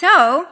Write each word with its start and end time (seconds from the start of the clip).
So, 0.00 0.46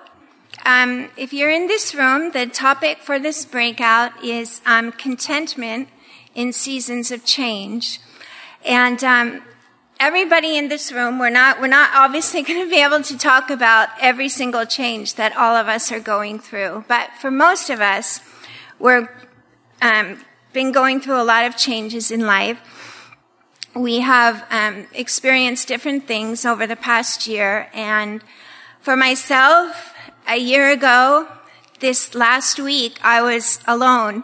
um, 0.65 1.09
if 1.17 1.33
you're 1.33 1.53
in 1.53 1.69
this 1.69 1.95
room, 1.95 2.33
the 2.33 2.49
topic 2.49 2.99
for 2.99 3.21
this 3.21 3.45
breakout 3.45 4.11
is 4.25 4.61
um, 4.67 4.91
contentment 4.91 5.89
in 6.35 6.53
seasons 6.53 7.13
of 7.13 7.25
change. 7.25 8.01
And 8.65 9.05
um, 9.05 9.43
everybody 10.01 10.59
in 10.59 10.69
this 10.69 10.91
room, 10.91 11.21
we're 11.21 11.31
not 11.31 11.61
we're 11.61 11.69
not 11.69 11.91
obviously 11.95 12.43
going 12.49 12.65
to 12.65 12.69
be 12.69 12.83
able 12.83 13.03
to 13.03 13.17
talk 13.17 13.49
about 13.49 13.89
every 14.01 14.29
single 14.29 14.65
change 14.65 15.15
that 15.15 15.37
all 15.37 15.55
of 15.55 15.69
us 15.69 15.93
are 15.93 16.01
going 16.01 16.41
through, 16.41 16.85
but 16.89 17.11
for 17.21 17.31
most 17.31 17.71
of 17.71 17.81
us, 17.81 18.19
we've 18.81 19.09
um, 19.81 20.25
been 20.55 20.73
going 20.73 21.01
through 21.01 21.23
a 21.23 21.29
lot 21.33 21.45
of 21.45 21.57
changes 21.57 22.11
in 22.11 22.27
life. 22.27 23.15
We 23.77 24.01
have 24.01 24.45
um, 24.51 24.89
experienced 24.93 25.69
different 25.69 26.09
things 26.09 26.45
over 26.45 26.67
the 26.67 26.75
past 26.75 27.29
year, 27.29 27.71
and 27.73 28.25
for 28.87 28.95
myself, 28.95 29.93
a 30.29 30.37
year 30.37 30.71
ago, 30.71 31.27
this 31.81 32.15
last 32.15 32.61
week, 32.61 33.01
I 33.03 33.21
was 33.21 33.59
alone 33.67 34.23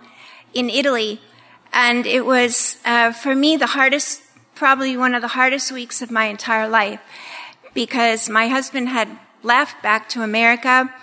in 0.54 0.70
Italy, 0.70 1.20
and 1.72 2.06
it 2.06 2.24
was 2.24 2.76
uh, 2.84 3.10
for 3.10 3.34
me 3.34 3.56
the 3.56 3.66
hardest, 3.66 4.22
probably 4.54 4.96
one 4.96 5.16
of 5.16 5.20
the 5.20 5.34
hardest 5.34 5.72
weeks 5.72 6.00
of 6.00 6.12
my 6.12 6.26
entire 6.26 6.68
life, 6.68 7.00
because 7.74 8.28
my 8.28 8.46
husband 8.46 8.88
had 8.88 9.08
left 9.42 9.82
back 9.82 10.08
to 10.10 10.22
America 10.22 10.94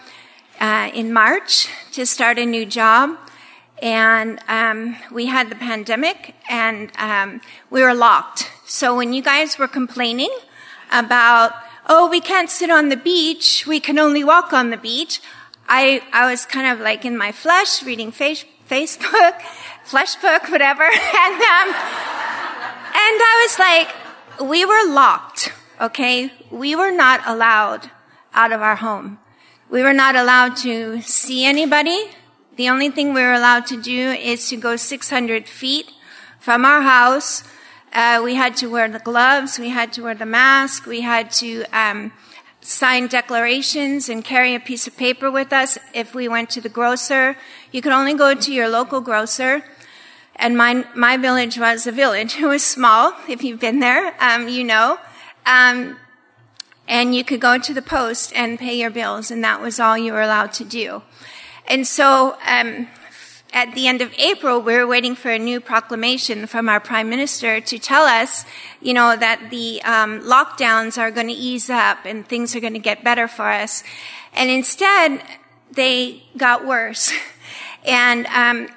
uh, 0.61 0.89
in 0.93 1.11
March 1.11 1.67
to 1.91 2.05
start 2.05 2.39
a 2.39 2.45
new 2.45 2.65
job 2.65 3.17
and 3.81 4.39
um, 4.47 4.95
we 5.11 5.25
had 5.25 5.49
the 5.49 5.55
pandemic 5.57 6.33
and 6.49 6.93
um, 6.97 7.41
we 7.69 7.81
were 7.81 7.93
locked. 7.93 8.49
So 8.65 8.95
when 8.95 9.11
you 9.11 9.21
guys 9.21 9.59
were 9.59 9.67
complaining 9.67 10.33
about, 10.93 11.51
oh, 11.89 12.07
we 12.07 12.21
can't 12.21 12.49
sit 12.49 12.69
on 12.69 12.89
the 12.89 12.95
beach, 12.95 13.65
we 13.67 13.79
can 13.79 13.97
only 13.97 14.23
walk 14.23 14.53
on 14.53 14.69
the 14.69 14.77
beach, 14.77 15.19
I, 15.67 16.01
I 16.13 16.29
was 16.29 16.45
kind 16.45 16.67
of 16.67 16.79
like 16.79 17.03
in 17.03 17.17
my 17.17 17.31
flesh 17.31 17.83
reading 17.83 18.11
face, 18.11 18.45
Facebook, 18.69 19.39
Fleshbook, 19.85 20.49
whatever, 20.51 20.83
and, 21.23 21.41
um, 21.55 21.69
and 22.95 23.17
I 23.31 23.47
was 23.47 23.59
like, 23.59 24.49
we 24.49 24.63
were 24.65 24.93
locked, 24.93 25.51
okay? 25.81 26.31
We 26.51 26.75
were 26.75 26.91
not 26.91 27.21
allowed 27.25 27.89
out 28.33 28.51
of 28.51 28.61
our 28.61 28.75
home. 28.75 29.19
We 29.69 29.83
were 29.83 29.93
not 29.93 30.15
allowed 30.15 30.57
to 30.57 31.01
see 31.01 31.45
anybody. 31.45 32.09
The 32.55 32.69
only 32.69 32.89
thing 32.89 33.13
we 33.13 33.21
were 33.21 33.33
allowed 33.33 33.65
to 33.67 33.81
do 33.81 34.11
is 34.11 34.49
to 34.49 34.57
go 34.57 34.75
600 34.75 35.47
feet 35.47 35.91
from 36.39 36.65
our 36.65 36.81
house. 36.81 37.43
Uh, 37.93 38.21
we 38.23 38.35
had 38.35 38.55
to 38.57 38.67
wear 38.67 38.87
the 38.87 38.99
gloves, 38.99 39.57
we 39.57 39.69
had 39.69 39.91
to 39.93 40.03
wear 40.03 40.15
the 40.15 40.25
mask, 40.25 40.85
we 40.85 41.01
had 41.01 41.31
to 41.31 41.63
um, 41.73 42.11
sign 42.61 43.07
declarations 43.07 44.09
and 44.09 44.23
carry 44.23 44.53
a 44.53 44.59
piece 44.59 44.85
of 44.85 44.95
paper 44.95 45.31
with 45.31 45.51
us 45.51 45.77
if 45.93 46.13
we 46.13 46.27
went 46.27 46.49
to 46.51 46.61
the 46.61 46.69
grocer. 46.69 47.35
You 47.71 47.81
could 47.81 47.93
only 47.93 48.13
go 48.13 48.35
to 48.35 48.53
your 48.53 48.69
local 48.69 49.01
grocer. 49.01 49.63
And 50.35 50.55
my, 50.55 50.85
my 50.95 51.17
village 51.17 51.57
was 51.59 51.87
a 51.87 51.91
village. 51.91 52.35
It 52.39 52.45
was 52.45 52.63
small. 52.63 53.13
If 53.27 53.43
you've 53.43 53.59
been 53.59 53.79
there, 53.79 54.15
um, 54.23 54.47
you 54.47 54.63
know. 54.63 54.97
Um, 55.45 55.97
and 56.87 57.13
you 57.15 57.23
could 57.23 57.39
go 57.39 57.57
to 57.57 57.73
the 57.73 57.81
post 57.81 58.33
and 58.35 58.57
pay 58.57 58.77
your 58.79 58.89
bills, 58.89 59.29
and 59.29 59.43
that 59.43 59.61
was 59.61 59.79
all 59.79 59.97
you 59.97 60.13
were 60.13 60.21
allowed 60.21 60.53
to 60.53 60.63
do. 60.63 61.03
And 61.67 61.85
so, 61.85 62.35
um, 62.47 62.87
at 63.53 63.73
the 63.73 63.87
end 63.87 64.01
of 64.01 64.13
April, 64.17 64.61
we 64.61 64.73
were 64.75 64.85
waiting 64.85 65.15
for 65.15 65.31
a 65.31 65.39
new 65.39 65.59
proclamation 65.59 66.45
from 66.45 66.69
our 66.69 66.79
prime 66.79 67.09
minister 67.09 67.59
to 67.59 67.79
tell 67.79 68.03
us, 68.03 68.45
you 68.81 68.93
know, 68.93 69.15
that 69.15 69.49
the 69.49 69.81
um, 69.83 70.21
lockdowns 70.21 70.97
are 70.97 71.11
going 71.11 71.27
to 71.27 71.33
ease 71.33 71.69
up 71.69 72.05
and 72.05 72.27
things 72.27 72.55
are 72.55 72.59
going 72.59 72.73
to 72.73 72.79
get 72.79 73.03
better 73.03 73.27
for 73.27 73.49
us. 73.49 73.83
And 74.33 74.49
instead, 74.49 75.23
they 75.71 76.23
got 76.37 76.65
worse. 76.65 77.11
And 77.85 78.25
um, 78.27 78.67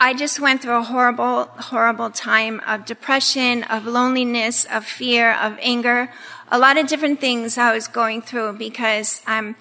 I 0.00 0.14
just 0.14 0.40
went 0.40 0.62
through 0.62 0.78
a 0.78 0.82
horrible, 0.82 1.44
horrible 1.44 2.10
time 2.10 2.62
of 2.66 2.86
depression, 2.86 3.64
of 3.64 3.86
loneliness, 3.86 4.64
of 4.64 4.86
fear, 4.86 5.34
of 5.34 5.58
anger, 5.60 6.10
a 6.50 6.58
lot 6.58 6.78
of 6.78 6.86
different 6.86 7.20
things 7.20 7.58
I 7.58 7.74
was 7.74 7.86
going 7.86 8.22
through 8.22 8.54
because 8.54 9.20
I'm. 9.26 9.48
Um, 9.48 9.56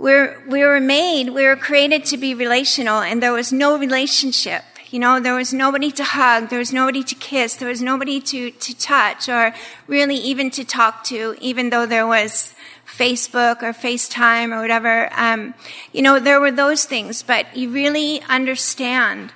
we're, 0.00 0.42
we 0.48 0.64
were 0.64 0.80
made, 0.80 1.28
we 1.28 1.44
were 1.44 1.56
created 1.56 2.06
to 2.06 2.16
be 2.16 2.34
relational, 2.34 3.00
and 3.00 3.22
there 3.22 3.32
was 3.32 3.52
no 3.52 3.78
relationship. 3.78 4.62
You 4.88 4.98
know, 4.98 5.20
there 5.20 5.34
was 5.34 5.52
nobody 5.52 5.92
to 5.92 6.02
hug, 6.02 6.48
there 6.48 6.58
was 6.58 6.72
nobody 6.72 7.04
to 7.04 7.14
kiss, 7.14 7.56
there 7.56 7.68
was 7.68 7.82
nobody 7.82 8.18
to, 8.22 8.50
to 8.50 8.78
touch, 8.78 9.28
or 9.28 9.54
really 9.86 10.16
even 10.16 10.50
to 10.52 10.64
talk 10.64 11.04
to, 11.04 11.36
even 11.40 11.68
though 11.68 11.84
there 11.84 12.06
was 12.06 12.54
Facebook 12.86 13.62
or 13.62 13.74
FaceTime 13.74 14.56
or 14.56 14.62
whatever. 14.62 15.10
Um, 15.14 15.52
you 15.92 16.00
know, 16.00 16.18
there 16.18 16.40
were 16.40 16.50
those 16.50 16.86
things, 16.86 17.22
but 17.22 17.54
you 17.54 17.70
really 17.70 18.22
understand 18.22 19.34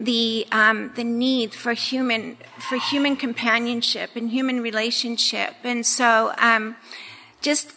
the 0.00 0.46
um, 0.52 0.92
the 0.94 1.04
need 1.04 1.52
for 1.52 1.74
human 1.74 2.38
for 2.58 2.78
human 2.78 3.16
companionship 3.16 4.10
and 4.14 4.30
human 4.30 4.62
relationship, 4.62 5.54
and 5.64 5.84
so 5.84 6.32
um, 6.38 6.76
just 7.42 7.72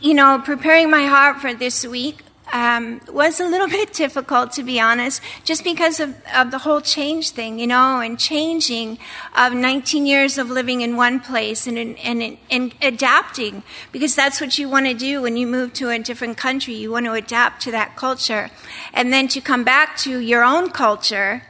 you 0.00 0.14
know, 0.14 0.40
preparing 0.44 0.90
my 0.90 1.06
heart 1.06 1.40
for 1.40 1.54
this 1.54 1.86
week 1.86 2.22
um, 2.52 3.00
was 3.08 3.40
a 3.40 3.46
little 3.46 3.68
bit 3.80 3.92
difficult, 3.92 4.52
to 4.52 4.62
be 4.62 4.80
honest, 4.80 5.22
just 5.44 5.64
because 5.64 6.00
of, 6.00 6.14
of 6.34 6.50
the 6.50 6.58
whole 6.58 6.80
change 6.80 7.30
thing, 7.30 7.58
you 7.58 7.66
know, 7.66 8.00
and 8.00 8.18
changing 8.18 8.98
of 9.36 9.52
19 9.52 10.06
years 10.06 10.38
of 10.38 10.50
living 10.50 10.80
in 10.80 10.96
one 10.96 11.20
place 11.20 11.66
and, 11.66 11.78
and, 11.78 12.38
and, 12.50 12.74
adapting, 12.82 13.62
because 13.92 14.14
that's 14.14 14.40
what 14.40 14.58
you 14.58 14.68
want 14.68 14.86
to 14.86 14.94
do 14.94 15.22
when 15.22 15.36
you 15.36 15.46
move 15.46 15.72
to 15.74 15.90
a 15.90 15.98
different 15.98 16.36
country. 16.36 16.74
You 16.74 16.90
want 16.90 17.06
to 17.06 17.12
adapt 17.12 17.62
to 17.62 17.70
that 17.72 17.96
culture. 17.96 18.50
And 18.92 19.12
then 19.12 19.28
to 19.28 19.40
come 19.40 19.64
back 19.64 19.96
to 19.98 20.18
your 20.18 20.44
own 20.44 20.70
culture 20.70 21.42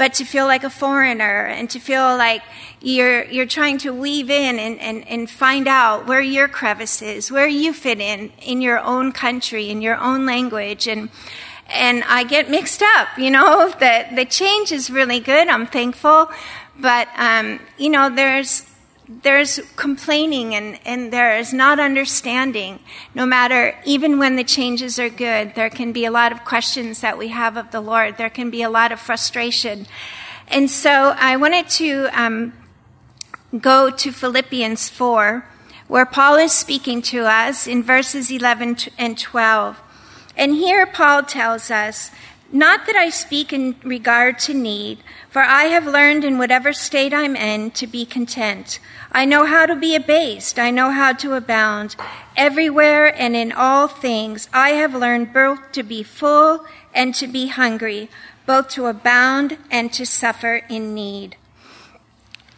but 0.00 0.14
to 0.14 0.24
feel 0.24 0.46
like 0.46 0.64
a 0.64 0.70
foreigner 0.70 1.44
and 1.44 1.68
to 1.68 1.78
feel 1.78 2.16
like 2.16 2.40
you're, 2.80 3.22
you're 3.24 3.44
trying 3.44 3.76
to 3.76 3.92
weave 3.92 4.30
in 4.30 4.58
and, 4.58 4.80
and, 4.80 5.06
and 5.06 5.28
find 5.28 5.68
out 5.68 6.06
where 6.06 6.22
your 6.22 6.48
crevice 6.48 7.02
is, 7.02 7.30
where 7.30 7.46
you 7.46 7.74
fit 7.74 8.00
in, 8.00 8.32
in 8.40 8.62
your 8.62 8.78
own 8.78 9.12
country, 9.12 9.68
in 9.68 9.82
your 9.82 9.98
own 9.98 10.24
language. 10.24 10.88
And, 10.88 11.10
and 11.68 12.02
I 12.04 12.24
get 12.24 12.48
mixed 12.48 12.80
up, 12.80 13.08
you 13.18 13.30
know, 13.30 13.68
the, 13.78 14.06
the 14.14 14.24
change 14.24 14.72
is 14.72 14.88
really 14.88 15.20
good. 15.20 15.48
I'm 15.48 15.66
thankful. 15.66 16.30
But, 16.78 17.08
um, 17.18 17.60
you 17.76 17.90
know, 17.90 18.08
there's, 18.08 18.69
there's 19.22 19.58
complaining 19.74 20.54
and, 20.54 20.78
and 20.84 21.12
there 21.12 21.36
is 21.36 21.52
not 21.52 21.80
understanding. 21.80 22.78
No 23.12 23.26
matter, 23.26 23.76
even 23.84 24.20
when 24.20 24.36
the 24.36 24.44
changes 24.44 24.98
are 25.00 25.10
good, 25.10 25.54
there 25.56 25.68
can 25.68 25.92
be 25.92 26.04
a 26.04 26.12
lot 26.12 26.30
of 26.30 26.44
questions 26.44 27.00
that 27.00 27.18
we 27.18 27.28
have 27.28 27.56
of 27.56 27.72
the 27.72 27.80
Lord. 27.80 28.16
There 28.16 28.30
can 28.30 28.50
be 28.50 28.62
a 28.62 28.70
lot 28.70 28.92
of 28.92 29.00
frustration. 29.00 29.86
And 30.46 30.70
so 30.70 31.14
I 31.18 31.36
wanted 31.36 31.68
to 31.70 32.08
um, 32.12 32.52
go 33.58 33.90
to 33.90 34.12
Philippians 34.12 34.88
4, 34.88 35.44
where 35.88 36.06
Paul 36.06 36.36
is 36.36 36.52
speaking 36.52 37.02
to 37.02 37.24
us 37.24 37.66
in 37.66 37.82
verses 37.82 38.30
11 38.30 38.76
and 38.96 39.18
12. 39.18 39.80
And 40.36 40.54
here 40.54 40.86
Paul 40.86 41.24
tells 41.24 41.68
us, 41.70 42.12
not 42.52 42.86
that 42.86 42.96
I 42.96 43.10
speak 43.10 43.52
in 43.52 43.76
regard 43.84 44.38
to 44.40 44.54
need, 44.54 44.98
for 45.30 45.42
I 45.42 45.64
have 45.64 45.86
learned 45.86 46.24
in 46.24 46.38
whatever 46.38 46.72
state 46.72 47.14
I'm 47.14 47.36
in 47.36 47.70
to 47.72 47.86
be 47.86 48.04
content. 48.04 48.80
I 49.12 49.24
know 49.24 49.46
how 49.46 49.64
to 49.64 49.76
be 49.76 49.94
abased. 49.94 50.58
I 50.58 50.70
know 50.70 50.90
how 50.90 51.12
to 51.14 51.34
abound. 51.34 51.94
Everywhere 52.36 53.14
and 53.16 53.36
in 53.36 53.52
all 53.52 53.86
things, 53.86 54.48
I 54.52 54.70
have 54.70 54.94
learned 54.94 55.32
both 55.32 55.70
to 55.72 55.84
be 55.84 56.02
full 56.02 56.66
and 56.92 57.14
to 57.14 57.28
be 57.28 57.46
hungry, 57.46 58.10
both 58.44 58.68
to 58.70 58.86
abound 58.86 59.56
and 59.70 59.92
to 59.92 60.04
suffer 60.04 60.62
in 60.68 60.94
need. 60.94 61.36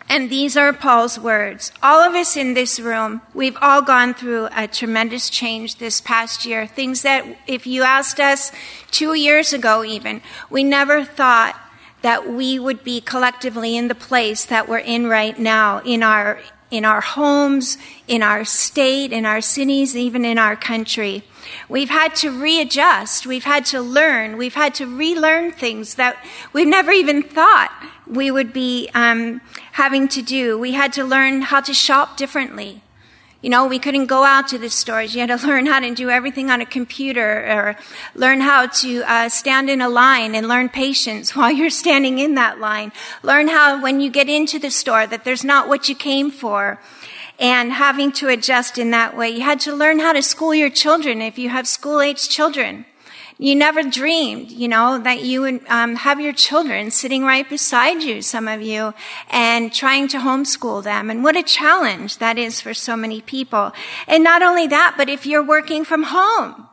And 0.08 0.28
these 0.28 0.56
are 0.56 0.72
Paul's 0.72 1.18
words. 1.18 1.72
All 1.82 2.00
of 2.00 2.14
us 2.14 2.36
in 2.36 2.54
this 2.54 2.80
room, 2.80 3.22
we've 3.32 3.56
all 3.62 3.80
gone 3.80 4.12
through 4.12 4.48
a 4.54 4.66
tremendous 4.66 5.30
change 5.30 5.76
this 5.76 6.00
past 6.00 6.44
year. 6.44 6.66
Things 6.66 7.02
that 7.02 7.24
if 7.46 7.66
you 7.66 7.82
asked 7.82 8.20
us 8.20 8.52
two 8.90 9.14
years 9.14 9.52
ago 9.52 9.84
even, 9.84 10.20
we 10.50 10.64
never 10.64 11.02
thought 11.04 11.58
that 12.02 12.28
we 12.28 12.58
would 12.58 12.84
be 12.84 13.00
collectively 13.00 13.76
in 13.76 13.88
the 13.88 13.94
place 13.94 14.44
that 14.44 14.68
we're 14.68 14.78
in 14.78 15.06
right 15.06 15.38
now 15.38 15.80
in 15.84 16.02
our 16.02 16.40
in 16.70 16.86
our 16.86 17.02
homes, 17.02 17.76
in 18.08 18.22
our 18.22 18.46
state, 18.46 19.12
in 19.12 19.26
our 19.26 19.42
cities, 19.42 19.94
even 19.94 20.24
in 20.24 20.38
our 20.38 20.56
country. 20.56 21.22
We've 21.68 21.90
had 21.90 22.16
to 22.16 22.30
readjust. 22.30 23.26
We've 23.26 23.44
had 23.44 23.66
to 23.66 23.82
learn. 23.82 24.38
We've 24.38 24.54
had 24.54 24.74
to 24.76 24.86
relearn 24.86 25.52
things 25.52 25.96
that 25.96 26.16
we've 26.54 26.66
never 26.66 26.90
even 26.90 27.22
thought 27.22 27.70
we 28.06 28.30
would 28.30 28.54
be 28.54 28.88
um, 28.94 29.42
having 29.72 30.08
to 30.08 30.22
do. 30.22 30.58
We 30.58 30.72
had 30.72 30.94
to 30.94 31.04
learn 31.04 31.42
how 31.42 31.60
to 31.60 31.74
shop 31.74 32.16
differently. 32.16 32.82
You 33.42 33.50
know, 33.50 33.66
we 33.66 33.80
couldn't 33.80 34.06
go 34.06 34.22
out 34.22 34.46
to 34.48 34.58
the 34.58 34.70
stores. 34.70 35.14
You 35.14 35.20
had 35.20 35.38
to 35.38 35.46
learn 35.46 35.66
how 35.66 35.80
to 35.80 35.92
do 35.94 36.08
everything 36.10 36.48
on 36.48 36.60
a 36.60 36.66
computer 36.66 37.44
or 37.50 37.76
learn 38.14 38.40
how 38.40 38.66
to 38.66 39.02
uh, 39.02 39.28
stand 39.28 39.68
in 39.68 39.80
a 39.80 39.88
line 39.88 40.34
and 40.36 40.46
learn 40.46 40.68
patience 40.68 41.34
while 41.36 41.50
you're 41.50 41.68
standing 41.68 42.20
in 42.20 42.36
that 42.36 42.60
line. 42.60 42.92
Learn 43.22 43.48
how 43.48 43.82
when 43.82 44.00
you 44.00 44.10
get 44.10 44.28
into 44.28 44.58
the 44.58 44.70
store 44.70 45.06
that 45.08 45.24
there's 45.24 45.44
not 45.44 45.68
what 45.68 45.88
you 45.88 45.94
came 45.94 46.30
for. 46.30 46.80
and 47.40 47.72
having 47.72 48.12
to 48.12 48.28
adjust 48.28 48.78
in 48.78 48.92
that 48.92 49.16
way. 49.16 49.28
You 49.28 49.40
had 49.40 49.58
to 49.60 49.74
learn 49.74 49.98
how 49.98 50.12
to 50.12 50.22
school 50.22 50.54
your 50.54 50.70
children 50.70 51.20
if 51.20 51.38
you 51.38 51.48
have 51.48 51.66
school 51.66 52.00
age 52.00 52.28
children. 52.28 52.84
You 53.42 53.56
never 53.56 53.82
dreamed, 53.82 54.52
you 54.52 54.68
know, 54.68 55.00
that 55.00 55.24
you 55.24 55.40
would 55.40 55.66
um, 55.68 55.96
have 55.96 56.20
your 56.20 56.32
children 56.32 56.92
sitting 56.92 57.24
right 57.24 57.48
beside 57.48 58.00
you, 58.00 58.22
some 58.22 58.46
of 58.46 58.62
you, 58.62 58.94
and 59.30 59.74
trying 59.74 60.06
to 60.08 60.18
homeschool 60.18 60.84
them. 60.84 61.10
And 61.10 61.24
what 61.24 61.34
a 61.34 61.42
challenge 61.42 62.18
that 62.18 62.38
is 62.38 62.60
for 62.60 62.72
so 62.72 62.94
many 62.94 63.20
people. 63.20 63.72
And 64.06 64.22
not 64.22 64.42
only 64.42 64.68
that, 64.68 64.94
but 64.96 65.08
if 65.08 65.26
you're 65.26 65.42
working 65.42 65.84
from 65.84 66.04
home, 66.04 66.68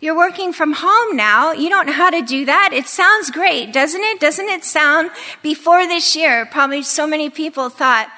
you're 0.00 0.16
working 0.16 0.54
from 0.54 0.72
home 0.72 1.14
now. 1.14 1.52
You 1.52 1.68
don't 1.68 1.84
know 1.84 1.92
how 1.92 2.08
to 2.08 2.22
do 2.22 2.46
that. 2.46 2.70
It 2.72 2.86
sounds 2.86 3.30
great, 3.30 3.74
doesn't 3.74 4.00
it? 4.02 4.18
Doesn't 4.18 4.48
it 4.48 4.64
sound 4.64 5.10
before 5.42 5.86
this 5.86 6.16
year? 6.16 6.46
Probably 6.46 6.82
so 6.82 7.06
many 7.06 7.28
people 7.28 7.68
thought, 7.68 8.08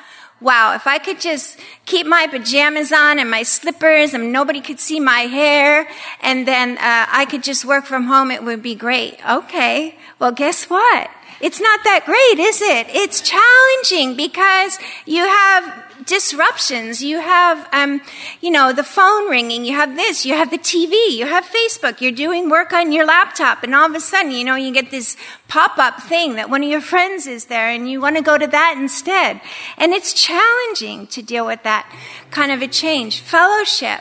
wow, 0.40 0.74
if 0.74 0.86
I 0.86 0.98
could 0.98 1.20
just 1.20 1.58
keep 1.86 2.06
my 2.06 2.26
pajamas 2.26 2.92
on 2.92 3.18
and 3.18 3.30
my 3.30 3.42
slippers 3.42 4.14
and 4.14 4.32
nobody 4.32 4.60
could 4.60 4.80
see 4.80 5.00
my 5.00 5.20
hair 5.20 5.88
and 6.20 6.46
then 6.46 6.78
uh, 6.78 7.06
I 7.08 7.26
could 7.28 7.42
just 7.42 7.64
work 7.64 7.86
from 7.86 8.04
home, 8.04 8.30
it 8.30 8.44
would 8.44 8.62
be 8.62 8.74
great. 8.74 9.18
Okay. 9.28 9.96
Well, 10.18 10.32
guess 10.32 10.68
what? 10.68 11.10
It's 11.40 11.60
not 11.60 11.80
that 11.84 12.04
great, 12.06 12.38
is 12.42 12.62
it? 12.62 12.86
It's 12.90 13.20
challenging 13.20 14.16
because 14.16 14.78
you 15.04 15.22
have 15.22 15.85
disruptions. 16.06 17.02
You 17.02 17.20
have, 17.20 17.68
um, 17.72 18.00
you 18.40 18.50
know, 18.50 18.72
the 18.72 18.84
phone 18.84 19.28
ringing. 19.28 19.64
You 19.64 19.74
have 19.74 19.96
this. 19.96 20.24
You 20.24 20.34
have 20.34 20.50
the 20.50 20.58
TV. 20.58 21.10
You 21.10 21.26
have 21.26 21.44
Facebook. 21.44 22.00
You're 22.00 22.12
doing 22.12 22.48
work 22.48 22.72
on 22.72 22.92
your 22.92 23.04
laptop, 23.04 23.62
and 23.62 23.74
all 23.74 23.86
of 23.86 23.94
a 23.94 24.00
sudden, 24.00 24.30
you 24.30 24.44
know, 24.44 24.54
you 24.54 24.72
get 24.72 24.90
this 24.90 25.16
pop-up 25.48 26.02
thing 26.02 26.36
that 26.36 26.48
one 26.48 26.62
of 26.62 26.70
your 26.70 26.80
friends 26.80 27.26
is 27.26 27.46
there, 27.46 27.68
and 27.68 27.90
you 27.90 28.00
want 28.00 28.16
to 28.16 28.22
go 28.22 28.38
to 28.38 28.46
that 28.46 28.76
instead. 28.78 29.40
And 29.76 29.92
it's 29.92 30.12
challenging 30.12 31.06
to 31.08 31.22
deal 31.22 31.44
with 31.44 31.62
that 31.64 31.92
kind 32.30 32.52
of 32.52 32.62
a 32.62 32.68
change. 32.68 33.20
Fellowship. 33.20 34.00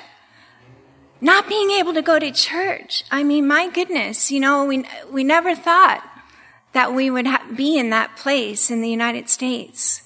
Not 1.22 1.48
being 1.48 1.72
able 1.72 1.94
to 1.94 2.02
go 2.02 2.19
to 2.19 2.31
church. 2.31 3.04
I 3.10 3.24
mean, 3.24 3.48
my 3.48 3.69
goodness, 3.69 4.31
you 4.31 4.40
know, 4.40 4.66
we, 4.66 4.86
we 5.10 5.24
never 5.24 5.56
thought 5.56 6.04
that 6.74 6.94
we 6.94 7.10
would 7.10 7.25
ha- 7.25 7.48
be 7.56 7.80
in 7.80 7.90
that 7.90 8.18
place 8.18 8.69
in 8.69 8.81
the 8.81 8.90
United 8.90 9.30
States. 9.30 10.05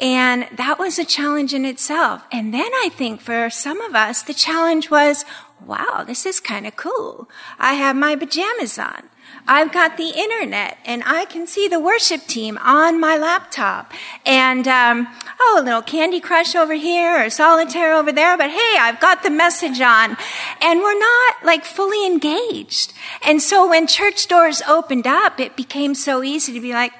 And 0.00 0.48
that 0.56 0.78
was 0.78 0.98
a 0.98 1.04
challenge 1.04 1.54
in 1.54 1.64
itself. 1.64 2.24
And 2.32 2.52
then 2.52 2.70
I 2.82 2.88
think 2.92 3.20
for 3.20 3.50
some 3.50 3.80
of 3.80 3.94
us, 3.94 4.22
the 4.22 4.34
challenge 4.34 4.90
was, 4.90 5.24
wow, 5.64 6.04
this 6.06 6.26
is 6.26 6.40
kind 6.40 6.66
of 6.66 6.76
cool. 6.76 7.28
I 7.58 7.74
have 7.74 7.94
my 7.94 8.16
pajamas 8.16 8.78
on. 8.78 9.08
I've 9.46 9.72
got 9.72 9.96
the 9.96 10.12
internet 10.16 10.78
and 10.84 11.02
I 11.04 11.24
can 11.24 11.46
see 11.48 11.66
the 11.66 11.80
worship 11.80 12.26
team 12.26 12.58
on 12.58 13.00
my 13.00 13.16
laptop. 13.16 13.92
And, 14.24 14.68
um, 14.68 15.08
oh, 15.40 15.58
a 15.60 15.64
little 15.64 15.82
Candy 15.82 16.20
Crush 16.20 16.54
over 16.54 16.74
here 16.74 17.24
or 17.24 17.28
Solitaire 17.28 17.92
over 17.94 18.12
there, 18.12 18.36
but 18.36 18.50
hey, 18.50 18.76
I've 18.78 19.00
got 19.00 19.22
the 19.22 19.30
message 19.30 19.80
on. 19.80 20.16
And 20.60 20.80
we're 20.80 20.98
not 20.98 21.44
like 21.44 21.64
fully 21.64 22.06
engaged. 22.06 22.92
And 23.26 23.42
so 23.42 23.68
when 23.68 23.86
church 23.86 24.28
doors 24.28 24.62
opened 24.68 25.08
up, 25.08 25.40
it 25.40 25.56
became 25.56 25.94
so 25.94 26.22
easy 26.22 26.52
to 26.52 26.60
be 26.60 26.72
like, 26.72 26.92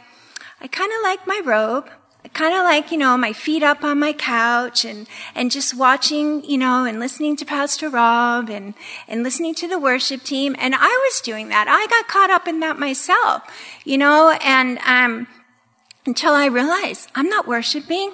I 0.60 0.66
kind 0.66 0.90
of 0.90 1.02
like 1.02 1.26
my 1.26 1.40
robe 1.44 1.90
kind 2.32 2.54
of 2.54 2.62
like, 2.62 2.90
you 2.90 2.98
know, 2.98 3.16
my 3.16 3.32
feet 3.32 3.62
up 3.62 3.84
on 3.84 3.98
my 3.98 4.12
couch 4.12 4.84
and, 4.84 5.06
and 5.34 5.50
just 5.50 5.76
watching, 5.76 6.44
you 6.44 6.56
know, 6.56 6.84
and 6.84 7.00
listening 7.00 7.36
to 7.36 7.44
Pastor 7.44 7.88
Rob 7.88 8.48
and, 8.48 8.74
and 9.08 9.22
listening 9.22 9.54
to 9.56 9.68
the 9.68 9.78
worship 9.78 10.22
team. 10.22 10.54
And 10.58 10.74
I 10.74 11.10
was 11.10 11.20
doing 11.20 11.48
that. 11.48 11.66
I 11.68 11.86
got 11.88 12.08
caught 12.08 12.30
up 12.30 12.46
in 12.46 12.60
that 12.60 12.78
myself, 12.78 13.42
you 13.84 13.98
know, 13.98 14.30
and, 14.40 14.78
um, 14.78 15.26
until 16.06 16.32
I 16.32 16.46
realized 16.46 17.10
I'm 17.14 17.28
not 17.28 17.46
worshiping. 17.46 18.12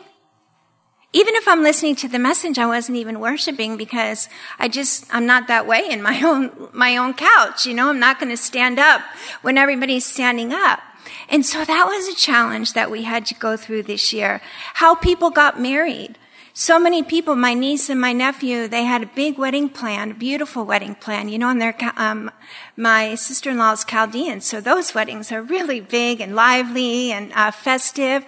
Even 1.14 1.34
if 1.36 1.48
I'm 1.48 1.62
listening 1.62 1.96
to 1.96 2.08
the 2.08 2.18
message, 2.18 2.58
I 2.58 2.66
wasn't 2.66 2.98
even 2.98 3.18
worshiping 3.18 3.78
because 3.78 4.28
I 4.58 4.68
just, 4.68 5.06
I'm 5.14 5.24
not 5.24 5.48
that 5.48 5.66
way 5.66 5.86
in 5.88 6.02
my 6.02 6.20
own, 6.24 6.68
my 6.72 6.96
own 6.96 7.14
couch. 7.14 7.66
You 7.66 7.74
know, 7.74 7.88
I'm 7.88 8.00
not 8.00 8.20
going 8.20 8.30
to 8.30 8.36
stand 8.36 8.78
up 8.78 9.00
when 9.42 9.56
everybody's 9.56 10.04
standing 10.04 10.52
up. 10.52 10.80
And 11.28 11.44
so 11.44 11.64
that 11.64 11.86
was 11.86 12.08
a 12.08 12.14
challenge 12.14 12.72
that 12.72 12.90
we 12.90 13.02
had 13.02 13.26
to 13.26 13.34
go 13.34 13.56
through 13.56 13.82
this 13.84 14.12
year. 14.12 14.40
How 14.74 14.94
people 14.94 15.30
got 15.30 15.60
married. 15.60 16.18
So 16.54 16.80
many 16.80 17.04
people, 17.04 17.36
my 17.36 17.54
niece 17.54 17.88
and 17.88 18.00
my 18.00 18.12
nephew, 18.12 18.66
they 18.66 18.82
had 18.82 19.04
a 19.04 19.06
big 19.06 19.38
wedding 19.38 19.68
plan, 19.68 20.10
a 20.10 20.14
beautiful 20.14 20.64
wedding 20.64 20.96
plan, 20.96 21.28
you 21.28 21.38
know, 21.38 21.50
and 21.50 21.62
they're, 21.62 21.76
um, 21.96 22.32
my 22.76 23.14
sister-in-law's 23.14 23.84
Chaldean. 23.84 24.40
So 24.40 24.60
those 24.60 24.92
weddings 24.92 25.30
are 25.30 25.40
really 25.40 25.80
big 25.80 26.20
and 26.20 26.34
lively 26.34 27.12
and 27.12 27.32
uh, 27.32 27.52
festive. 27.52 28.24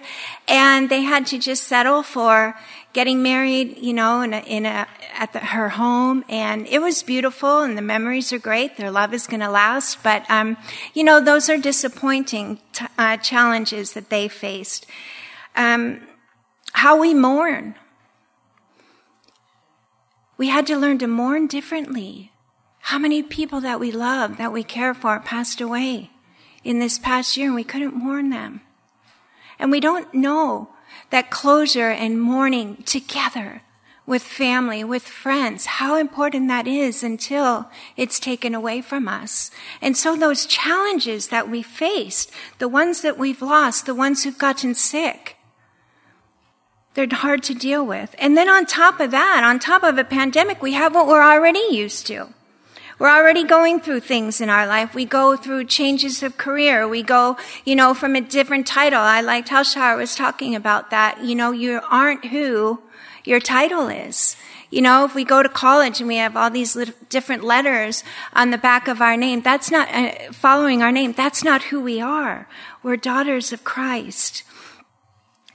And 0.47 0.89
they 0.89 1.01
had 1.01 1.25
to 1.27 1.39
just 1.39 1.65
settle 1.65 2.03
for 2.03 2.55
getting 2.93 3.23
married, 3.23 3.77
you 3.77 3.93
know, 3.93 4.21
in 4.21 4.33
a, 4.33 4.39
in 4.39 4.65
a 4.65 4.87
at 5.13 5.33
the, 5.33 5.39
her 5.39 5.69
home, 5.69 6.23
and 6.27 6.67
it 6.67 6.79
was 6.79 7.03
beautiful, 7.03 7.61
and 7.61 7.77
the 7.77 7.81
memories 7.81 8.33
are 8.33 8.39
great. 8.39 8.77
Their 8.77 8.91
love 8.91 9.13
is 9.13 9.27
going 9.27 9.41
to 9.41 9.49
last, 9.49 10.03
but 10.03 10.29
um, 10.29 10.57
you 10.93 11.03
know, 11.03 11.19
those 11.21 11.49
are 11.49 11.57
disappointing 11.57 12.59
t- 12.73 12.85
uh, 12.97 13.17
challenges 13.17 13.93
that 13.93 14.09
they 14.09 14.27
faced. 14.27 14.85
Um, 15.55 16.07
how 16.73 16.99
we 16.99 17.13
mourn. 17.13 17.75
We 20.37 20.47
had 20.47 20.65
to 20.67 20.77
learn 20.77 20.97
to 20.99 21.07
mourn 21.07 21.47
differently. 21.47 22.31
How 22.85 22.97
many 22.97 23.21
people 23.21 23.61
that 23.61 23.79
we 23.79 23.91
love, 23.91 24.37
that 24.37 24.51
we 24.51 24.63
care 24.63 24.93
for, 24.93 25.19
passed 25.19 25.61
away 25.61 26.09
in 26.63 26.79
this 26.79 26.97
past 26.97 27.37
year, 27.37 27.47
and 27.47 27.55
we 27.55 27.63
couldn't 27.63 27.93
mourn 27.93 28.31
them. 28.31 28.61
And 29.59 29.69
we 29.69 29.79
don't 29.79 30.11
know 30.13 30.69
that 31.11 31.29
closure 31.29 31.89
and 31.89 32.19
mourning 32.19 32.83
together 32.83 33.61
with 34.05 34.23
family, 34.23 34.83
with 34.83 35.03
friends, 35.03 35.65
how 35.65 35.95
important 35.95 36.47
that 36.47 36.67
is 36.67 37.03
until 37.03 37.69
it's 37.95 38.19
taken 38.19 38.55
away 38.55 38.81
from 38.81 39.07
us. 39.07 39.51
And 39.81 39.95
so 39.95 40.15
those 40.15 40.45
challenges 40.45 41.27
that 41.27 41.49
we 41.49 41.61
faced, 41.61 42.31
the 42.57 42.67
ones 42.67 43.01
that 43.03 43.17
we've 43.17 43.41
lost, 43.41 43.85
the 43.85 43.95
ones 43.95 44.23
who've 44.23 44.37
gotten 44.37 44.73
sick, 44.73 45.37
they're 46.93 47.07
hard 47.09 47.43
to 47.43 47.53
deal 47.53 47.85
with. 47.85 48.15
And 48.19 48.35
then 48.35 48.49
on 48.49 48.65
top 48.65 48.99
of 48.99 49.11
that, 49.11 49.43
on 49.45 49.59
top 49.59 49.83
of 49.83 49.97
a 49.97 50.03
pandemic, 50.03 50.61
we 50.61 50.73
have 50.73 50.93
what 50.93 51.07
we're 51.07 51.23
already 51.23 51.65
used 51.71 52.05
to. 52.07 52.33
We're 53.01 53.09
already 53.09 53.43
going 53.43 53.79
through 53.79 54.01
things 54.01 54.41
in 54.41 54.51
our 54.51 54.67
life. 54.67 54.93
We 54.93 55.05
go 55.05 55.35
through 55.35 55.65
changes 55.65 56.21
of 56.21 56.37
career. 56.37 56.87
We 56.87 57.01
go, 57.01 57.35
you 57.65 57.75
know, 57.75 57.95
from 57.95 58.15
a 58.15 58.21
different 58.21 58.67
title. 58.67 59.01
I 59.01 59.21
liked 59.21 59.49
how 59.49 59.63
Shara 59.63 59.97
was 59.97 60.13
talking 60.13 60.53
about 60.53 60.91
that. 60.91 61.23
You 61.23 61.33
know, 61.33 61.51
you 61.51 61.81
aren't 61.89 62.25
who 62.25 62.79
your 63.23 63.39
title 63.39 63.87
is. 63.87 64.37
You 64.69 64.83
know, 64.83 65.03
if 65.03 65.15
we 65.15 65.23
go 65.23 65.41
to 65.41 65.49
college 65.49 65.99
and 65.99 66.07
we 66.07 66.17
have 66.17 66.37
all 66.37 66.51
these 66.51 66.77
different 67.09 67.43
letters 67.43 68.03
on 68.33 68.51
the 68.51 68.59
back 68.59 68.87
of 68.87 69.01
our 69.01 69.17
name, 69.17 69.41
that's 69.41 69.71
not 69.71 69.91
uh, 69.91 70.31
following 70.31 70.83
our 70.83 70.91
name. 70.91 71.13
That's 71.13 71.43
not 71.43 71.63
who 71.63 71.81
we 71.81 71.99
are. 71.99 72.47
We're 72.83 72.97
daughters 72.97 73.51
of 73.51 73.63
Christ. 73.63 74.43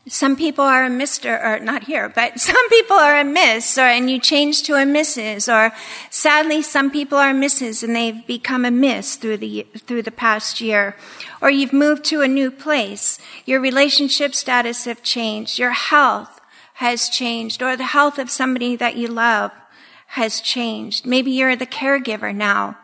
Some 0.08 0.36
people 0.36 0.64
are 0.64 0.84
a 0.84 0.88
Mr. 0.88 1.42
or 1.42 1.58
not 1.58 1.84
here, 1.84 2.08
but 2.08 2.38
some 2.40 2.68
people 2.68 2.96
are 2.96 3.18
a 3.18 3.24
Miss 3.24 3.76
or, 3.76 3.82
and 3.82 4.08
you 4.08 4.20
change 4.20 4.62
to 4.64 4.74
a 4.74 4.84
Mrs. 4.84 5.52
or 5.52 5.74
sadly 6.10 6.62
some 6.62 6.90
people 6.90 7.18
are 7.18 7.32
Mrs. 7.32 7.82
and 7.82 7.96
they've 7.96 8.24
become 8.26 8.64
a 8.64 8.70
Miss 8.70 9.16
through 9.16 9.38
the, 9.38 9.66
through 9.76 10.02
the 10.02 10.12
past 10.12 10.60
year. 10.60 10.96
Or 11.42 11.50
you've 11.50 11.72
moved 11.72 12.04
to 12.06 12.22
a 12.22 12.28
new 12.28 12.52
place. 12.52 13.18
Your 13.44 13.60
relationship 13.60 14.34
status 14.34 14.84
have 14.84 15.02
changed. 15.02 15.58
Your 15.58 15.72
health 15.72 16.40
has 16.74 17.08
changed 17.08 17.62
or 17.62 17.76
the 17.76 17.84
health 17.84 18.18
of 18.18 18.30
somebody 18.30 18.76
that 18.76 18.96
you 18.96 19.08
love 19.08 19.50
has 20.08 20.40
changed. 20.40 21.04
Maybe 21.04 21.32
you're 21.32 21.56
the 21.56 21.66
caregiver 21.66 22.34
now. 22.34 22.78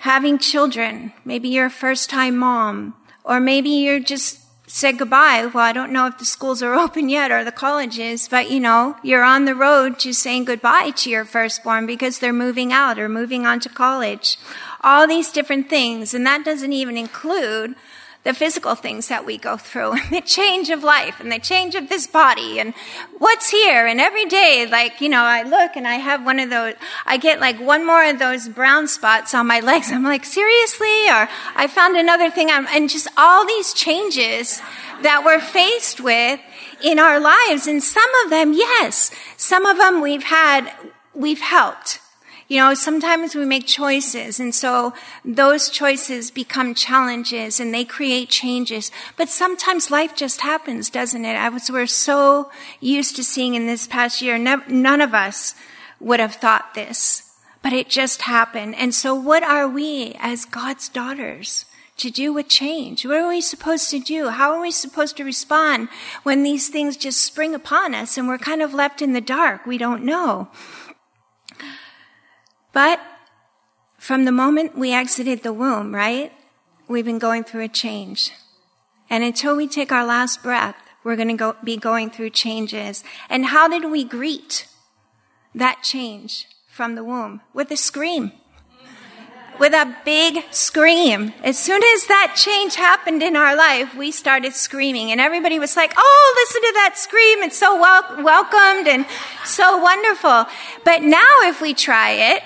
Having 0.00 0.40
children. 0.40 1.14
Maybe 1.24 1.48
you're 1.48 1.66
a 1.66 1.70
first 1.70 2.10
time 2.10 2.36
mom 2.36 2.94
or 3.24 3.40
maybe 3.40 3.70
you're 3.70 3.98
just 3.98 4.45
said 4.66 4.98
goodbye. 4.98 5.46
Well, 5.46 5.64
I 5.64 5.72
don't 5.72 5.92
know 5.92 6.06
if 6.06 6.18
the 6.18 6.24
schools 6.24 6.62
are 6.62 6.74
open 6.84 7.08
yet 7.08 7.30
or 7.30 7.44
the 7.44 7.52
colleges, 7.52 8.28
but 8.28 8.50
you 8.50 8.60
know, 8.60 8.96
you're 9.02 9.24
on 9.24 9.44
the 9.44 9.54
road 9.54 9.98
to 10.00 10.12
saying 10.12 10.44
goodbye 10.44 10.90
to 10.90 11.10
your 11.10 11.24
firstborn 11.24 11.86
because 11.86 12.18
they're 12.18 12.32
moving 12.32 12.72
out 12.72 12.98
or 12.98 13.08
moving 13.08 13.46
on 13.46 13.60
to 13.60 13.68
college. 13.68 14.38
All 14.82 15.06
these 15.06 15.32
different 15.32 15.68
things. 15.68 16.14
And 16.14 16.26
that 16.26 16.44
doesn't 16.44 16.72
even 16.72 16.96
include 16.96 17.74
the 18.26 18.34
physical 18.34 18.74
things 18.74 19.06
that 19.06 19.24
we 19.24 19.38
go 19.38 19.56
through 19.56 19.92
and 20.00 20.10
the 20.10 20.20
change 20.20 20.68
of 20.70 20.82
life 20.82 21.20
and 21.20 21.30
the 21.30 21.38
change 21.38 21.76
of 21.76 21.88
this 21.88 22.08
body 22.08 22.58
and 22.58 22.74
what's 23.18 23.50
here. 23.50 23.86
And 23.86 24.00
every 24.00 24.26
day, 24.26 24.66
like, 24.68 25.00
you 25.00 25.08
know, 25.08 25.22
I 25.22 25.44
look 25.44 25.76
and 25.76 25.86
I 25.86 25.94
have 25.94 26.26
one 26.26 26.40
of 26.40 26.50
those, 26.50 26.74
I 27.06 27.18
get 27.18 27.38
like 27.38 27.60
one 27.60 27.86
more 27.86 28.04
of 28.04 28.18
those 28.18 28.48
brown 28.48 28.88
spots 28.88 29.32
on 29.32 29.46
my 29.46 29.60
legs. 29.70 29.92
I'm 29.92 30.02
like, 30.02 30.24
seriously? 30.24 31.08
Or 31.08 31.28
I 31.54 31.68
found 31.68 31.96
another 31.96 32.28
thing. 32.28 32.50
I'm, 32.50 32.66
and 32.66 32.90
just 32.90 33.06
all 33.16 33.46
these 33.46 33.72
changes 33.72 34.60
that 35.02 35.22
we're 35.24 35.40
faced 35.40 36.00
with 36.00 36.40
in 36.82 36.98
our 36.98 37.20
lives. 37.20 37.68
And 37.68 37.80
some 37.80 38.10
of 38.24 38.30
them, 38.30 38.52
yes, 38.52 39.12
some 39.36 39.64
of 39.66 39.76
them 39.76 40.00
we've 40.00 40.24
had, 40.24 40.72
we've 41.14 41.40
helped 41.40 42.00
You 42.48 42.60
know, 42.60 42.74
sometimes 42.74 43.34
we 43.34 43.44
make 43.44 43.66
choices 43.66 44.38
and 44.38 44.54
so 44.54 44.94
those 45.24 45.68
choices 45.68 46.30
become 46.30 46.74
challenges 46.74 47.58
and 47.58 47.74
they 47.74 47.84
create 47.84 48.28
changes. 48.28 48.92
But 49.16 49.28
sometimes 49.28 49.90
life 49.90 50.14
just 50.14 50.42
happens, 50.42 50.88
doesn't 50.88 51.24
it? 51.24 51.34
I 51.34 51.48
was, 51.48 51.70
we're 51.70 51.86
so 51.86 52.50
used 52.80 53.16
to 53.16 53.24
seeing 53.24 53.54
in 53.54 53.66
this 53.66 53.88
past 53.88 54.22
year, 54.22 54.38
none 54.38 55.00
of 55.00 55.12
us 55.12 55.56
would 55.98 56.20
have 56.20 56.36
thought 56.36 56.74
this, 56.74 57.34
but 57.62 57.72
it 57.72 57.88
just 57.88 58.22
happened. 58.22 58.76
And 58.76 58.94
so 58.94 59.12
what 59.12 59.42
are 59.42 59.66
we 59.66 60.14
as 60.20 60.44
God's 60.44 60.88
daughters? 60.88 61.64
to 61.96 62.10
do 62.10 62.32
with 62.32 62.48
change? 62.48 63.06
What 63.06 63.16
are 63.16 63.28
we 63.28 63.40
supposed 63.40 63.90
to 63.90 63.98
do? 63.98 64.28
How 64.28 64.52
are 64.52 64.60
we 64.60 64.70
supposed 64.70 65.16
to 65.16 65.24
respond 65.24 65.88
when 66.24 66.42
these 66.42 66.68
things 66.68 66.96
just 66.96 67.22
spring 67.22 67.54
upon 67.54 67.94
us 67.94 68.18
and 68.18 68.28
we're 68.28 68.38
kind 68.38 68.60
of 68.60 68.74
left 68.74 69.00
in 69.00 69.14
the 69.14 69.20
dark? 69.20 69.64
We 69.64 69.78
don't 69.78 70.04
know. 70.04 70.48
But 72.76 73.00
from 73.96 74.26
the 74.26 74.32
moment 74.32 74.76
we 74.76 74.92
exited 74.92 75.42
the 75.42 75.54
womb, 75.54 75.94
right? 75.94 76.30
We've 76.88 77.06
been 77.06 77.18
going 77.18 77.42
through 77.42 77.62
a 77.62 77.68
change. 77.68 78.32
And 79.08 79.24
until 79.24 79.56
we 79.56 79.66
take 79.66 79.90
our 79.90 80.04
last 80.04 80.42
breath, 80.42 80.76
we're 81.02 81.16
going 81.16 81.28
to 81.28 81.34
go, 81.38 81.56
be 81.64 81.78
going 81.78 82.10
through 82.10 82.30
changes. 82.36 83.02
And 83.30 83.46
how 83.46 83.66
did 83.66 83.90
we 83.90 84.04
greet 84.04 84.68
that 85.54 85.82
change 85.82 86.48
from 86.68 86.96
the 86.96 87.02
womb? 87.02 87.40
With 87.54 87.70
a 87.70 87.78
scream. 87.78 88.32
With 89.58 89.72
a 89.72 89.96
big 90.04 90.44
scream. 90.50 91.32
As 91.42 91.58
soon 91.58 91.82
as 91.82 92.06
that 92.08 92.34
change 92.36 92.74
happened 92.74 93.22
in 93.22 93.36
our 93.36 93.56
life, 93.56 93.94
we 93.94 94.10
started 94.10 94.52
screaming 94.52 95.10
and 95.12 95.18
everybody 95.18 95.58
was 95.58 95.76
like, 95.76 95.94
Oh, 95.96 96.44
listen 96.44 96.60
to 96.60 96.72
that 96.74 96.98
scream. 96.98 97.42
It's 97.42 97.56
so 97.56 97.80
wel- 97.80 98.22
welcomed 98.22 98.86
and 98.86 99.06
so 99.46 99.78
wonderful. 99.78 100.44
But 100.84 101.00
now 101.00 101.34
if 101.44 101.62
we 101.62 101.72
try 101.72 102.10
it, 102.10 102.42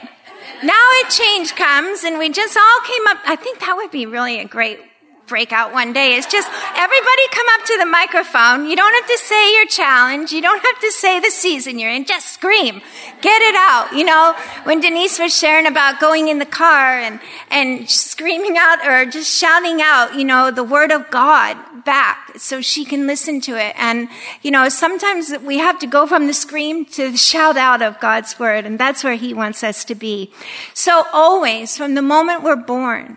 now 0.62 0.73
a 0.73 1.11
change 1.11 1.55
comes 1.55 2.05
and 2.05 2.19
we 2.19 2.29
just 2.29 2.57
all 2.57 2.81
came 2.87 3.07
up. 3.09 3.19
I 3.26 3.37
think 3.37 3.61
that 3.61 3.76
would 3.76 3.90
be 3.90 4.07
really 4.07 4.40
a 4.40 4.45
great 4.45 4.89
breakout 5.30 5.72
one 5.72 5.92
day 5.92 6.14
is 6.14 6.26
just 6.26 6.50
everybody 6.76 7.22
come 7.30 7.46
up 7.54 7.64
to 7.64 7.78
the 7.78 7.87
microphone. 7.87 8.66
You 8.66 8.75
don't 8.75 8.92
have 8.92 9.06
to 9.06 9.18
say 9.18 9.54
your 9.54 9.66
challenge. 9.66 10.32
You 10.32 10.42
don't 10.42 10.60
have 10.60 10.80
to 10.80 10.90
say 10.90 11.20
the 11.20 11.30
season 11.30 11.78
you're 11.78 11.92
in. 11.92 12.04
Just 12.04 12.34
scream. 12.34 12.82
Get 13.22 13.40
it 13.40 13.54
out. 13.54 13.92
You 13.94 14.04
know, 14.04 14.34
when 14.64 14.80
Denise 14.80 15.20
was 15.20 15.34
sharing 15.34 15.66
about 15.66 16.00
going 16.00 16.26
in 16.26 16.40
the 16.40 16.46
car 16.46 16.99
and, 16.99 17.20
and 17.49 17.88
screaming 17.88 18.56
out 18.58 18.84
or 18.84 19.08
just 19.08 19.32
shouting 19.32 19.80
out, 19.80 20.16
you 20.16 20.25
know, 20.25 20.50
the 20.50 20.64
word 20.64 20.90
of 20.90 21.08
God 21.10 21.56
back 21.84 22.32
so 22.37 22.60
she 22.60 22.84
can 22.84 23.06
listen 23.06 23.40
to 23.42 23.52
it. 23.56 23.75
And, 23.78 24.08
you 24.42 24.50
know, 24.50 24.68
sometimes 24.68 25.32
we 25.42 25.58
have 25.58 25.78
to 25.78 25.87
go 25.87 26.08
from 26.08 26.26
the 26.26 26.34
scream 26.34 26.84
to 26.87 27.12
the 27.12 27.16
shout 27.16 27.56
out 27.56 27.82
of 27.82 28.00
God's 28.00 28.37
word. 28.38 28.64
And 28.64 28.80
that's 28.80 29.04
where 29.04 29.14
he 29.14 29.32
wants 29.32 29.62
us 29.62 29.84
to 29.84 29.94
be. 29.94 30.32
So 30.75 31.04
always 31.12 31.76
from 31.76 31.94
the 31.94 32.02
moment 32.02 32.42
we're 32.42 32.56
born, 32.56 33.16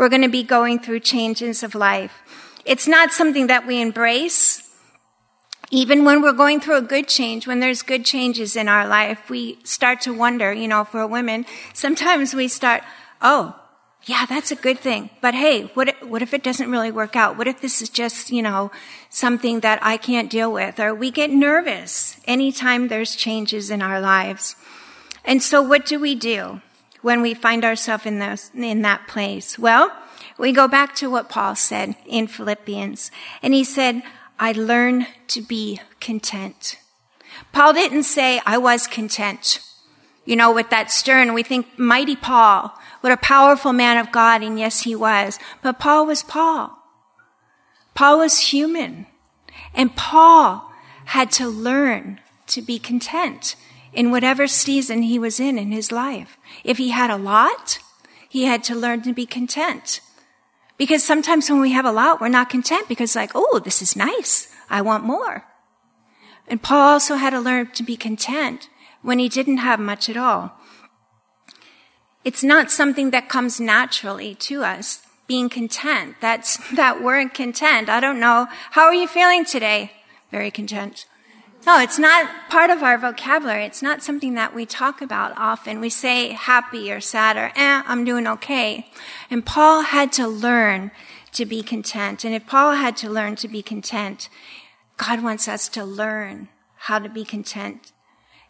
we're 0.00 0.08
going 0.08 0.22
to 0.22 0.28
be 0.30 0.42
going 0.42 0.78
through 0.78 0.98
changes 0.98 1.62
of 1.62 1.74
life. 1.74 2.22
It's 2.64 2.88
not 2.88 3.12
something 3.12 3.48
that 3.48 3.66
we 3.66 3.82
embrace. 3.82 4.66
Even 5.70 6.06
when 6.06 6.22
we're 6.22 6.32
going 6.32 6.58
through 6.58 6.78
a 6.78 6.92
good 6.94 7.06
change, 7.06 7.46
when 7.46 7.60
there's 7.60 7.82
good 7.82 8.06
changes 8.06 8.56
in 8.56 8.66
our 8.66 8.88
life, 8.88 9.28
we 9.28 9.58
start 9.62 10.00
to 10.00 10.14
wonder, 10.14 10.54
you 10.54 10.66
know, 10.66 10.84
for 10.84 11.06
women, 11.06 11.44
sometimes 11.74 12.32
we 12.32 12.48
start, 12.48 12.82
oh, 13.20 13.54
yeah, 14.06 14.24
that's 14.24 14.50
a 14.50 14.56
good 14.56 14.78
thing. 14.78 15.10
But 15.20 15.34
hey, 15.34 15.64
what 15.74 15.90
if, 15.90 16.02
what 16.02 16.22
if 16.22 16.32
it 16.32 16.42
doesn't 16.42 16.70
really 16.70 16.90
work 16.90 17.14
out? 17.14 17.36
What 17.36 17.46
if 17.46 17.60
this 17.60 17.82
is 17.82 17.90
just, 17.90 18.30
you 18.30 18.40
know, 18.40 18.70
something 19.10 19.60
that 19.60 19.80
I 19.82 19.98
can't 19.98 20.30
deal 20.30 20.50
with? 20.50 20.80
Or 20.80 20.94
we 20.94 21.10
get 21.10 21.28
nervous 21.28 22.18
anytime 22.24 22.88
there's 22.88 23.14
changes 23.14 23.68
in 23.68 23.82
our 23.82 24.00
lives. 24.00 24.56
And 25.26 25.42
so 25.42 25.60
what 25.60 25.84
do 25.84 26.00
we 26.00 26.14
do? 26.14 26.62
When 27.02 27.22
we 27.22 27.34
find 27.34 27.64
ourselves 27.64 28.06
in, 28.06 28.18
those, 28.18 28.50
in 28.54 28.82
that 28.82 29.08
place? 29.08 29.58
Well, 29.58 29.90
we 30.38 30.52
go 30.52 30.68
back 30.68 30.94
to 30.96 31.10
what 31.10 31.28
Paul 31.28 31.54
said 31.54 31.96
in 32.06 32.26
Philippians. 32.26 33.10
And 33.42 33.54
he 33.54 33.64
said, 33.64 34.02
I 34.38 34.52
learn 34.52 35.06
to 35.28 35.42
be 35.42 35.80
content. 36.00 36.78
Paul 37.52 37.74
didn't 37.74 38.04
say, 38.04 38.40
I 38.46 38.58
was 38.58 38.86
content. 38.86 39.60
You 40.24 40.36
know, 40.36 40.52
with 40.52 40.70
that 40.70 40.90
stern, 40.90 41.34
we 41.34 41.42
think 41.42 41.78
mighty 41.78 42.16
Paul, 42.16 42.72
what 43.00 43.12
a 43.12 43.16
powerful 43.16 43.72
man 43.72 43.98
of 43.98 44.12
God. 44.12 44.42
And 44.42 44.58
yes, 44.58 44.82
he 44.82 44.94
was. 44.94 45.38
But 45.62 45.78
Paul 45.78 46.06
was 46.06 46.22
Paul. 46.22 46.78
Paul 47.94 48.18
was 48.18 48.38
human. 48.38 49.06
And 49.74 49.96
Paul 49.96 50.70
had 51.06 51.30
to 51.32 51.48
learn 51.48 52.20
to 52.46 52.62
be 52.62 52.78
content 52.78 53.56
in 53.92 54.10
whatever 54.10 54.46
season 54.46 55.02
he 55.02 55.18
was 55.18 55.40
in 55.40 55.58
in 55.58 55.72
his 55.72 55.90
life. 55.90 56.36
If 56.64 56.78
he 56.78 56.90
had 56.90 57.10
a 57.10 57.16
lot, 57.16 57.78
he 58.28 58.44
had 58.44 58.62
to 58.64 58.74
learn 58.74 59.02
to 59.02 59.12
be 59.12 59.26
content. 59.26 60.00
Because 60.76 61.04
sometimes 61.04 61.50
when 61.50 61.60
we 61.60 61.72
have 61.72 61.84
a 61.84 61.92
lot, 61.92 62.20
we're 62.20 62.28
not 62.28 62.48
content 62.48 62.88
because 62.88 63.16
like, 63.16 63.32
oh, 63.34 63.58
this 63.58 63.82
is 63.82 63.96
nice. 63.96 64.48
I 64.70 64.80
want 64.80 65.04
more. 65.04 65.44
And 66.48 66.62
Paul 66.62 66.92
also 66.92 67.16
had 67.16 67.30
to 67.30 67.40
learn 67.40 67.70
to 67.72 67.82
be 67.82 67.96
content 67.96 68.68
when 69.02 69.18
he 69.18 69.28
didn't 69.28 69.58
have 69.58 69.78
much 69.78 70.08
at 70.08 70.16
all. 70.16 70.52
It's 72.24 72.42
not 72.42 72.70
something 72.70 73.10
that 73.10 73.28
comes 73.28 73.60
naturally 73.60 74.34
to 74.36 74.62
us, 74.62 75.02
being 75.26 75.48
content. 75.48 76.16
That's 76.20 76.56
that 76.76 77.02
word 77.02 77.34
content. 77.34 77.88
I 77.88 78.00
don't 78.00 78.20
know. 78.20 78.46
How 78.72 78.84
are 78.84 78.94
you 78.94 79.08
feeling 79.08 79.44
today? 79.44 79.92
Very 80.30 80.50
content. 80.50 81.06
No, 81.66 81.78
it's 81.78 81.98
not 81.98 82.48
part 82.48 82.70
of 82.70 82.82
our 82.82 82.96
vocabulary. 82.96 83.64
It's 83.64 83.82
not 83.82 84.02
something 84.02 84.34
that 84.34 84.54
we 84.54 84.64
talk 84.64 85.02
about 85.02 85.36
often. 85.36 85.80
We 85.80 85.90
say 85.90 86.32
happy 86.32 86.90
or 86.90 87.00
sad 87.00 87.36
or, 87.36 87.52
eh, 87.54 87.82
I'm 87.86 88.04
doing 88.04 88.26
okay. 88.26 88.90
And 89.30 89.44
Paul 89.44 89.82
had 89.82 90.10
to 90.12 90.26
learn 90.26 90.90
to 91.32 91.44
be 91.44 91.62
content. 91.62 92.24
And 92.24 92.34
if 92.34 92.46
Paul 92.46 92.72
had 92.72 92.96
to 92.98 93.10
learn 93.10 93.36
to 93.36 93.48
be 93.48 93.62
content, 93.62 94.30
God 94.96 95.22
wants 95.22 95.48
us 95.48 95.68
to 95.70 95.84
learn 95.84 96.48
how 96.76 96.98
to 96.98 97.08
be 97.08 97.24
content. 97.24 97.92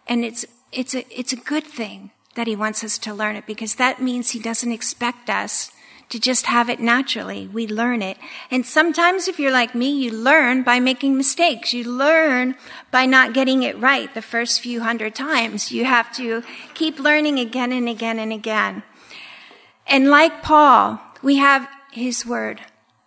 And 0.06 0.24
it's, 0.24 0.46
it's 0.72 0.94
a, 0.94 1.04
it's 1.10 1.32
a 1.32 1.36
good 1.36 1.64
thing 1.64 2.12
that 2.36 2.46
he 2.46 2.54
wants 2.54 2.84
us 2.84 2.96
to 2.98 3.12
learn 3.12 3.34
it 3.34 3.46
because 3.46 3.74
that 3.74 4.00
means 4.00 4.30
he 4.30 4.38
doesn't 4.38 4.72
expect 4.72 5.28
us 5.28 5.72
to 6.10 6.18
just 6.18 6.46
have 6.46 6.68
it 6.68 6.80
naturally. 6.80 7.46
We 7.46 7.66
learn 7.66 8.02
it. 8.02 8.18
And 8.50 8.66
sometimes 8.66 9.28
if 9.28 9.38
you're 9.38 9.52
like 9.52 9.74
me, 9.74 9.90
you 9.90 10.10
learn 10.10 10.62
by 10.62 10.80
making 10.80 11.16
mistakes. 11.16 11.72
You 11.72 11.84
learn 11.84 12.56
by 12.90 13.06
not 13.06 13.32
getting 13.32 13.62
it 13.62 13.78
right 13.78 14.12
the 14.12 14.22
first 14.22 14.60
few 14.60 14.80
hundred 14.80 15.14
times. 15.14 15.72
You 15.72 15.84
have 15.84 16.14
to 16.16 16.42
keep 16.74 16.98
learning 16.98 17.38
again 17.38 17.72
and 17.72 17.88
again 17.88 18.18
and 18.18 18.32
again. 18.32 18.82
And 19.86 20.10
like 20.10 20.42
Paul, 20.42 21.00
we 21.22 21.36
have 21.36 21.68
his 21.92 22.26
word. 22.26 22.60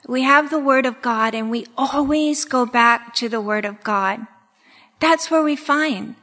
We 0.07 0.23
have 0.23 0.49
the 0.49 0.59
word 0.59 0.85
of 0.85 1.01
God 1.01 1.35
and 1.35 1.51
we 1.51 1.67
always 1.77 2.45
go 2.45 2.65
back 2.65 3.13
to 3.15 3.27
the 3.27 3.41
word 3.41 3.65
of 3.65 3.83
God. 3.83 4.27
That's 4.99 5.29
where 5.29 5.43
we 5.43 5.57
find 5.57 6.15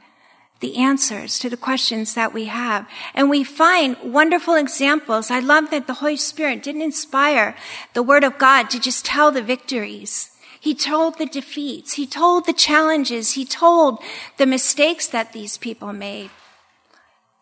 the 0.61 0.77
answers 0.77 1.37
to 1.39 1.49
the 1.49 1.57
questions 1.57 2.13
that 2.13 2.33
we 2.33 2.45
have. 2.45 2.87
And 3.13 3.29
we 3.29 3.43
find 3.43 3.97
wonderful 4.01 4.55
examples. 4.55 5.29
I 5.29 5.39
love 5.39 5.69
that 5.71 5.87
the 5.87 5.95
Holy 5.95 6.17
Spirit 6.17 6.63
didn't 6.63 6.83
inspire 6.83 7.55
the 7.93 8.03
Word 8.03 8.23
of 8.23 8.37
God 8.37 8.69
to 8.69 8.79
just 8.79 9.03
tell 9.03 9.31
the 9.31 9.41
victories. 9.41 10.31
He 10.59 10.75
told 10.75 11.17
the 11.17 11.25
defeats. 11.25 11.93
He 11.93 12.05
told 12.05 12.45
the 12.45 12.53
challenges. 12.53 13.33
He 13.33 13.45
told 13.45 13.99
the 14.37 14.45
mistakes 14.45 15.07
that 15.07 15.33
these 15.33 15.57
people 15.57 15.91
made. 15.91 16.29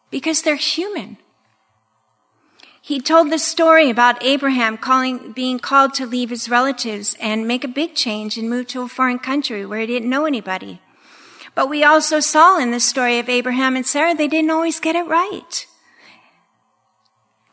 Because 0.09 0.41
they're 0.41 0.55
human. 0.55 1.17
He 2.81 3.01
told 3.01 3.29
the 3.29 3.37
story 3.37 3.89
about 3.89 4.23
Abraham 4.23 4.77
calling, 4.77 5.33
being 5.33 5.59
called 5.59 5.93
to 5.95 6.07
leave 6.07 6.29
his 6.29 6.49
relatives 6.49 7.15
and 7.19 7.47
make 7.47 7.63
a 7.63 7.67
big 7.67 7.93
change 7.93 8.37
and 8.37 8.49
move 8.49 8.67
to 8.67 8.81
a 8.81 8.87
foreign 8.87 9.19
country 9.19 9.65
where 9.65 9.81
he 9.81 9.85
didn't 9.85 10.09
know 10.09 10.25
anybody. 10.25 10.81
But 11.59 11.69
we 11.69 11.83
also 11.83 12.21
saw 12.21 12.57
in 12.57 12.71
the 12.71 12.79
story 12.79 13.19
of 13.19 13.27
Abraham 13.27 13.75
and 13.75 13.85
Sarah, 13.85 14.15
they 14.15 14.29
didn't 14.29 14.49
always 14.49 14.79
get 14.79 14.95
it 14.95 15.05
right. 15.07 15.67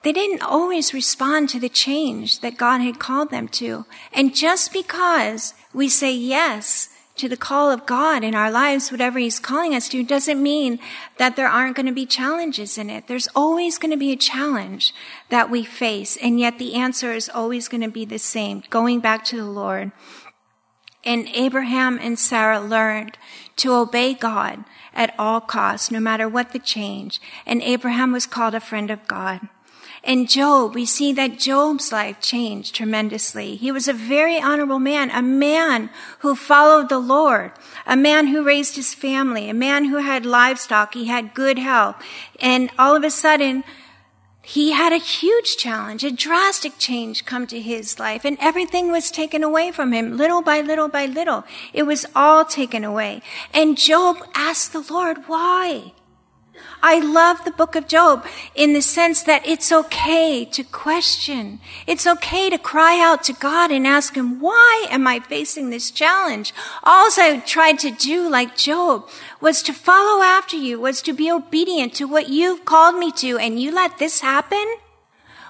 They 0.05 0.13
didn't 0.13 0.43
always 0.43 0.95
respond 0.95 1.49
to 1.49 1.59
the 1.59 1.69
change 1.69 2.39
that 2.39 2.57
God 2.57 2.81
had 2.81 3.01
called 3.01 3.31
them 3.31 3.49
to. 3.59 3.85
And 4.13 4.33
just 4.33 4.73
because 4.73 5.55
we 5.75 5.89
say 5.89 6.15
yes 6.15 6.89
to 7.17 7.29
the 7.29 7.37
call 7.37 7.69
of 7.73 7.85
God 7.85 8.23
in 8.23 8.37
our 8.37 8.49
lives, 8.49 8.93
whatever 8.93 9.19
He's 9.19 9.41
calling 9.41 9.75
us 9.75 9.89
to, 9.89 10.05
doesn't 10.05 10.41
mean 10.41 10.79
that 11.19 11.35
there 11.35 11.49
aren't 11.49 11.75
going 11.75 11.87
to 11.87 11.93
be 11.93 12.07
challenges 12.07 12.79
in 12.79 12.89
it. 12.89 13.09
There's 13.09 13.29
always 13.35 13.77
going 13.77 13.91
to 13.91 13.97
be 13.97 14.13
a 14.13 14.17
challenge 14.17 14.95
that 15.31 15.51
we 15.51 15.65
face. 15.65 16.17
And 16.17 16.39
yet 16.39 16.61
the 16.61 16.75
answer 16.75 17.13
is 17.13 17.29
always 17.29 17.67
going 17.67 17.83
to 17.83 17.91
be 17.91 18.05
the 18.05 18.21
same, 18.21 18.63
going 18.71 19.01
back 19.01 19.25
to 19.25 19.37
the 19.37 19.51
Lord. 19.51 19.91
And 21.03 21.29
Abraham 21.35 21.99
and 22.01 22.17
Sarah 22.17 22.61
learned 22.61 23.19
to 23.57 23.75
obey 23.75 24.15
God 24.15 24.65
at 24.95 25.15
all 25.19 25.41
costs, 25.41 25.91
no 25.91 26.01
matter 26.01 26.29
what 26.29 26.53
the 26.53 26.59
change. 26.59 27.21
And 27.45 27.63
Abraham 27.63 28.13
was 28.13 28.27
called 28.27 28.55
a 28.55 28.61
friend 28.61 28.91
of 28.91 29.07
God. 29.07 29.49
In 30.07 30.27
Job, 30.27 30.75
we 30.77 30.87
see 30.87 31.13
that 31.15 31.39
Job's 31.39 31.91
life 31.91 32.21
changed 32.21 32.77
tremendously. 32.77 33.57
He 33.57 33.73
was 33.73 33.89
a 33.89 33.93
very 33.93 34.41
honorable 34.41 34.79
man, 34.79 35.11
a 35.11 35.21
man 35.21 35.91
who 36.21 36.37
followed 36.37 36.89
the 36.89 37.01
Lord, 37.01 37.51
a 37.87 37.97
man 37.97 38.29
who 38.29 38.45
raised 38.45 38.77
his 38.77 38.95
family, 38.95 39.51
a 39.51 39.55
man 39.55 39.87
who 39.87 39.97
had 39.97 40.25
livestock, 40.25 40.95
he 40.95 41.07
had 41.07 41.35
good 41.35 41.59
health. 41.59 41.97
And 42.41 42.71
all 42.79 42.95
of 42.95 43.03
a 43.03 43.11
sudden, 43.11 43.65
he 44.47 44.71
had 44.71 44.93
a 44.93 44.99
huge 44.99 45.57
challenge, 45.57 46.05
a 46.05 46.11
drastic 46.13 46.79
change 46.79 47.25
come 47.25 47.49
to 47.49 47.61
his 47.61 47.99
life, 47.99 48.25
and 48.25 48.39
everything 48.41 48.93
was 48.93 49.11
taken 49.11 49.43
away 49.43 49.73
from 49.73 49.93
him, 49.93 50.17
little 50.17 50.41
by 50.41 50.61
little 50.61 50.87
by 50.87 51.05
little. 51.05 51.45
It 51.73 51.83
was 51.83 52.07
all 52.15 52.45
taken 52.45 52.85
away. 52.85 53.23
And 53.53 53.77
Job 53.77 54.19
asked 54.37 54.73
the 54.73 54.87
Lord, 54.89 55.27
why? 55.27 55.95
I 56.83 56.99
love 57.01 57.45
the 57.45 57.51
book 57.51 57.75
of 57.75 57.89
Job 57.89 58.27
in 58.55 58.73
the 58.73 58.83
sense 58.83 59.23
that 59.23 59.47
it's 59.47 59.73
okay 59.73 60.45
to 60.45 60.63
question. 60.63 61.61
It's 61.87 62.07
okay 62.07 62.51
to 62.51 62.59
cry 62.59 63.01
out 63.01 63.25
to 63.25 63.33
God 63.33 63.71
and 63.71 63.87
ask 63.87 64.15
Him, 64.15 64.41
why 64.41 64.87
am 64.91 65.07
I 65.07 65.21
facing 65.21 65.71
this 65.71 65.91
challenge? 65.91 66.53
All 66.83 67.09
I 67.17 67.43
tried 67.45 67.79
to 67.81 67.91
do, 67.91 68.29
like 68.29 68.57
Job, 68.57 69.09
was 69.41 69.63
to 69.63 69.73
follow 69.73 70.23
after 70.23 70.57
you, 70.57 70.79
was 70.79 71.03
to 71.03 71.13
be 71.13 71.31
obedient 71.31 71.95
to 71.95 72.05
what 72.05 72.29
you've 72.29 72.65
called 72.65 72.97
me 72.99 73.11
to, 73.13 73.39
and 73.39 73.61
you 73.61 73.73
let 73.73 73.99
this 73.99 74.21
happen? 74.21 74.77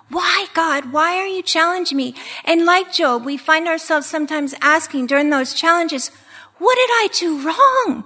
Why, 0.08 0.46
God? 0.54 0.92
Why 0.92 1.16
are 1.16 1.26
you 1.26 1.42
challenging 1.42 1.96
me? 1.96 2.14
And 2.44 2.64
like 2.64 2.92
Job, 2.92 3.24
we 3.24 3.36
find 3.36 3.66
ourselves 3.66 4.06
sometimes 4.06 4.54
asking 4.60 5.08
during 5.08 5.30
those 5.30 5.52
challenges, 5.52 6.10
what 6.58 6.76
did 6.76 6.90
I 6.90 7.08
do 7.12 7.40
wrong? 7.44 8.04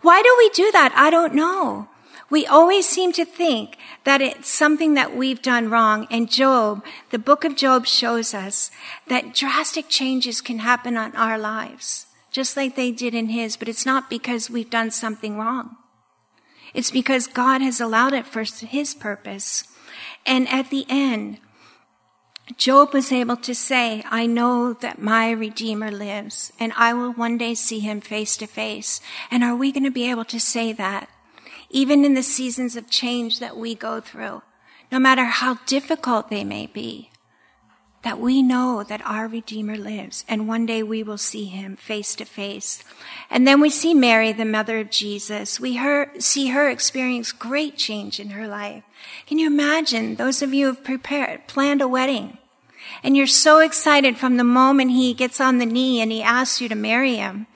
Why 0.00 0.22
do 0.22 0.34
we 0.38 0.48
do 0.50 0.72
that? 0.72 0.92
I 0.96 1.10
don't 1.10 1.34
know. 1.34 1.89
We 2.30 2.46
always 2.46 2.86
seem 2.86 3.12
to 3.14 3.24
think 3.24 3.76
that 4.04 4.22
it's 4.22 4.48
something 4.48 4.94
that 4.94 5.16
we've 5.16 5.42
done 5.42 5.68
wrong. 5.68 6.06
And 6.10 6.30
Job, 6.30 6.84
the 7.10 7.18
book 7.18 7.44
of 7.44 7.56
Job 7.56 7.86
shows 7.86 8.32
us 8.32 8.70
that 9.08 9.34
drastic 9.34 9.88
changes 9.88 10.40
can 10.40 10.60
happen 10.60 10.96
on 10.96 11.14
our 11.16 11.36
lives, 11.36 12.06
just 12.30 12.56
like 12.56 12.76
they 12.76 12.92
did 12.92 13.14
in 13.14 13.30
his, 13.30 13.56
but 13.56 13.68
it's 13.68 13.84
not 13.84 14.08
because 14.08 14.48
we've 14.48 14.70
done 14.70 14.92
something 14.92 15.36
wrong. 15.36 15.76
It's 16.72 16.92
because 16.92 17.26
God 17.26 17.60
has 17.62 17.80
allowed 17.80 18.12
it 18.12 18.26
for 18.26 18.44
his 18.44 18.94
purpose. 18.94 19.64
And 20.24 20.48
at 20.48 20.70
the 20.70 20.86
end, 20.88 21.38
Job 22.56 22.92
was 22.92 23.10
able 23.10 23.36
to 23.38 23.54
say, 23.54 24.04
I 24.08 24.26
know 24.26 24.72
that 24.74 25.00
my 25.02 25.30
Redeemer 25.30 25.90
lives 25.90 26.52
and 26.60 26.72
I 26.76 26.94
will 26.94 27.12
one 27.12 27.38
day 27.38 27.54
see 27.54 27.80
him 27.80 28.00
face 28.00 28.36
to 28.36 28.46
face. 28.46 29.00
And 29.30 29.42
are 29.42 29.56
we 29.56 29.72
going 29.72 29.84
to 29.84 29.90
be 29.90 30.08
able 30.08 30.24
to 30.26 30.38
say 30.38 30.72
that? 30.74 31.08
Even 31.70 32.04
in 32.04 32.14
the 32.14 32.22
seasons 32.22 32.76
of 32.76 32.90
change 32.90 33.38
that 33.38 33.56
we 33.56 33.74
go 33.74 34.00
through, 34.00 34.42
no 34.92 34.98
matter 34.98 35.24
how 35.24 35.54
difficult 35.66 36.28
they 36.28 36.44
may 36.44 36.66
be, 36.66 37.10
that 38.02 38.18
we 38.18 38.42
know 38.42 38.82
that 38.82 39.04
our 39.04 39.28
Redeemer 39.28 39.76
lives 39.76 40.24
and 40.26 40.48
one 40.48 40.64
day 40.64 40.82
we 40.82 41.02
will 41.02 41.18
see 41.18 41.44
him 41.44 41.76
face 41.76 42.14
to 42.16 42.24
face. 42.24 42.82
And 43.28 43.46
then 43.46 43.60
we 43.60 43.70
see 43.70 43.92
Mary, 43.92 44.32
the 44.32 44.44
mother 44.44 44.80
of 44.80 44.90
Jesus. 44.90 45.60
We 45.60 45.76
her, 45.76 46.10
see 46.18 46.48
her 46.48 46.68
experience 46.68 47.30
great 47.30 47.76
change 47.76 48.18
in 48.18 48.30
her 48.30 48.48
life. 48.48 48.84
Can 49.26 49.38
you 49.38 49.46
imagine 49.46 50.16
those 50.16 50.40
of 50.42 50.54
you 50.54 50.66
who 50.68 50.74
have 50.74 50.84
prepared, 50.84 51.46
planned 51.46 51.82
a 51.82 51.88
wedding? 51.88 52.38
And 53.02 53.16
you're 53.16 53.26
so 53.26 53.58
excited 53.58 54.16
from 54.16 54.36
the 54.36 54.44
moment 54.44 54.90
he 54.90 55.14
gets 55.14 55.40
on 55.40 55.58
the 55.58 55.66
knee 55.66 56.00
and 56.00 56.12
he 56.12 56.22
asks 56.22 56.60
you 56.60 56.68
to 56.68 56.74
marry 56.74 57.16
him. 57.16 57.46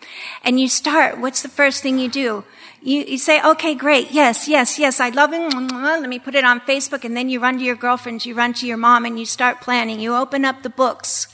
And 0.43 0.59
you 0.59 0.69
start, 0.69 1.19
what's 1.19 1.43
the 1.43 1.49
first 1.49 1.83
thing 1.83 1.99
you 1.99 2.09
do? 2.09 2.45
You, 2.83 3.05
you 3.05 3.19
say, 3.19 3.43
okay, 3.43 3.75
great. 3.75 4.11
Yes, 4.11 4.47
yes, 4.47 4.79
yes. 4.79 5.01
I 5.01 5.09
love 5.09 5.33
him. 5.33 5.69
Let 5.69 6.09
me 6.09 6.19
put 6.19 6.35
it 6.35 6.45
on 6.45 6.61
Facebook. 6.61 7.05
And 7.05 7.17
then 7.17 7.29
you 7.29 7.41
run 7.41 7.59
to 7.59 7.65
your 7.65 7.77
girlfriends, 7.77 8.27
you 8.27 8.35
run 8.35 8.53
to 8.55 8.67
your 8.67 8.77
mom 8.77 9.05
and 9.05 9.19
you 9.19 9.25
start 9.25 9.61
planning. 9.61 10.01
You 10.01 10.15
open 10.15 10.45
up 10.45 10.63
the 10.63 10.71
books. 10.71 11.29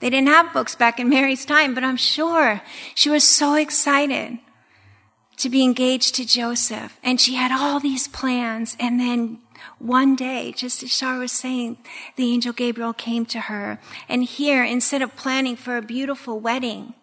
They 0.00 0.10
didn't 0.10 0.28
have 0.28 0.52
books 0.52 0.74
back 0.74 1.00
in 1.00 1.08
Mary's 1.10 1.44
time, 1.44 1.74
but 1.74 1.84
I'm 1.84 1.96
sure 1.96 2.62
she 2.94 3.10
was 3.10 3.24
so 3.24 3.54
excited 3.54 4.38
to 5.38 5.50
be 5.50 5.64
engaged 5.64 6.14
to 6.14 6.26
Joseph. 6.26 6.98
And 7.02 7.20
she 7.20 7.34
had 7.34 7.52
all 7.52 7.80
these 7.80 8.08
plans. 8.08 8.76
And 8.80 8.98
then 8.98 9.38
one 9.78 10.16
day, 10.16 10.52
just 10.52 10.82
as 10.82 10.90
Shar 10.90 11.18
was 11.18 11.32
saying, 11.32 11.76
the 12.16 12.32
angel 12.32 12.52
Gabriel 12.52 12.92
came 12.92 13.26
to 13.26 13.40
her. 13.40 13.78
And 14.08 14.24
here, 14.24 14.64
instead 14.64 15.02
of 15.02 15.16
planning 15.16 15.56
for 15.56 15.76
a 15.76 15.82
beautiful 15.82 16.40
wedding, 16.40 16.94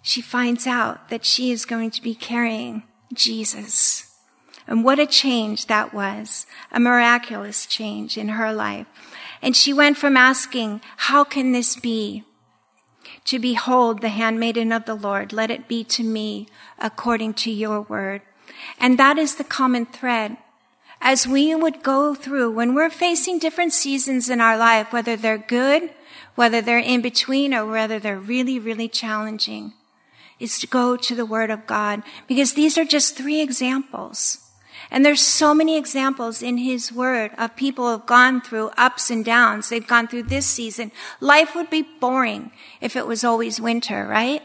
she 0.00 0.20
finds 0.20 0.66
out 0.66 1.08
that 1.08 1.24
she 1.24 1.50
is 1.50 1.64
going 1.64 1.90
to 1.90 2.02
be 2.02 2.14
carrying 2.14 2.84
Jesus. 3.12 4.14
And 4.66 4.84
what 4.84 4.98
a 4.98 5.06
change 5.06 5.66
that 5.66 5.92
was. 5.92 6.46
A 6.70 6.78
miraculous 6.78 7.66
change 7.66 8.16
in 8.16 8.28
her 8.30 8.52
life. 8.52 8.86
And 9.42 9.56
she 9.56 9.72
went 9.72 9.98
from 9.98 10.16
asking, 10.16 10.80
how 10.96 11.24
can 11.24 11.52
this 11.52 11.76
be? 11.76 12.24
To 13.26 13.38
behold 13.38 14.00
the 14.00 14.10
handmaiden 14.10 14.72
of 14.72 14.84
the 14.84 14.94
Lord. 14.94 15.32
Let 15.32 15.50
it 15.50 15.68
be 15.68 15.84
to 15.84 16.02
me 16.04 16.46
according 16.78 17.34
to 17.34 17.50
your 17.50 17.80
word. 17.80 18.22
And 18.78 18.98
that 18.98 19.18
is 19.18 19.34
the 19.34 19.44
common 19.44 19.86
thread. 19.86 20.36
As 21.06 21.28
we 21.28 21.54
would 21.54 21.82
go 21.82 22.14
through 22.14 22.52
when 22.52 22.74
we're 22.74 22.88
facing 22.88 23.38
different 23.38 23.74
seasons 23.74 24.30
in 24.30 24.40
our 24.40 24.56
life, 24.56 24.90
whether 24.90 25.16
they're 25.16 25.36
good, 25.36 25.90
whether 26.34 26.62
they're 26.62 26.78
in 26.78 27.02
between, 27.02 27.52
or 27.52 27.66
whether 27.66 27.98
they're 27.98 28.18
really, 28.18 28.58
really 28.58 28.88
challenging 28.88 29.74
is 30.40 30.58
to 30.58 30.66
go 30.66 30.96
to 30.96 31.14
the 31.14 31.26
Word 31.26 31.50
of 31.50 31.66
God 31.66 32.02
because 32.26 32.54
these 32.54 32.78
are 32.78 32.86
just 32.86 33.16
three 33.16 33.42
examples. 33.42 34.38
And 34.90 35.04
there's 35.04 35.20
so 35.20 35.54
many 35.54 35.76
examples 35.76 36.42
in 36.42 36.56
His 36.56 36.90
Word 36.90 37.32
of 37.36 37.54
people 37.54 37.84
who 37.84 37.90
have 37.92 38.06
gone 38.06 38.40
through 38.40 38.70
ups 38.78 39.10
and 39.10 39.22
downs. 39.22 39.68
They've 39.68 39.86
gone 39.86 40.08
through 40.08 40.24
this 40.24 40.46
season. 40.46 40.90
Life 41.20 41.54
would 41.54 41.68
be 41.68 41.82
boring 42.00 42.50
if 42.80 42.96
it 42.96 43.06
was 43.06 43.24
always 43.24 43.60
winter, 43.60 44.06
right? 44.06 44.42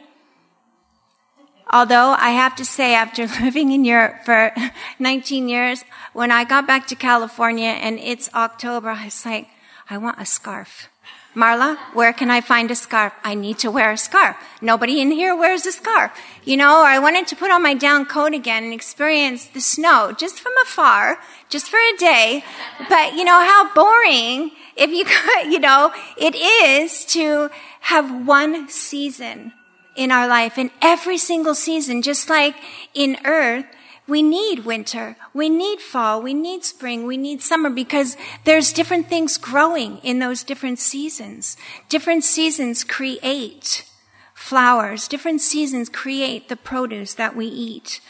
Although 1.72 2.16
I 2.18 2.32
have 2.32 2.56
to 2.56 2.66
say, 2.66 2.94
after 2.94 3.28
living 3.42 3.72
in 3.72 3.86
Europe 3.86 4.26
for 4.26 4.52
19 5.00 5.50
years, 5.50 5.84
when 6.14 6.32
I 6.32 6.44
got 6.44 6.66
back 6.66 6.88
to 6.88 6.96
California 6.96 7.70
and 7.70 8.00
it's 8.00 8.34
October, 8.34 8.90
I 8.90 9.06
was 9.06 9.26
like, 9.26 9.48
I 9.90 9.98
want 9.98 10.20
a 10.20 10.26
scarf. 10.26 10.90
Marla, 11.36 11.78
where 11.94 12.12
can 12.12 12.32
I 12.32 12.42
find 12.42 12.72
a 12.72 12.76
scarf? 12.76 13.14
I 13.24 13.36
need 13.36 13.60
to 13.60 13.70
wear 13.70 13.92
a 13.92 13.98
scarf. 13.98 14.36
Nobody 14.62 15.00
in 15.00 15.12
here 15.12 15.36
wears 15.36 15.66
a 15.68 15.72
scarf. 15.72 16.12
You 16.44 16.58
know, 16.58 16.84
I 16.84 16.98
wanted 16.98 17.28
to 17.28 17.36
put 17.36 17.52
on 17.52 17.62
my 17.62 17.76
down 17.76 18.06
coat 18.06 18.34
again 18.34 18.64
and 18.64 18.74
experience 18.74 19.46
the 19.46 19.62
snow 19.62 20.12
just 20.18 20.40
from 20.40 20.54
afar, 20.64 21.20
just 21.48 21.70
for 21.70 21.78
a 21.78 21.98
day. 21.98 22.44
But 22.90 23.14
you 23.14 23.24
know 23.24 23.40
how 23.44 23.72
boring 23.76 24.52
if 24.76 24.90
you, 24.90 25.06
could, 25.14 25.52
you 25.52 25.60
know, 25.60 25.94
it 26.18 26.36
is 26.36 27.06
to 27.14 27.52
have 27.82 28.26
one 28.26 28.68
season 28.68 29.54
in 29.96 30.12
our 30.12 30.28
life 30.28 30.58
and 30.58 30.72
every 30.82 31.18
single 31.18 31.56
season, 31.56 32.02
just 32.02 32.30
like 32.30 32.56
in 32.94 33.18
earth, 33.26 33.66
we 34.08 34.24
need 34.24 34.66
winter. 34.66 35.16
We 35.34 35.50
need 35.50 35.82
fall. 35.82 36.22
We 36.22 36.34
need 36.34 36.66
spring. 36.66 37.06
We 37.06 37.16
need 37.16 37.42
summer 37.42 37.70
because 37.70 38.18
there's 38.44 38.74
different 38.74 39.08
things 39.08 39.38
growing 39.38 40.00
in 40.00 40.18
those 40.20 40.44
different 40.44 40.80
seasons. 40.80 41.56
Different 41.90 42.24
seasons 42.24 42.84
create 42.84 43.86
flowers. 44.34 45.08
Different 45.08 45.42
seasons 45.42 45.90
create 45.90 46.50
the 46.50 46.56
produce 46.56 47.14
that 47.14 47.36
we 47.36 47.46
eat. 47.46 48.02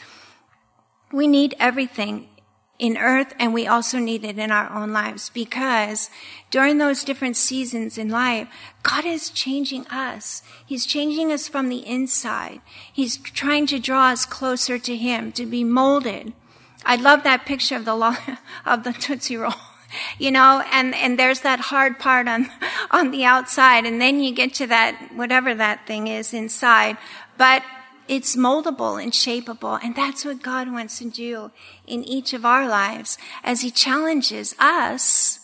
We 1.12 1.26
need 1.26 1.54
everything 1.58 2.28
in 2.80 2.96
earth 2.96 3.34
and 3.38 3.52
we 3.52 3.66
also 3.66 3.98
need 3.98 4.24
it 4.24 4.38
in 4.38 4.50
our 4.50 4.72
own 4.72 4.90
lives 4.90 5.28
because 5.30 6.08
during 6.50 6.78
those 6.78 7.04
different 7.04 7.36
seasons 7.36 7.98
in 7.98 8.08
life, 8.08 8.48
God 8.82 9.04
is 9.04 9.28
changing 9.28 9.86
us. 9.88 10.42
He's 10.64 10.86
changing 10.86 11.30
us 11.30 11.46
from 11.46 11.68
the 11.68 11.86
inside. 11.86 12.62
He's 12.90 13.18
trying 13.18 13.66
to 13.66 13.78
draw 13.78 14.08
us 14.08 14.24
closer 14.24 14.78
to 14.78 14.96
Him, 14.96 15.30
to 15.32 15.44
be 15.44 15.62
molded. 15.62 16.32
I 16.84 16.96
love 16.96 17.22
that 17.22 17.44
picture 17.44 17.76
of 17.76 17.84
the, 17.84 18.38
of 18.66 18.82
the 18.82 18.92
Tootsie 18.92 19.36
Roll. 19.36 19.52
You 20.20 20.30
know, 20.30 20.62
and, 20.70 20.94
and 20.94 21.18
there's 21.18 21.40
that 21.40 21.58
hard 21.58 21.98
part 21.98 22.28
on, 22.28 22.48
on 22.92 23.10
the 23.10 23.24
outside, 23.24 23.84
and 23.84 24.00
then 24.00 24.20
you 24.20 24.32
get 24.32 24.54
to 24.54 24.68
that, 24.68 25.10
whatever 25.16 25.52
that 25.52 25.84
thing 25.84 26.06
is 26.06 26.32
inside. 26.32 26.96
But 27.36 27.64
it's 28.10 28.34
moldable 28.34 29.00
and 29.00 29.12
shapeable. 29.12 29.78
And 29.82 29.94
that's 29.94 30.24
what 30.24 30.42
God 30.42 30.72
wants 30.72 30.98
to 30.98 31.08
do 31.08 31.52
in 31.86 32.02
each 32.02 32.32
of 32.32 32.44
our 32.44 32.68
lives 32.68 33.16
as 33.44 33.60
He 33.60 33.70
challenges 33.70 34.52
us 34.58 35.38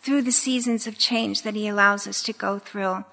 through 0.00 0.22
the 0.22 0.32
seasons 0.32 0.86
of 0.86 0.96
change 0.96 1.42
that 1.42 1.54
He 1.54 1.68
allows 1.68 2.06
us 2.06 2.22
to 2.22 2.32
go 2.32 2.58
through. 2.58 3.04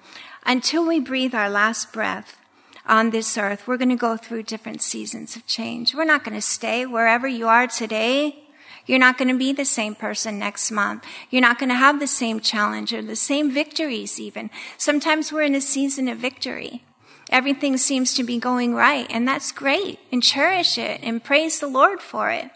Until 0.46 0.86
we 0.86 1.00
breathe 1.00 1.34
our 1.34 1.50
last 1.50 1.92
breath 1.92 2.38
on 2.86 3.10
this 3.10 3.36
earth, 3.36 3.68
we're 3.68 3.76
going 3.76 3.90
to 3.90 3.96
go 3.96 4.16
through 4.16 4.44
different 4.44 4.80
seasons 4.80 5.36
of 5.36 5.46
change. 5.46 5.94
We're 5.94 6.04
not 6.04 6.24
going 6.24 6.36
to 6.36 6.40
stay 6.40 6.86
wherever 6.86 7.28
you 7.28 7.46
are 7.46 7.66
today. 7.66 8.46
You're 8.86 8.98
not 8.98 9.18
going 9.18 9.28
to 9.28 9.38
be 9.38 9.52
the 9.52 9.66
same 9.66 9.94
person 9.94 10.38
next 10.38 10.70
month. 10.70 11.04
You're 11.28 11.42
not 11.42 11.58
going 11.58 11.68
to 11.68 11.74
have 11.74 12.00
the 12.00 12.06
same 12.06 12.40
challenge 12.40 12.94
or 12.94 13.02
the 13.02 13.16
same 13.16 13.50
victories 13.50 14.18
even. 14.18 14.48
Sometimes 14.78 15.30
we're 15.30 15.42
in 15.42 15.54
a 15.54 15.60
season 15.60 16.08
of 16.08 16.16
victory 16.16 16.84
everything 17.30 17.76
seems 17.76 18.14
to 18.14 18.24
be 18.24 18.38
going 18.38 18.74
right. 18.74 19.06
And 19.10 19.26
that's 19.26 19.52
great. 19.52 19.98
And 20.12 20.22
cherish 20.22 20.78
it 20.78 21.00
and 21.02 21.22
praise 21.22 21.60
the 21.60 21.66
Lord 21.66 22.00
for 22.00 22.30
it. 22.30 22.50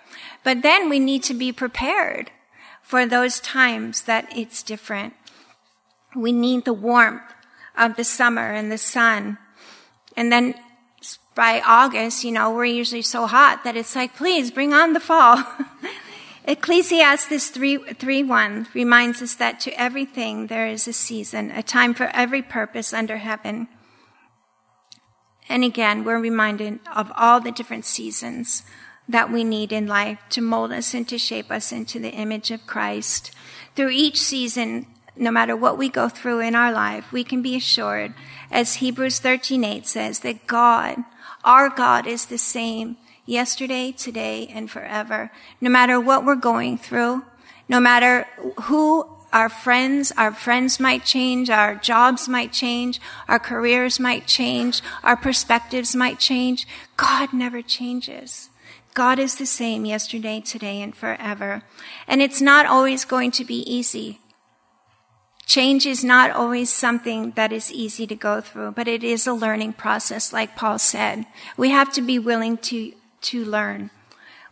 But 0.44 0.62
then 0.62 0.88
we 0.88 0.98
need 0.98 1.22
to 1.24 1.34
be 1.34 1.52
prepared 1.52 2.30
for 2.82 3.06
those 3.06 3.40
times 3.40 4.02
that 4.02 4.26
it's 4.36 4.62
different. 4.62 5.14
We 6.16 6.32
need 6.32 6.64
the 6.64 6.72
warmth 6.72 7.22
of 7.76 7.96
the 7.96 8.04
summer 8.04 8.50
and 8.52 8.72
the 8.72 8.78
sun. 8.78 9.38
And 10.16 10.32
then 10.32 10.54
by 11.34 11.62
August, 11.64 12.24
you 12.24 12.32
know, 12.32 12.50
we're 12.50 12.64
usually 12.64 13.02
so 13.02 13.26
hot 13.26 13.62
that 13.62 13.76
it's 13.76 13.94
like, 13.94 14.16
please 14.16 14.50
bring 14.50 14.72
on 14.72 14.92
the 14.92 15.00
fall. 15.00 15.44
Ecclesiastes 16.44 17.50
3, 17.50 17.92
3 17.92 18.22
1 18.22 18.68
reminds 18.72 19.20
us 19.20 19.34
that 19.34 19.60
to 19.60 19.80
everything 19.80 20.46
there 20.46 20.66
is 20.66 20.88
a 20.88 20.92
season, 20.92 21.50
a 21.50 21.62
time 21.62 21.92
for 21.92 22.10
every 22.14 22.42
purpose 22.42 22.94
under 22.94 23.18
heaven. 23.18 23.68
And 25.48 25.64
again, 25.64 26.04
we're 26.04 26.18
reminded 26.18 26.80
of 26.94 27.10
all 27.16 27.40
the 27.40 27.50
different 27.52 27.84
seasons 27.84 28.62
that 29.08 29.32
we 29.32 29.42
need 29.42 29.72
in 29.72 29.86
life 29.86 30.18
to 30.30 30.42
mold 30.42 30.72
us 30.72 30.92
and 30.92 31.08
to 31.08 31.18
shape 31.18 31.50
us 31.50 31.72
into 31.72 31.98
the 31.98 32.12
image 32.12 32.50
of 32.50 32.66
Christ. 32.66 33.34
Through 33.74 33.90
each 33.90 34.20
season, 34.20 34.86
no 35.16 35.30
matter 35.30 35.56
what 35.56 35.78
we 35.78 35.88
go 35.88 36.08
through 36.08 36.40
in 36.40 36.54
our 36.54 36.70
life, 36.72 37.10
we 37.10 37.24
can 37.24 37.40
be 37.40 37.56
assured, 37.56 38.12
as 38.50 38.74
Hebrews 38.74 39.20
13:8 39.20 39.86
says, 39.86 40.20
that 40.20 40.46
God, 40.46 41.04
our 41.44 41.70
God 41.70 42.06
is 42.06 42.26
the 42.26 42.38
same 42.38 42.98
yesterday, 43.24 43.92
today, 43.92 44.46
and 44.52 44.70
forever. 44.70 45.30
No 45.60 45.70
matter 45.70 45.98
what 45.98 46.24
we're 46.24 46.34
going 46.34 46.78
through, 46.78 47.24
no 47.68 47.80
matter 47.80 48.26
who 48.62 49.08
our 49.32 49.48
friends, 49.48 50.12
our 50.16 50.32
friends 50.32 50.80
might 50.80 51.04
change, 51.04 51.50
our 51.50 51.74
jobs 51.74 52.28
might 52.28 52.52
change, 52.52 53.00
our 53.28 53.38
careers 53.38 54.00
might 54.00 54.26
change, 54.26 54.82
our 55.02 55.16
perspectives 55.16 55.94
might 55.94 56.18
change. 56.18 56.66
God 56.96 57.32
never 57.32 57.62
changes. 57.62 58.48
God 58.94 59.18
is 59.18 59.36
the 59.36 59.46
same 59.46 59.84
yesterday, 59.84 60.40
today, 60.40 60.80
and 60.80 60.94
forever. 60.94 61.62
And 62.06 62.20
it's 62.20 62.40
not 62.40 62.66
always 62.66 63.04
going 63.04 63.30
to 63.32 63.44
be 63.44 63.60
easy. 63.70 64.18
Change 65.46 65.86
is 65.86 66.04
not 66.04 66.30
always 66.30 66.70
something 66.70 67.30
that 67.32 67.52
is 67.52 67.72
easy 67.72 68.06
to 68.06 68.14
go 68.14 68.40
through, 68.40 68.72
but 68.72 68.88
it 68.88 69.04
is 69.04 69.26
a 69.26 69.32
learning 69.32 69.74
process, 69.74 70.32
like 70.32 70.56
Paul 70.56 70.78
said. 70.78 71.26
We 71.56 71.70
have 71.70 71.92
to 71.92 72.02
be 72.02 72.18
willing 72.18 72.58
to, 72.58 72.92
to 73.22 73.44
learn. 73.44 73.90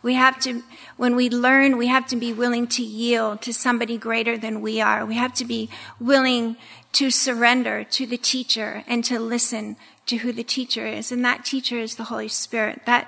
We 0.01 0.13
have 0.13 0.39
to, 0.41 0.63
when 0.95 1.15
we 1.15 1.29
learn, 1.29 1.77
we 1.77 1.87
have 1.87 2.07
to 2.07 2.15
be 2.15 2.33
willing 2.33 2.67
to 2.67 2.83
yield 2.83 3.41
to 3.41 3.53
somebody 3.53 3.97
greater 3.97 4.37
than 4.37 4.61
we 4.61 4.79
are. 4.79 5.05
We 5.05 5.15
have 5.15 5.33
to 5.35 5.45
be 5.45 5.69
willing 5.99 6.57
to 6.93 7.09
surrender 7.11 7.83
to 7.83 8.05
the 8.05 8.17
teacher 8.17 8.83
and 8.87 9.03
to 9.05 9.19
listen 9.19 9.75
to 10.05 10.17
who 10.17 10.31
the 10.31 10.43
teacher 10.43 10.85
is. 10.85 11.11
And 11.11 11.23
that 11.25 11.45
teacher 11.45 11.77
is 11.77 11.95
the 11.95 12.05
Holy 12.05 12.27
Spirit. 12.27 12.81
That, 12.85 13.07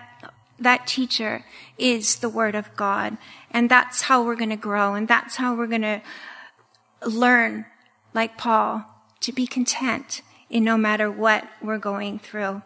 that 0.60 0.88
teacher 0.88 1.46
is 1.78 2.18
the 2.18 2.30
Word 2.30 2.56
of 2.56 2.76
God. 2.76 3.18
And 3.52 3.70
that's 3.70 4.04
how 4.04 4.24
we're 4.24 4.36
going 4.36 4.50
to 4.50 4.56
grow. 4.56 4.96
And 4.96 5.08
that's 5.08 5.38
how 5.38 5.56
we're 5.56 5.68
going 5.68 5.82
to 5.82 6.02
learn, 7.06 7.66
like 8.14 8.38
Paul, 8.38 8.86
to 9.22 9.32
be 9.32 9.48
content 9.48 10.22
in 10.50 10.64
no 10.64 10.78
matter 10.78 11.10
what 11.10 11.48
we're 11.62 11.78
going 11.78 12.20
through 12.20 12.62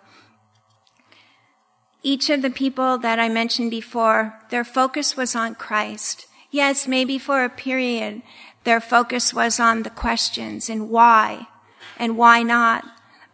each 2.03 2.29
of 2.29 2.41
the 2.41 2.49
people 2.49 2.97
that 2.97 3.17
I 3.17 3.29
mentioned 3.29 3.71
before, 3.71 4.37
their 4.49 4.65
focus 4.65 5.15
was 5.15 5.35
on 5.35 5.55
Christ. 5.55 6.27
Yes, 6.51 6.87
maybe 6.87 7.17
for 7.17 7.43
a 7.43 7.49
period, 7.49 8.21
their 8.65 8.81
focus 8.81 9.33
was 9.33 9.59
on 9.59 9.83
the 9.83 9.89
questions 9.89 10.69
and 10.69 10.89
why 10.89 11.47
and 11.97 12.17
why 12.17 12.43
not. 12.43 12.85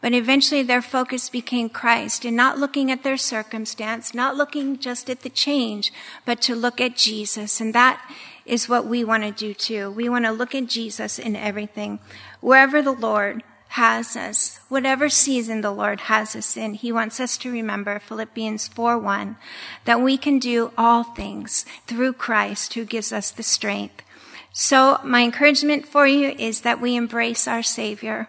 But 0.01 0.13
eventually 0.13 0.63
their 0.63 0.81
focus 0.81 1.29
became 1.29 1.67
Christ 1.67 2.23
and 2.23 2.37
not 2.37 2.57
looking 2.57 2.89
at 2.89 3.03
their 3.03 3.17
circumstance, 3.17 4.13
not 4.13 4.37
looking 4.37 4.77
just 4.77 5.09
at 5.09 5.21
the 5.21 5.29
change, 5.29 5.91
but 6.25 6.41
to 6.43 6.55
look 6.55 6.79
at 6.79 6.95
Jesus. 6.95 7.59
And 7.59 7.75
that 7.75 7.99
is 8.45 8.69
what 8.69 8.85
we 8.85 9.03
want 9.03 9.23
to 9.23 9.31
do 9.31 9.53
too. 9.53 9.91
We 9.91 10.07
want 10.07 10.25
to 10.25 10.31
look 10.31 10.55
at 10.55 10.67
Jesus 10.67 11.19
in 11.19 11.35
everything. 11.35 11.99
Wherever 12.39 12.81
the 12.81 12.93
Lord 12.93 13.43
has 13.69 14.15
us, 14.15 14.58
whatever 14.69 15.09
season 15.09 15.61
the 15.61 15.71
Lord 15.71 16.01
has 16.01 16.35
us 16.35 16.55
in, 16.55 16.75
He 16.75 16.91
wants 16.91 17.19
us 17.19 17.37
to 17.39 17.51
remember 17.51 17.99
Philippians 17.99 18.69
4 18.69 18.97
1, 18.97 19.35
that 19.85 20.01
we 20.01 20.17
can 20.17 20.39
do 20.39 20.71
all 20.77 21.03
things 21.03 21.65
through 21.85 22.13
Christ 22.13 22.75
who 22.75 22.85
gives 22.85 23.11
us 23.11 23.31
the 23.31 23.43
strength. 23.43 24.03
So 24.53 24.99
my 25.03 25.23
encouragement 25.23 25.85
for 25.85 26.07
you 26.07 26.29
is 26.29 26.61
that 26.61 26.79
we 26.79 26.95
embrace 26.95 27.47
our 27.47 27.63
Savior. 27.63 28.27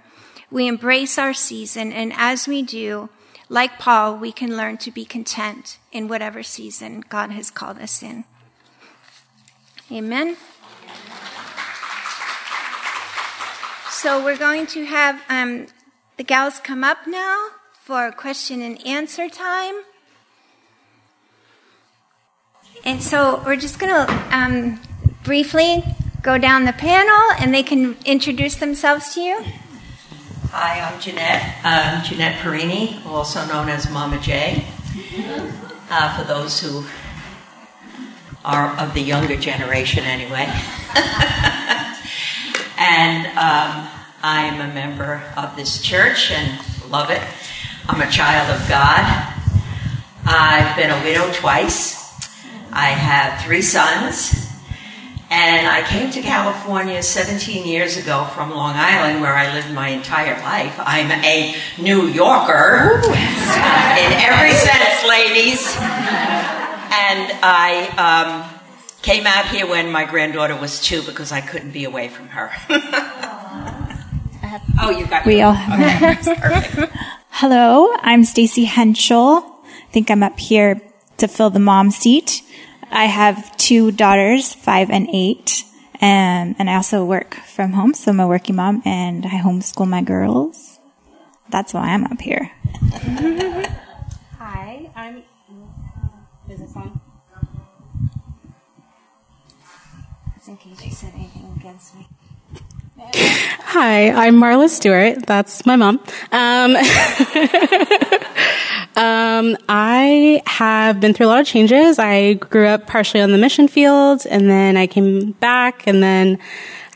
We 0.50 0.66
embrace 0.66 1.16
our 1.16 1.32
season, 1.32 1.92
and 1.92 2.12
as 2.16 2.48
we 2.48 2.62
do, 2.62 3.08
like 3.48 3.78
Paul, 3.78 4.16
we 4.16 4.32
can 4.32 4.56
learn 4.56 4.78
to 4.78 4.90
be 4.90 5.04
content 5.04 5.78
in 5.92 6.08
whatever 6.08 6.42
season 6.42 7.04
God 7.08 7.30
has 7.30 7.50
called 7.50 7.78
us 7.78 8.02
in. 8.02 8.24
Amen. 9.92 10.36
So 13.90 14.24
we're 14.24 14.38
going 14.38 14.66
to 14.68 14.86
have 14.86 15.20
um, 15.28 15.66
the 16.20 16.24
gals 16.24 16.58
come 16.58 16.84
up 16.84 17.06
now 17.06 17.48
for 17.72 18.12
question 18.12 18.60
and 18.60 18.86
answer 18.86 19.26
time. 19.26 19.74
And 22.84 23.02
so 23.02 23.42
we're 23.46 23.56
just 23.56 23.78
going 23.78 23.90
to 23.90 24.06
um, 24.30 24.78
briefly 25.24 25.82
go 26.20 26.36
down 26.36 26.66
the 26.66 26.74
panel 26.74 27.18
and 27.38 27.54
they 27.54 27.62
can 27.62 27.96
introduce 28.04 28.56
themselves 28.56 29.14
to 29.14 29.22
you. 29.22 29.42
Hi, 30.50 30.80
I'm 30.80 31.00
Jeannette. 31.00 31.56
I'm 31.64 32.04
Jeannette 32.04 32.36
Pierini, 32.40 33.02
also 33.06 33.46
known 33.46 33.70
as 33.70 33.90
Mama 33.90 34.20
J. 34.20 34.62
Uh, 35.88 36.18
for 36.18 36.24
those 36.28 36.60
who 36.60 36.84
are 38.44 38.78
of 38.78 38.92
the 38.92 39.00
younger 39.00 39.38
generation, 39.38 40.04
anyway. 40.04 40.44
and 42.76 43.26
um, 43.38 43.88
I'm 44.22 44.60
a 44.60 44.74
member 44.74 45.22
of 45.34 45.56
this 45.56 45.80
church 45.80 46.30
and 46.30 46.60
love 46.90 47.08
it. 47.10 47.22
I'm 47.88 48.02
a 48.02 48.10
child 48.10 48.50
of 48.54 48.68
God. 48.68 49.34
I've 50.26 50.76
been 50.76 50.90
a 50.90 51.02
widow 51.02 51.32
twice. 51.32 51.98
I 52.70 52.88
have 52.88 53.42
three 53.42 53.62
sons. 53.62 54.46
And 55.30 55.66
I 55.66 55.82
came 55.88 56.10
to 56.10 56.20
California 56.20 57.02
17 57.02 57.66
years 57.66 57.96
ago 57.96 58.26
from 58.34 58.50
Long 58.50 58.74
Island, 58.76 59.22
where 59.22 59.34
I 59.34 59.54
lived 59.54 59.72
my 59.72 59.88
entire 59.88 60.38
life. 60.42 60.74
I'm 60.78 61.10
a 61.10 61.54
New 61.80 62.08
Yorker 62.08 63.00
in 63.00 64.12
every 64.20 64.52
sense, 64.52 65.08
ladies. 65.08 65.76
And 66.92 67.32
I 67.42 67.88
um, 67.96 68.60
Came 69.02 69.26
out 69.26 69.46
here 69.46 69.66
when 69.66 69.90
my 69.90 70.04
granddaughter 70.04 70.54
was 70.54 70.78
two 70.78 71.02
because 71.02 71.32
I 71.32 71.40
couldn't 71.40 71.70
be 71.70 71.84
away 71.84 72.08
from 72.08 72.28
her. 72.28 72.50
oh, 74.80 74.90
you 74.90 75.06
got 75.06 75.26
we 75.26 75.42
all 75.42 75.52
have 75.52 76.26
okay. 76.26 76.88
Hello, 77.30 77.94
I'm 78.00 78.24
Stacy 78.24 78.64
Henschel. 78.64 79.36
I 79.64 79.92
think 79.92 80.10
I'm 80.10 80.22
up 80.22 80.38
here 80.38 80.80
to 81.18 81.28
fill 81.28 81.50
the 81.50 81.58
mom 81.58 81.90
seat. 81.90 82.42
I 82.90 83.04
have 83.06 83.56
two 83.56 83.92
daughters, 83.92 84.52
five 84.52 84.90
and 84.90 85.08
eight, 85.12 85.64
and 86.00 86.56
and 86.58 86.68
I 86.68 86.76
also 86.76 87.04
work 87.04 87.34
from 87.34 87.72
home, 87.72 87.94
so 87.94 88.10
I'm 88.10 88.20
a 88.20 88.26
working 88.26 88.56
mom, 88.56 88.82
and 88.84 89.24
I 89.26 89.40
homeschool 89.40 89.88
my 89.88 90.02
girls. 90.02 90.78
That's 91.50 91.74
why 91.74 91.88
I'm 91.88 92.04
up 92.04 92.20
here. 92.20 92.50
Hi, 94.38 94.90
I'm. 94.94 95.22
Is 96.48 96.60
this 96.60 96.76
on? 96.76 97.00
in 100.50 100.56
case 100.56 100.84
you 100.84 100.90
said 100.90 101.12
anything 101.14 101.54
against 101.56 101.94
me. 101.94 102.08
Hi, 103.02 104.10
I'm 104.10 104.34
Marla 104.34 104.68
Stewart. 104.68 105.24
That's 105.26 105.64
my 105.64 105.76
mom. 105.76 106.00
Um, 106.32 106.76
um, 108.96 109.56
I 109.68 110.42
have 110.46 111.00
been 111.00 111.14
through 111.14 111.26
a 111.26 111.28
lot 111.28 111.40
of 111.40 111.46
changes. 111.46 111.98
I 111.98 112.34
grew 112.34 112.66
up 112.66 112.86
partially 112.86 113.22
on 113.22 113.32
the 113.32 113.38
mission 113.38 113.68
field, 113.68 114.26
and 114.28 114.50
then 114.50 114.76
I 114.76 114.86
came 114.86 115.32
back, 115.32 115.86
and 115.86 116.02
then 116.02 116.38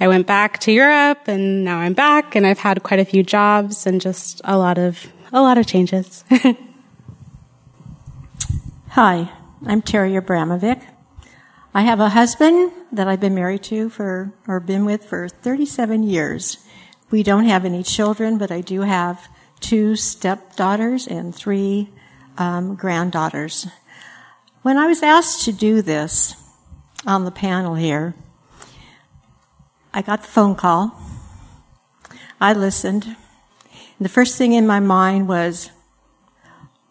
I 0.01 0.09
went 0.09 0.27
back 0.27 0.59
to 0.61 0.73
Europe, 0.73 1.27
and 1.27 1.65
now 1.65 1.79
I'm 1.79 1.95
back, 1.95 2.37
and 2.37 2.47
I've 2.47 2.59
had 2.59 2.83
quite 2.83 3.01
a 3.01 3.05
few 3.05 3.23
jobs 3.23 3.87
and 3.87 4.01
just 4.01 4.41
a 4.45 4.59
lot 4.59 4.77
of 4.77 5.07
a 5.33 5.41
lot 5.41 5.59
of 5.59 5.67
changes. 5.67 6.25
Hi, 8.91 9.31
I'm 9.67 9.81
Teri 9.81 10.21
Abramovic. 10.21 10.83
I 11.77 11.83
have 11.83 11.99
a 11.99 12.11
husband 12.11 12.71
that 12.93 13.09
I've 13.09 13.19
been 13.19 13.35
married 13.35 13.65
to 13.65 13.89
for, 13.89 14.33
or 14.47 14.61
been 14.61 14.85
with 14.85 15.05
for 15.05 15.29
37 15.29 16.05
years. 16.05 16.65
We 17.11 17.25
don't 17.25 17.47
have 17.47 17.65
any 17.65 17.83
children, 17.83 18.39
but 18.39 18.53
I 18.53 18.61
do 18.61 18.83
have 18.83 19.27
two 19.59 19.97
stepdaughters 19.97 21.09
and 21.09 21.35
three 21.35 21.91
um, 22.39 22.77
granddaughters. 22.77 23.67
When 24.63 24.79
I 24.79 24.87
was 24.87 25.03
asked 25.03 25.47
to 25.47 25.53
do 25.53 25.83
this 25.83 26.37
on 27.07 27.25
the 27.25 27.33
panel 27.33 27.75
here, 27.75 28.15
I 29.93 30.01
got 30.01 30.23
the 30.23 30.29
phone 30.29 30.55
call. 30.55 30.97
I 32.41 32.53
listened. 32.53 33.05
And 33.05 33.17
the 33.99 34.09
first 34.09 34.39
thing 34.39 34.53
in 34.53 34.65
my 34.65 34.79
mind 34.79 35.27
was, 35.27 35.71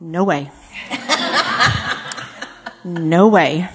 no 0.01 0.25
way. 0.25 0.51
no 2.83 3.29
way. 3.29 3.69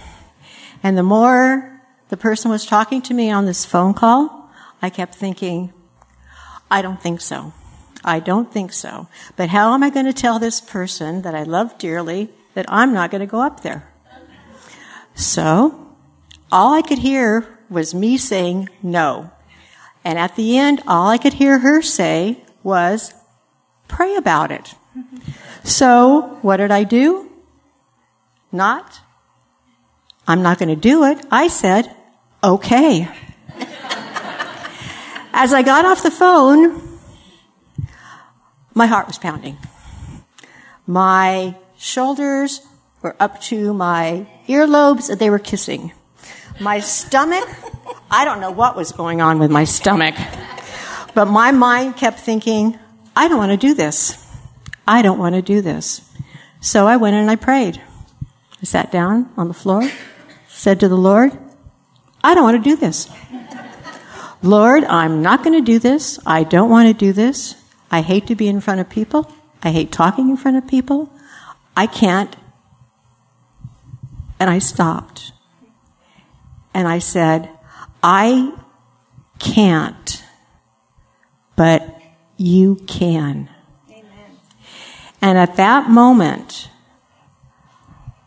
And 0.82 0.96
the 0.96 1.02
more 1.02 1.80
the 2.08 2.16
person 2.16 2.50
was 2.50 2.64
talking 2.64 3.02
to 3.02 3.14
me 3.14 3.30
on 3.30 3.46
this 3.46 3.64
phone 3.64 3.94
call, 3.94 4.50
I 4.80 4.90
kept 4.90 5.14
thinking, 5.14 5.72
I 6.70 6.82
don't 6.82 7.00
think 7.00 7.20
so. 7.20 7.52
I 8.04 8.20
don't 8.20 8.52
think 8.52 8.72
so. 8.72 9.08
But 9.36 9.48
how 9.48 9.74
am 9.74 9.82
I 9.82 9.90
going 9.90 10.06
to 10.06 10.12
tell 10.12 10.38
this 10.38 10.60
person 10.60 11.22
that 11.22 11.34
I 11.34 11.42
love 11.42 11.78
dearly 11.78 12.30
that 12.54 12.66
I'm 12.68 12.92
not 12.92 13.10
going 13.10 13.20
to 13.20 13.26
go 13.26 13.40
up 13.40 13.62
there? 13.62 13.88
So, 15.14 15.94
all 16.52 16.74
I 16.74 16.82
could 16.82 16.98
hear 16.98 17.58
was 17.68 17.94
me 17.94 18.16
saying 18.16 18.68
no. 18.82 19.30
And 20.04 20.18
at 20.18 20.36
the 20.36 20.56
end, 20.56 20.80
all 20.86 21.08
I 21.08 21.18
could 21.18 21.34
hear 21.34 21.58
her 21.58 21.82
say 21.82 22.44
was, 22.62 23.12
pray 23.88 24.14
about 24.14 24.52
it. 24.52 24.74
So, 25.64 26.38
what 26.42 26.58
did 26.58 26.70
I 26.70 26.84
do? 26.84 27.30
Not. 28.52 29.00
I'm 30.28 30.42
not 30.42 30.58
going 30.58 30.68
to 30.68 30.76
do 30.76 31.04
it. 31.04 31.18
I 31.30 31.48
said, 31.48 31.90
okay. 32.44 33.08
As 35.32 35.54
I 35.54 35.62
got 35.62 35.86
off 35.86 36.02
the 36.02 36.10
phone, 36.10 36.82
my 38.74 38.86
heart 38.86 39.06
was 39.06 39.16
pounding. 39.18 39.56
My 40.86 41.56
shoulders 41.78 42.60
were 43.02 43.16
up 43.18 43.40
to 43.42 43.72
my 43.72 44.26
earlobes, 44.48 45.16
they 45.18 45.30
were 45.30 45.38
kissing. 45.38 45.92
My 46.60 46.80
stomach, 46.80 47.48
I 48.10 48.24
don't 48.24 48.40
know 48.40 48.50
what 48.50 48.76
was 48.76 48.92
going 48.92 49.20
on 49.20 49.38
with 49.38 49.50
my 49.50 49.64
stomach, 49.64 50.14
but 51.14 51.26
my 51.26 51.52
mind 51.52 51.96
kept 51.96 52.20
thinking, 52.20 52.78
I 53.16 53.28
don't 53.28 53.38
want 53.38 53.52
to 53.52 53.56
do 53.56 53.74
this. 53.74 54.26
I 54.86 55.02
don't 55.02 55.18
want 55.18 55.36
to 55.36 55.42
do 55.42 55.62
this. 55.62 56.02
So 56.60 56.86
I 56.86 56.96
went 56.96 57.16
and 57.16 57.30
I 57.30 57.36
prayed. 57.36 57.80
I 58.60 58.64
sat 58.64 58.90
down 58.90 59.30
on 59.36 59.48
the 59.48 59.54
floor, 59.54 59.88
said 60.58 60.80
to 60.80 60.88
the 60.88 60.96
Lord, 60.96 61.30
I 62.22 62.34
don't 62.34 62.42
want 62.42 62.62
to 62.62 62.70
do 62.70 62.74
this. 62.74 63.08
Lord, 64.42 64.82
I'm 64.84 65.22
not 65.22 65.44
going 65.44 65.56
to 65.56 65.64
do 65.64 65.78
this. 65.78 66.18
I 66.26 66.42
don't 66.42 66.68
want 66.68 66.88
to 66.88 66.94
do 66.94 67.12
this. 67.12 67.54
I 67.92 68.00
hate 68.00 68.26
to 68.26 68.34
be 68.34 68.48
in 68.48 68.60
front 68.60 68.80
of 68.80 68.90
people. 68.90 69.32
I 69.62 69.70
hate 69.70 69.92
talking 69.92 70.28
in 70.30 70.36
front 70.36 70.56
of 70.56 70.66
people. 70.66 71.12
I 71.76 71.86
can't. 71.86 72.34
And 74.40 74.50
I 74.50 74.58
stopped. 74.58 75.30
And 76.74 76.88
I 76.88 76.98
said, 76.98 77.50
I 78.02 78.52
can't, 79.38 80.24
but 81.54 82.00
you 82.36 82.76
can. 82.86 83.48
Amen. 83.88 84.38
And 85.22 85.38
at 85.38 85.54
that 85.56 85.88
moment, 85.88 86.68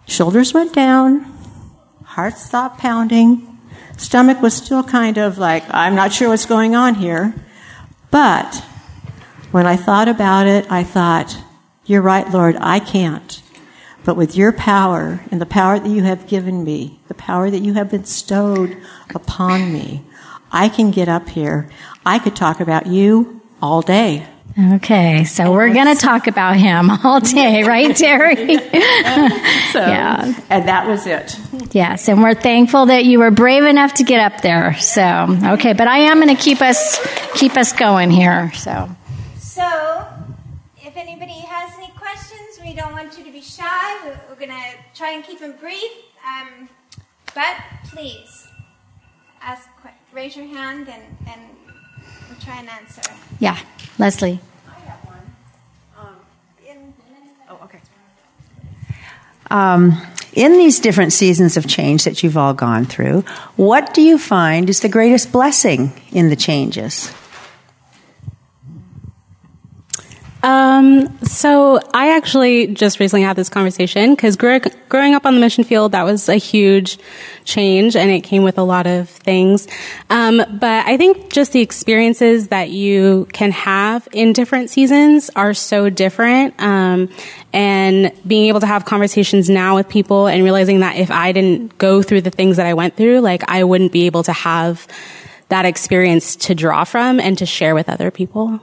shoulders 0.08 0.54
went 0.54 0.74
down, 0.74 1.31
heart 2.12 2.38
stopped 2.38 2.78
pounding, 2.78 3.58
stomach 3.95 4.41
was 4.41 4.54
still 4.54 4.84
kind 4.84 5.17
of 5.17 5.38
like, 5.38 5.63
I'm 5.69 5.95
not 5.95 6.12
sure 6.12 6.28
what's 6.28 6.45
going 6.45 6.76
on 6.76 6.95
here. 6.95 7.34
But 8.10 8.54
when 9.52 9.65
I 9.65 9.78
thought 9.78 10.10
about 10.10 10.45
it, 10.45 10.69
I 10.69 10.84
thought, 10.84 11.38
You're 11.86 12.02
right, 12.02 12.30
Lord, 12.30 12.58
I 12.60 12.80
can't. 12.80 13.41
But 14.04 14.17
with 14.17 14.36
your 14.36 14.52
power 14.52 15.24
and 15.32 15.39
the 15.39 15.45
power 15.45 15.80
that 15.80 15.88
you 15.88 16.04
have 16.04 16.28
given 16.28 16.65
me, 16.65 17.00
the 17.08 17.13
power 17.13 17.50
that 17.50 17.62
you 17.62 17.76
have 17.76 17.91
bestowed 17.91 18.76
upon 19.15 19.71
me, 19.71 20.04
I 20.52 20.67
can 20.67 20.91
get 20.91 21.08
up 21.08 21.30
here. 21.30 21.69
I 22.06 22.19
could 22.19 22.36
talk 22.36 22.60
about 22.60 22.88
you 22.88 23.41
all 23.62 23.82
day. 23.82 24.28
Okay, 24.60 25.24
so 25.24 25.54
we're 25.54 25.74
going 25.74 25.96
to 25.96 26.00
talk 26.00 26.28
about 26.28 26.58
him 26.58 26.90
all 26.90 27.22
day, 27.22 27.64
right, 27.64 27.92
Teri? 27.92 28.60
so, 29.72 29.80
yeah. 29.80 30.34
And 30.50 30.68
that 30.68 30.88
was 30.88 31.08
it. 31.08 31.40
Yes, 31.74 32.10
and 32.10 32.22
we're 32.22 32.34
thankful 32.34 32.88
that 32.88 33.06
you 33.06 33.20
were 33.20 33.32
brave 33.32 33.64
enough 33.64 33.94
to 33.96 34.04
get 34.04 34.20
up 34.20 34.42
there. 34.42 34.78
So, 34.78 35.38
okay, 35.54 35.72
but 35.72 35.88
I 35.88 36.00
am 36.00 36.22
going 36.22 36.36
to 36.36 36.42
keep 36.42 36.62
us 36.62 37.00
keep 37.34 37.56
us 37.56 37.72
going 37.72 38.12
here. 38.12 38.52
So. 38.54 38.90
So, 39.40 40.06
if 40.82 40.98
anybody 40.98 41.40
has 41.48 41.78
any 41.78 41.92
questions, 41.92 42.60
we 42.62 42.74
don't 42.74 42.92
want 42.92 43.18
you 43.18 43.24
to 43.24 43.32
be 43.32 43.42
shy. 43.42 44.06
We're, 44.06 44.20
we're 44.30 44.36
going 44.36 44.50
to 44.50 44.78
try 44.94 45.12
and 45.12 45.24
keep 45.24 45.40
them 45.40 45.56
brief. 45.62 45.92
Um, 46.28 46.68
but 47.34 47.56
please 47.86 48.50
ask, 49.42 49.70
raise 50.12 50.36
your 50.36 50.48
hand, 50.48 50.90
and, 50.90 51.04
and 51.26 51.42
we'll 52.32 52.39
try 52.39 52.60
and 52.60 52.70
answer. 52.70 53.02
Yeah, 53.39 53.58
Leslie. 54.00 54.39
I 54.67 54.80
have 54.89 55.00
one. 55.06 55.36
Um, 55.98 56.15
in, 56.67 56.94
oh, 57.50 57.60
okay. 57.63 57.80
Um, 59.50 60.02
in 60.34 60.54
these 60.54 60.80
different 60.80 61.13
seasons 61.13 61.58
of 61.58 61.67
change 61.67 62.06
that 62.06 62.24
you've 62.24 62.38
all 62.38 62.54
gone 62.54 62.86
through, 62.86 63.22
what 63.58 63.94
do 63.94 64.02
you 64.02 64.17
find 64.17 64.70
is 64.70 64.80
the 64.80 64.89
greatest 64.89 65.32
blessing 65.32 65.91
in 66.12 66.30
the 66.30 66.36
changes? 66.36 67.13
Um, 70.44 71.20
so 71.24 71.80
I 71.94 72.16
actually 72.16 72.68
just 72.68 73.00
recently 73.00 73.24
had 73.24 73.36
this 73.36 73.50
conversation 73.50 74.16
because 74.16 74.36
growing 74.36 75.14
up 75.14 75.26
on 75.26 75.36
the 75.36 75.40
mission 75.40 75.64
field, 75.64 75.92
that 75.92 76.04
was 76.04 76.30
a 76.30 76.36
huge 76.36 76.98
change 77.44 77.96
and 77.96 78.10
it 78.10 78.22
came 78.22 78.44
with 78.44 78.58
a 78.58 78.64
lot 78.64 78.88
of 78.88 79.10
things. 79.10 79.68
Um, 80.10 80.38
but 80.38 80.86
I 80.86 80.98
think 80.98 81.32
just 81.32 81.52
the 81.52 81.62
experiences 81.62 82.48
that 82.48 82.72
you 82.72 83.28
can 83.34 83.52
have 83.52 84.08
in 84.12 84.34
different 84.34 84.70
seasons 84.70 85.30
are 85.36 85.54
so 85.54 85.90
different. 85.90 86.60
Um, 86.62 87.10
and 87.54 88.12
being 88.26 88.48
able 88.48 88.62
to 88.62 88.68
have 88.68 88.86
conversations 88.86 89.50
now 89.50 89.76
with 89.76 89.90
people 89.90 90.28
and 90.28 90.44
realizing 90.44 90.80
that 90.80 90.96
if 90.96 91.12
I 91.12 91.32
didn't 91.34 91.78
go 91.78 92.02
through 92.02 92.22
the 92.22 92.32
things 92.32 92.58
that 92.58 92.66
I 92.66 92.74
went 92.74 92.96
through, 92.96 93.20
like 93.20 93.44
I 93.48 93.64
wouldn't 93.64 93.92
be 93.92 94.06
able 94.06 94.24
to 94.24 94.34
have 94.34 94.88
that 95.50 95.66
experience 95.66 96.36
to 96.38 96.56
draw 96.56 96.86
from 96.86 97.20
and 97.20 97.38
to 97.38 97.46
share 97.46 97.76
with 97.76 97.90
other 97.90 98.10
people. 98.10 98.62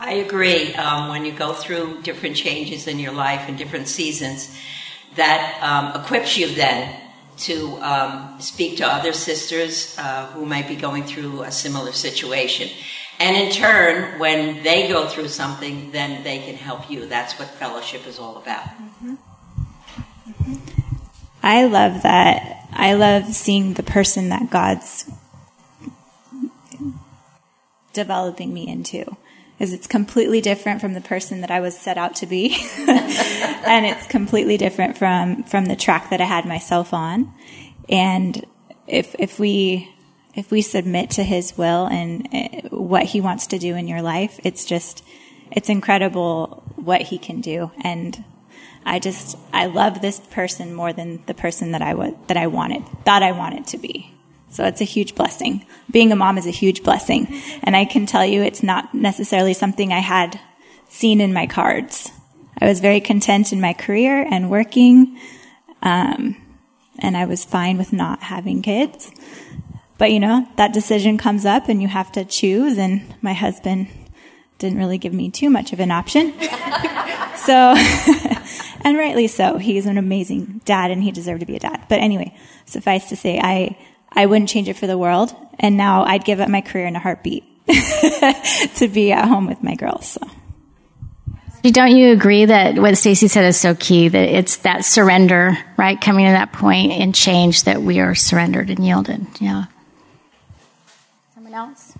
I 0.00 0.14
agree. 0.14 0.74
Um, 0.74 1.08
when 1.08 1.24
you 1.24 1.32
go 1.32 1.52
through 1.52 2.02
different 2.02 2.36
changes 2.36 2.86
in 2.86 2.98
your 2.98 3.12
life 3.12 3.48
and 3.48 3.58
different 3.58 3.88
seasons, 3.88 4.56
that 5.16 5.58
um, 5.62 6.00
equips 6.00 6.38
you 6.38 6.48
then 6.54 7.00
to 7.38 7.76
um, 7.80 8.40
speak 8.40 8.76
to 8.78 8.86
other 8.86 9.12
sisters 9.12 9.96
uh, 9.98 10.26
who 10.28 10.44
might 10.44 10.68
be 10.68 10.76
going 10.76 11.04
through 11.04 11.42
a 11.42 11.50
similar 11.50 11.92
situation. 11.92 12.68
And 13.20 13.36
in 13.36 13.50
turn, 13.50 14.18
when 14.20 14.62
they 14.62 14.88
go 14.88 15.06
through 15.08 15.28
something, 15.28 15.90
then 15.90 16.22
they 16.22 16.38
can 16.38 16.54
help 16.54 16.88
you. 16.88 17.06
That's 17.06 17.38
what 17.38 17.48
fellowship 17.48 18.06
is 18.06 18.18
all 18.18 18.36
about. 18.36 18.64
Mm-hmm. 18.64 19.14
Mm-hmm. 20.28 20.54
I 21.42 21.64
love 21.64 22.02
that. 22.02 22.68
I 22.72 22.94
love 22.94 23.26
seeing 23.26 23.74
the 23.74 23.82
person 23.82 24.28
that 24.28 24.50
God's 24.50 25.10
developing 27.92 28.54
me 28.54 28.68
into 28.68 29.16
is 29.58 29.72
it's 29.72 29.86
completely 29.86 30.40
different 30.40 30.80
from 30.80 30.94
the 30.94 31.00
person 31.00 31.40
that 31.40 31.50
I 31.50 31.60
was 31.60 31.76
set 31.76 31.98
out 31.98 32.16
to 32.16 32.26
be. 32.26 32.56
and 32.78 33.86
it's 33.86 34.06
completely 34.06 34.56
different 34.56 34.96
from, 34.96 35.42
from 35.44 35.66
the 35.66 35.76
track 35.76 36.10
that 36.10 36.20
I 36.20 36.24
had 36.24 36.46
myself 36.46 36.94
on. 36.94 37.32
And 37.88 38.44
if, 38.86 39.16
if 39.18 39.38
we, 39.38 39.92
if 40.34 40.50
we 40.50 40.62
submit 40.62 41.10
to 41.10 41.24
his 41.24 41.58
will 41.58 41.86
and 41.86 42.28
uh, 42.32 42.68
what 42.70 43.04
he 43.04 43.20
wants 43.20 43.48
to 43.48 43.58
do 43.58 43.74
in 43.74 43.88
your 43.88 44.02
life, 44.02 44.38
it's 44.44 44.64
just, 44.64 45.04
it's 45.50 45.68
incredible 45.68 46.62
what 46.76 47.02
he 47.02 47.18
can 47.18 47.40
do. 47.40 47.72
And 47.82 48.24
I 48.84 49.00
just, 49.00 49.36
I 49.52 49.66
love 49.66 50.00
this 50.00 50.20
person 50.20 50.72
more 50.72 50.92
than 50.92 51.24
the 51.26 51.34
person 51.34 51.72
that 51.72 51.82
I 51.82 51.94
would, 51.94 52.28
that 52.28 52.36
I 52.36 52.46
wanted, 52.46 52.86
thought 53.04 53.22
I 53.22 53.32
wanted 53.32 53.66
to 53.68 53.78
be. 53.78 54.14
So 54.50 54.64
it's 54.64 54.80
a 54.80 54.84
huge 54.84 55.14
blessing. 55.14 55.64
Being 55.90 56.12
a 56.12 56.16
mom 56.16 56.38
is 56.38 56.46
a 56.46 56.50
huge 56.50 56.82
blessing. 56.82 57.28
And 57.62 57.76
I 57.76 57.84
can 57.84 58.06
tell 58.06 58.24
you 58.24 58.42
it's 58.42 58.62
not 58.62 58.94
necessarily 58.94 59.54
something 59.54 59.92
I 59.92 60.00
had 60.00 60.40
seen 60.88 61.20
in 61.20 61.32
my 61.32 61.46
cards. 61.46 62.10
I 62.60 62.66
was 62.66 62.80
very 62.80 63.00
content 63.00 63.52
in 63.52 63.60
my 63.60 63.72
career 63.72 64.26
and 64.28 64.50
working, 64.50 65.18
um, 65.82 66.36
and 66.98 67.16
I 67.16 67.26
was 67.26 67.44
fine 67.44 67.78
with 67.78 67.92
not 67.92 68.20
having 68.20 68.62
kids. 68.62 69.12
But 69.96 70.12
you 70.12 70.20
know, 70.20 70.48
that 70.56 70.72
decision 70.72 71.18
comes 71.18 71.44
up 71.44 71.68
and 71.68 71.80
you 71.80 71.88
have 71.88 72.10
to 72.12 72.24
choose, 72.24 72.78
and 72.78 73.14
my 73.22 73.32
husband 73.32 73.88
didn't 74.58 74.78
really 74.78 74.98
give 74.98 75.12
me 75.12 75.30
too 75.30 75.50
much 75.50 75.72
of 75.72 75.78
an 75.78 75.92
option. 75.92 76.32
so, 77.36 77.74
and 78.84 78.98
rightly 78.98 79.28
so. 79.28 79.58
He's 79.58 79.86
an 79.86 79.98
amazing 79.98 80.62
dad 80.64 80.90
and 80.90 81.02
he 81.02 81.12
deserved 81.12 81.40
to 81.40 81.46
be 81.46 81.56
a 81.56 81.60
dad. 81.60 81.84
But 81.88 82.00
anyway, 82.00 82.36
suffice 82.64 83.08
to 83.10 83.16
say, 83.16 83.38
I 83.38 83.78
I 84.18 84.26
wouldn't 84.26 84.48
change 84.48 84.68
it 84.68 84.76
for 84.76 84.88
the 84.88 84.98
world. 84.98 85.32
And 85.60 85.76
now 85.76 86.02
I'd 86.02 86.24
give 86.24 86.40
up 86.40 86.48
my 86.48 86.60
career 86.60 86.86
in 86.86 86.96
a 86.96 86.98
heartbeat 86.98 87.44
to 87.68 88.90
be 88.92 89.12
at 89.12 89.28
home 89.28 89.46
with 89.46 89.62
my 89.62 89.76
girls. 89.76 90.08
So. 90.08 90.28
Don't 91.62 91.96
you 91.96 92.10
agree 92.10 92.44
that 92.44 92.74
what 92.80 92.98
Stacy 92.98 93.28
said 93.28 93.44
is 93.44 93.56
so 93.56 93.76
key 93.76 94.08
that 94.08 94.28
it's 94.28 94.56
that 94.58 94.84
surrender, 94.84 95.56
right? 95.76 96.00
Coming 96.00 96.26
to 96.26 96.32
that 96.32 96.52
point 96.52 96.90
in 96.90 97.12
change 97.12 97.62
that 97.62 97.80
we 97.80 98.00
are 98.00 98.16
surrendered 98.16 98.70
and 98.70 98.84
yielded. 98.84 99.24
Yeah. 99.38 99.66
Someone 101.34 101.54
else? 101.54 101.94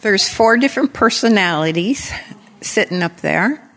There's 0.00 0.28
four 0.28 0.56
different 0.56 0.94
personalities 0.94 2.12
sitting 2.60 3.04
up 3.04 3.18
there. 3.18 3.70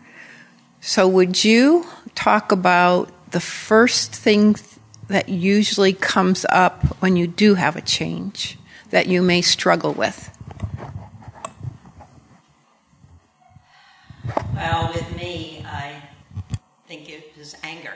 So, 0.80 1.06
would 1.06 1.44
you 1.44 1.86
talk 2.16 2.50
about 2.50 3.30
the 3.30 3.40
first 3.40 4.12
thing 4.12 4.56
that 5.08 5.28
usually 5.28 5.92
comes 5.92 6.46
up 6.50 6.84
when 7.00 7.16
you 7.16 7.26
do 7.26 7.54
have 7.54 7.76
a 7.76 7.80
change 7.80 8.58
that 8.90 9.06
you 9.06 9.22
may 9.22 9.42
struggle 9.42 9.92
with? 9.92 10.30
Well, 14.54 14.92
with 14.94 15.16
me, 15.16 15.64
I 15.66 16.02
think 16.86 17.08
it 17.10 17.32
was 17.36 17.54
anger. 17.62 17.94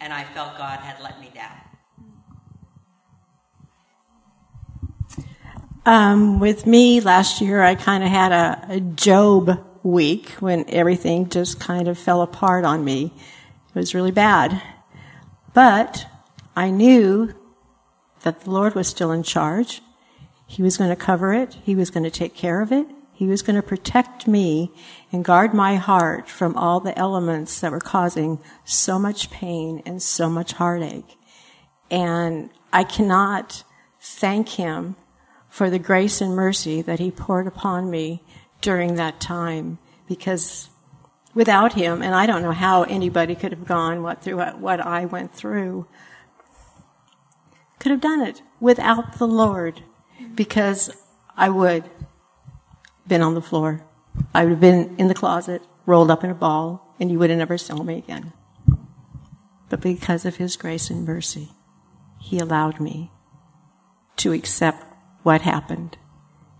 And 0.00 0.12
I 0.12 0.24
felt 0.24 0.56
God 0.56 0.80
had 0.80 1.02
let 1.02 1.20
me 1.20 1.30
down. 1.34 1.56
Um, 5.86 6.40
with 6.40 6.66
me 6.66 7.00
last 7.00 7.40
year, 7.40 7.62
I 7.62 7.74
kind 7.74 8.04
of 8.04 8.10
had 8.10 8.32
a, 8.32 8.74
a 8.74 8.80
Job 8.80 9.64
week 9.82 10.30
when 10.40 10.64
everything 10.68 11.28
just 11.28 11.58
kind 11.58 11.88
of 11.88 11.98
fell 11.98 12.20
apart 12.22 12.64
on 12.64 12.84
me. 12.84 13.12
It 13.74 13.78
was 13.78 13.94
really 13.94 14.10
bad. 14.10 14.60
But 15.52 16.06
I 16.56 16.70
knew 16.70 17.34
that 18.22 18.42
the 18.42 18.50
Lord 18.50 18.74
was 18.74 18.88
still 18.88 19.12
in 19.12 19.22
charge. 19.22 19.82
He 20.46 20.62
was 20.62 20.76
going 20.76 20.90
to 20.90 20.96
cover 20.96 21.32
it. 21.32 21.58
He 21.62 21.74
was 21.74 21.90
going 21.90 22.04
to 22.04 22.10
take 22.10 22.34
care 22.34 22.60
of 22.60 22.72
it. 22.72 22.86
He 23.12 23.26
was 23.26 23.42
going 23.42 23.56
to 23.56 23.62
protect 23.62 24.26
me 24.26 24.72
and 25.12 25.22
guard 25.22 25.52
my 25.52 25.76
heart 25.76 26.26
from 26.26 26.56
all 26.56 26.80
the 26.80 26.98
elements 26.98 27.60
that 27.60 27.70
were 27.70 27.78
causing 27.78 28.38
so 28.64 28.98
much 28.98 29.30
pain 29.30 29.82
and 29.84 30.02
so 30.02 30.30
much 30.30 30.52
heartache. 30.52 31.18
And 31.90 32.48
I 32.72 32.82
cannot 32.84 33.62
thank 34.00 34.50
him 34.50 34.96
for 35.50 35.68
the 35.68 35.78
grace 35.78 36.22
and 36.22 36.34
mercy 36.34 36.80
that 36.80 36.98
he 36.98 37.10
poured 37.10 37.46
upon 37.46 37.90
me 37.90 38.22
during 38.62 38.94
that 38.94 39.20
time 39.20 39.78
because 40.08 40.69
without 41.34 41.74
him, 41.74 42.02
and 42.02 42.14
I 42.14 42.26
don't 42.26 42.42
know 42.42 42.52
how 42.52 42.82
anybody 42.84 43.34
could 43.34 43.52
have 43.52 43.66
gone 43.66 44.02
what 44.02 44.22
through 44.22 44.36
what, 44.36 44.58
what 44.58 44.80
I 44.80 45.04
went 45.04 45.34
through, 45.34 45.86
could 47.78 47.92
have 47.92 48.00
done 48.00 48.20
it 48.20 48.42
without 48.58 49.18
the 49.18 49.26
Lord 49.26 49.82
because 50.34 50.90
I 51.36 51.48
would 51.48 51.84
have 51.84 51.90
been 53.06 53.22
on 53.22 53.34
the 53.34 53.42
floor. 53.42 53.84
I 54.34 54.44
would 54.44 54.50
have 54.50 54.60
been 54.60 54.96
in 54.98 55.08
the 55.08 55.14
closet, 55.14 55.62
rolled 55.86 56.10
up 56.10 56.24
in 56.24 56.30
a 56.30 56.34
ball, 56.34 56.94
and 56.98 57.10
you 57.10 57.18
would 57.18 57.30
have 57.30 57.38
never 57.38 57.56
saw 57.56 57.82
me 57.82 57.98
again. 57.98 58.32
But 59.68 59.80
because 59.80 60.24
of 60.24 60.36
his 60.36 60.56
grace 60.56 60.90
and 60.90 61.06
mercy, 61.06 61.50
he 62.18 62.38
allowed 62.38 62.80
me 62.80 63.10
to 64.16 64.32
accept 64.32 64.84
what 65.22 65.42
happened 65.42 65.96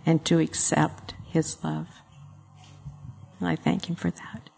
and 0.06 0.24
to 0.24 0.38
accept 0.38 1.14
his 1.26 1.62
love. 1.62 1.88
And 3.38 3.48
I 3.48 3.56
thank 3.56 3.88
him 3.88 3.96
for 3.96 4.11
that. 4.11 4.49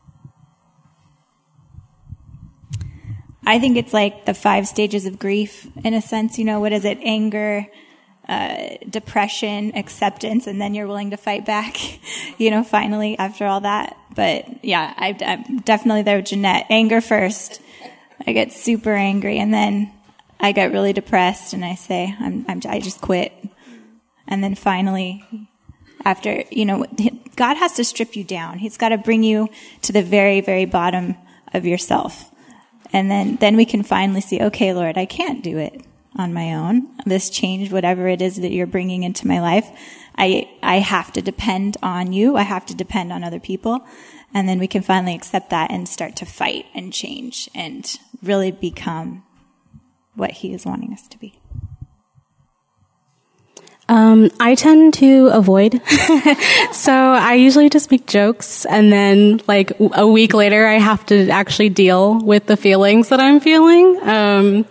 I 3.44 3.58
think 3.58 3.76
it's 3.76 3.92
like 3.92 4.24
the 4.24 4.34
five 4.34 4.68
stages 4.68 5.06
of 5.06 5.18
grief 5.18 5.66
in 5.84 5.94
a 5.94 6.02
sense. 6.02 6.38
You 6.38 6.44
know, 6.44 6.60
what 6.60 6.72
is 6.72 6.84
it? 6.84 6.98
Anger, 7.02 7.66
uh, 8.28 8.76
depression, 8.88 9.76
acceptance, 9.76 10.46
and 10.46 10.60
then 10.60 10.74
you're 10.74 10.86
willing 10.86 11.10
to 11.10 11.16
fight 11.16 11.44
back, 11.44 11.76
you 12.38 12.50
know, 12.50 12.62
finally 12.62 13.18
after 13.18 13.46
all 13.46 13.60
that. 13.60 13.96
But 14.14 14.64
yeah, 14.64 14.92
I, 14.96 15.16
am 15.20 15.58
definitely 15.58 16.02
there 16.02 16.18
with 16.18 16.26
Jeannette. 16.26 16.66
Anger 16.70 17.00
first. 17.00 17.60
I 18.24 18.32
get 18.32 18.52
super 18.52 18.94
angry 18.94 19.38
and 19.38 19.52
then 19.52 19.92
I 20.38 20.52
get 20.52 20.72
really 20.72 20.92
depressed 20.92 21.54
and 21.54 21.64
I 21.64 21.74
say, 21.74 22.14
I'm, 22.20 22.44
I'm, 22.48 22.60
I 22.68 22.78
just 22.78 23.00
quit. 23.00 23.32
And 24.28 24.44
then 24.44 24.54
finally, 24.54 25.24
after, 26.04 26.44
you 26.50 26.64
know, 26.64 26.86
God 27.36 27.56
has 27.56 27.74
to 27.74 27.84
strip 27.84 28.14
you 28.14 28.24
down. 28.24 28.58
He's 28.58 28.76
got 28.76 28.90
to 28.90 28.98
bring 28.98 29.22
you 29.22 29.48
to 29.82 29.92
the 29.92 30.02
very, 30.02 30.40
very 30.40 30.64
bottom 30.64 31.16
of 31.52 31.64
yourself. 31.64 32.30
And 32.92 33.10
then, 33.10 33.36
then 33.36 33.56
we 33.56 33.64
can 33.64 33.82
finally 33.82 34.20
see, 34.20 34.40
okay, 34.40 34.72
Lord, 34.72 34.98
I 34.98 35.06
can't 35.06 35.42
do 35.42 35.58
it 35.58 35.82
on 36.16 36.34
my 36.34 36.54
own. 36.54 36.88
This 37.06 37.30
change, 37.30 37.72
whatever 37.72 38.06
it 38.08 38.20
is 38.20 38.36
that 38.36 38.52
you're 38.52 38.66
bringing 38.66 39.02
into 39.02 39.26
my 39.26 39.40
life, 39.40 39.66
I, 40.16 40.50
I 40.62 40.78
have 40.78 41.12
to 41.14 41.22
depend 41.22 41.78
on 41.82 42.12
you. 42.12 42.36
I 42.36 42.42
have 42.42 42.66
to 42.66 42.74
depend 42.74 43.12
on 43.12 43.24
other 43.24 43.40
people. 43.40 43.86
And 44.34 44.48
then 44.48 44.58
we 44.58 44.66
can 44.66 44.82
finally 44.82 45.14
accept 45.14 45.50
that 45.50 45.70
and 45.70 45.88
start 45.88 46.16
to 46.16 46.26
fight 46.26 46.66
and 46.74 46.92
change 46.92 47.48
and 47.54 47.98
really 48.22 48.50
become 48.50 49.24
what 50.14 50.30
he 50.30 50.52
is 50.52 50.66
wanting 50.66 50.92
us 50.92 51.06
to 51.08 51.18
be. 51.18 51.38
Um, 53.92 54.30
I 54.40 54.54
tend 54.54 54.94
to 54.94 55.26
avoid. 55.26 55.82
so 56.72 56.94
I 56.94 57.34
usually 57.34 57.68
just 57.68 57.90
make 57.90 58.06
jokes 58.06 58.64
and 58.64 58.90
then 58.90 59.42
like 59.46 59.70
a 59.78 60.08
week 60.08 60.32
later 60.32 60.66
I 60.66 60.78
have 60.78 61.04
to 61.06 61.28
actually 61.28 61.68
deal 61.68 62.18
with 62.18 62.46
the 62.46 62.56
feelings 62.56 63.10
that 63.10 63.20
I'm 63.20 63.38
feeling. 63.38 64.00
Um, 64.08 64.64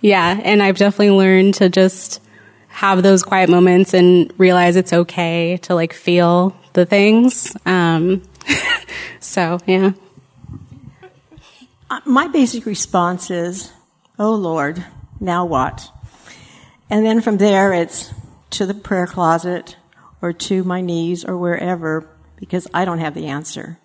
yeah, 0.00 0.40
and 0.44 0.62
I've 0.62 0.78
definitely 0.78 1.10
learned 1.10 1.54
to 1.56 1.68
just 1.68 2.22
have 2.68 3.02
those 3.02 3.22
quiet 3.22 3.50
moments 3.50 3.92
and 3.92 4.32
realize 4.38 4.76
it's 4.76 4.94
okay 4.94 5.58
to 5.64 5.74
like 5.74 5.92
feel 5.92 6.56
the 6.72 6.86
things. 6.86 7.54
Um, 7.66 8.22
so 9.20 9.58
yeah. 9.66 9.92
Uh, 11.90 12.00
my 12.06 12.28
basic 12.28 12.64
response 12.64 13.30
is, 13.30 13.72
"Oh 14.18 14.34
Lord, 14.34 14.82
now 15.20 15.44
what?" 15.44 15.90
And 16.92 17.06
then 17.06 17.22
from 17.22 17.38
there, 17.38 17.72
it's 17.72 18.12
to 18.50 18.66
the 18.66 18.74
prayer 18.74 19.06
closet 19.06 19.78
or 20.20 20.34
to 20.34 20.62
my 20.62 20.82
knees 20.82 21.24
or 21.24 21.38
wherever 21.38 22.06
because 22.36 22.68
I 22.74 22.84
don't 22.84 22.98
have 22.98 23.14
the 23.14 23.28
answer. 23.28 23.78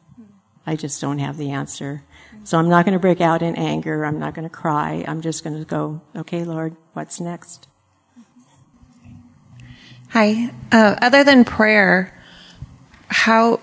I 0.65 0.75
just 0.75 0.99
don't 0.99 1.19
have 1.19 1.37
the 1.37 1.51
answer. 1.51 2.03
So 2.43 2.59
I'm 2.59 2.67
not 2.67 2.83
going 2.83 2.95
to 2.95 2.99
break 2.99 3.21
out 3.21 3.41
in 3.41 3.55
anger. 3.55 4.03
I'm 4.03 4.19
not 4.19 4.33
going 4.33 4.43
to 4.43 4.53
cry. 4.53 5.05
I'm 5.07 5.21
just 5.21 5.45
going 5.45 5.57
to 5.57 5.63
go, 5.63 6.01
okay, 6.17 6.43
Lord, 6.43 6.75
what's 6.91 7.21
next? 7.21 7.69
Hi. 10.09 10.51
Uh, 10.69 10.97
other 11.01 11.23
than 11.23 11.45
prayer, 11.45 12.13
how, 13.07 13.61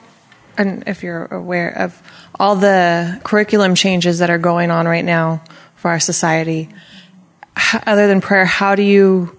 and 0.57 0.85
if 0.87 1.03
you're 1.03 1.27
aware 1.27 1.69
of 1.69 2.03
all 2.41 2.57
the 2.57 3.21
curriculum 3.25 3.75
changes 3.75 4.21
that 4.21 4.31
are 4.31 4.39
going 4.39 4.71
on 4.71 4.87
right 4.87 5.05
now 5.05 5.45
for 5.77 5.91
our 5.91 6.01
society, 6.01 6.71
other 7.87 8.07
than 8.07 8.21
prayer, 8.21 8.45
how 8.45 8.75
do 8.75 8.83
you 8.83 9.37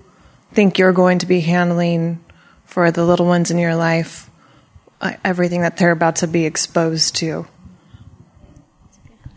think 0.54 0.78
you're 0.78 0.94
going 0.94 1.20
to 1.20 1.26
be 1.26 1.42
handling 1.42 2.24
for 2.66 2.92
the 2.92 3.06
little 3.06 3.26
ones 3.26 3.52
in 3.52 3.58
your 3.58 3.76
life 3.76 4.30
uh, 5.02 5.14
everything 5.24 5.62
that 5.62 5.78
they're 5.78 5.92
about 5.92 6.18
to 6.18 6.28
be 6.28 6.46
exposed 6.46 7.16
to? 7.18 7.46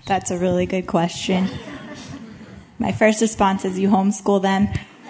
That's 0.07 0.31
a 0.31 0.39
really 0.39 0.67
good 0.67 0.87
question. 0.87 1.49
My 2.79 2.93
first 2.93 3.21
response 3.21 3.65
is 3.65 3.79
you 3.79 3.89
homeschool 3.89 4.41
them. 4.41 4.69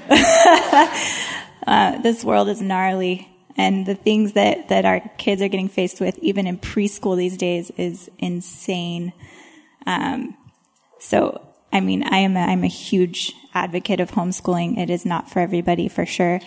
uh, 1.66 2.00
this 2.02 2.24
world 2.24 2.48
is 2.48 2.62
gnarly, 2.62 3.28
and 3.56 3.84
the 3.84 3.94
things 3.94 4.32
that, 4.32 4.70
that 4.70 4.84
our 4.84 5.00
kids 5.18 5.42
are 5.42 5.48
getting 5.48 5.68
faced 5.68 6.00
with, 6.00 6.18
even 6.18 6.46
in 6.46 6.58
preschool 6.58 7.16
these 7.16 7.36
days, 7.36 7.70
is 7.76 8.10
insane. 8.18 9.12
Um, 9.86 10.36
so 10.98 11.47
I 11.72 11.80
mean, 11.80 12.02
I 12.02 12.18
am 12.18 12.36
a, 12.36 12.40
I'm 12.40 12.64
a 12.64 12.68
huge 12.68 13.34
advocate 13.54 14.00
of 14.00 14.12
homeschooling. 14.12 14.78
It 14.78 14.90
is 14.90 15.04
not 15.04 15.30
for 15.30 15.40
everybody 15.40 15.88
for 15.88 16.06
sure, 16.06 16.40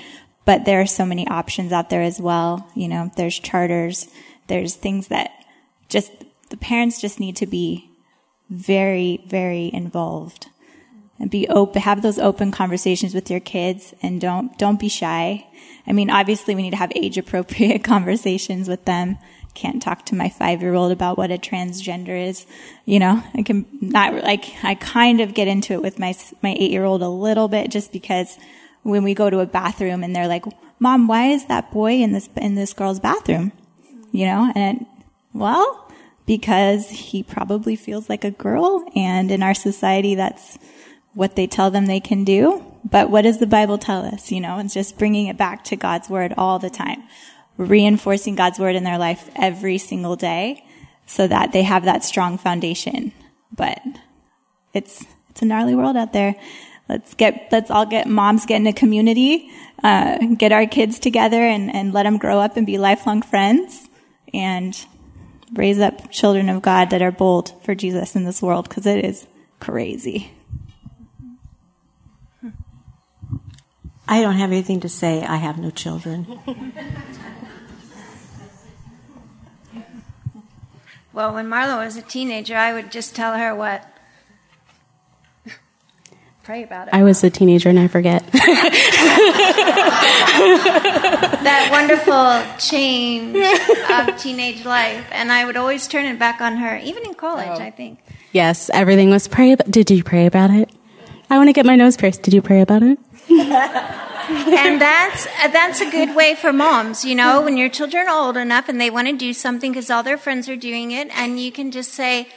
but 0.46 0.66
there 0.66 0.82
are 0.82 0.88
so 0.88 1.06
many 1.06 1.28
options 1.28 1.72
out 1.72 1.90
there 1.90 2.02
as 2.02 2.20
well. 2.20 2.68
You 2.76 2.88
know, 2.88 3.12
there's 3.16 3.40
charters, 3.40 4.08
there's 4.48 4.76
things 4.76 5.08
that 5.10 5.32
just 5.90 6.12
the 6.50 6.58
parents 6.58 7.00
just 7.00 7.20
need 7.20 7.36
to 7.38 7.46
be 7.46 7.90
very, 8.50 9.24
very 9.28 9.70
involved 9.74 10.48
and 11.20 11.30
be 11.30 11.48
open, 11.48 11.82
have 11.84 12.02
those 12.02 12.18
open 12.20 12.52
conversations 12.52 13.14
with 13.14 13.30
your 13.30 13.40
kids 13.40 13.94
and 14.02 14.20
don't, 14.20 14.58
don't 14.58 14.80
be 14.80 14.90
shy. 14.90 15.48
I 15.86 15.94
mean, 15.94 16.10
obviously 16.10 16.56
we 16.56 16.64
need 16.64 16.72
to 16.72 16.78
have 16.78 16.92
age 16.96 17.18
appropriate 17.18 17.84
conversations 17.84 18.68
with 18.68 18.86
them 18.86 19.18
can't 19.54 19.82
talk 19.82 20.06
to 20.08 20.16
my 20.16 20.30
five 20.30 20.62
year 20.62 20.74
old 20.74 20.92
about 20.92 21.18
what 21.18 21.32
a 21.32 21.38
transgender 21.38 22.28
is. 22.28 22.46
You 22.86 23.00
know, 23.00 23.24
I 23.34 23.44
can 23.44 23.66
not 23.82 24.24
like, 24.24 24.46
I 24.64 24.76
kind 24.76 25.22
of 25.22 25.34
get 25.34 25.48
into 25.48 25.74
it 25.74 25.82
with 25.82 26.00
my, 26.00 26.16
my 26.42 26.56
eight 26.58 26.72
year 26.72 26.86
old 26.86 27.02
a 27.02 27.10
little 27.10 27.48
bit 27.48 27.72
just 27.72 27.92
because 27.92 28.38
when 28.84 29.04
we 29.04 29.14
go 29.14 29.30
to 29.30 29.40
a 29.40 29.46
bathroom 29.46 30.04
and 30.04 30.16
they're 30.16 30.28
like, 30.28 30.46
mom, 30.80 31.08
why 31.08 31.28
is 31.28 31.46
that 31.46 31.72
boy 31.72 31.94
in 31.94 32.14
this, 32.14 32.30
in 32.38 32.56
this 32.56 32.74
girl's 32.74 33.00
bathroom? 33.00 33.52
You 34.12 34.26
know, 34.26 34.52
and 34.56 34.86
well, 35.34 35.92
because 36.26 36.90
he 36.90 37.24
probably 37.24 37.76
feels 37.76 38.10
like 38.10 38.24
a 38.24 38.32
girl 38.32 38.86
and 38.96 39.32
in 39.32 39.44
our 39.44 39.54
society 39.54 40.16
that's 40.16 40.58
what 41.14 41.36
they 41.36 41.48
tell 41.48 41.72
them 41.72 41.86
they 41.86 42.00
can 42.00 42.24
do. 42.24 42.66
But 42.84 43.10
what 43.10 43.24
does 43.24 43.40
the 43.40 43.48
Bible 43.48 43.78
tell 43.78 44.04
us? 44.04 44.32
You 44.32 44.42
know, 44.42 44.58
it's 44.60 44.74
just 44.74 44.98
bringing 44.98 45.28
it 45.28 45.38
back 45.38 45.64
to 45.66 45.76
God's 45.76 46.10
word 46.10 46.34
all 46.38 46.58
the 46.58 46.70
time 46.70 47.04
reinforcing 47.58 48.36
God's 48.36 48.60
word 48.60 48.76
in 48.76 48.84
their 48.84 48.98
life 48.98 49.30
every 49.36 49.78
single 49.78 50.16
day 50.16 50.64
so 51.06 51.28
that 51.28 51.52
they 51.52 51.64
have 51.64 51.86
that 51.86 52.04
strong 52.04 52.38
foundation. 52.38 53.12
But 53.56 53.80
it's, 54.74 55.06
it's 55.30 55.42
a 55.42 55.46
gnarly 55.46 55.76
world 55.76 55.98
out 55.98 56.14
there. 56.14 56.36
Let's 56.90 57.14
get, 57.14 57.50
let's 57.52 57.72
all 57.72 57.86
get 57.86 58.08
moms 58.08 58.46
get 58.46 58.58
in 58.58 58.68
a 58.68 58.74
community, 58.74 59.50
uh, 59.84 60.18
get 60.38 60.52
our 60.52 60.68
kids 60.68 61.00
together 61.00 61.42
and, 61.42 61.74
and 61.74 61.94
let 61.94 62.04
them 62.04 62.18
grow 62.18 62.40
up 62.40 62.58
and 62.58 62.66
be 62.66 62.78
lifelong 62.78 63.22
friends. 63.22 63.88
And 64.34 64.78
raise 65.54 65.80
up 65.80 66.10
children 66.12 66.50
of 66.50 66.62
God 66.62 66.90
that 66.92 67.02
are 67.02 67.12
bold 67.12 67.54
for 67.64 67.76
Jesus 67.76 68.16
in 68.16 68.24
this 68.24 68.42
world 68.42 68.70
because 68.70 68.86
it 68.86 69.04
is 69.04 69.28
crazy. 69.60 70.32
I 74.08 74.22
don't 74.22 74.36
have 74.36 74.52
anything 74.52 74.82
to 74.82 74.90
say. 74.90 75.24
I 75.24 75.38
have 75.38 75.58
no 75.58 75.70
children. 75.70 76.40
Well, 81.14 81.34
when 81.34 81.48
Marla 81.48 81.78
was 81.84 81.98
a 81.98 82.02
teenager, 82.02 82.56
I 82.56 82.74
would 82.74 82.92
just 82.92 83.16
tell 83.16 83.38
her 83.38 83.54
what. 83.56 83.86
Pray 86.44 86.64
about 86.64 86.88
it. 86.88 86.94
I 86.94 87.04
was 87.04 87.24
a 87.24 87.30
teenager 87.30 87.70
and 87.70 87.78
I 87.80 87.88
forget. 87.88 88.26
that 90.32 91.70
wonderful 91.72 92.44
change 92.60 93.36
of 93.90 94.18
teenage 94.22 94.66
life, 94.66 95.06
and 95.12 95.32
I 95.32 95.46
would 95.46 95.58
always 95.58 95.88
turn 95.88 96.06
it 96.06 96.18
back 96.20 96.42
on 96.42 96.58
her, 96.58 96.78
even 96.78 97.04
in 97.06 97.14
college, 97.14 97.48
Oh. 97.50 97.60
I 97.62 97.72
think. 97.72 98.00
yes, 98.32 98.70
everything 98.74 99.10
was 99.10 99.28
pray. 99.28 99.52
About, 99.54 99.70
did 99.70 99.92
you 99.92 100.04
pray 100.04 100.26
about 100.26 100.50
it? 100.52 100.70
I 101.30 101.38
want 101.38 101.50
to 101.50 101.54
get 101.54 101.66
my 101.66 101.76
nose 101.76 101.98
pierced. 101.98 102.24
Did 102.24 102.34
you 102.34 102.42
pray 102.42 102.62
about 102.62 102.84
it? 102.84 102.98
and 104.32 104.82
that's 104.82 105.28
uh, 105.28 105.48
that's 105.50 105.82
a 105.82 105.90
good 105.90 106.16
way 106.16 106.36
for 106.36 106.52
moms, 106.54 107.04
you 107.06 107.16
know, 107.16 107.42
when 107.42 107.58
your 107.58 107.70
children 107.70 108.08
are 108.08 108.26
old 108.26 108.38
enough 108.38 108.70
and 108.70 108.80
they 108.80 108.90
want 108.90 109.08
to 109.08 109.16
do 109.16 109.34
something 109.34 109.72
because 109.72 109.90
all 109.90 110.04
their 110.04 110.18
friends 110.18 110.48
are 110.50 110.56
doing 110.56 110.92
it, 110.92 111.10
and 111.12 111.40
you 111.40 111.52
can 111.52 111.72
just 111.72 111.94
say, 111.94 112.28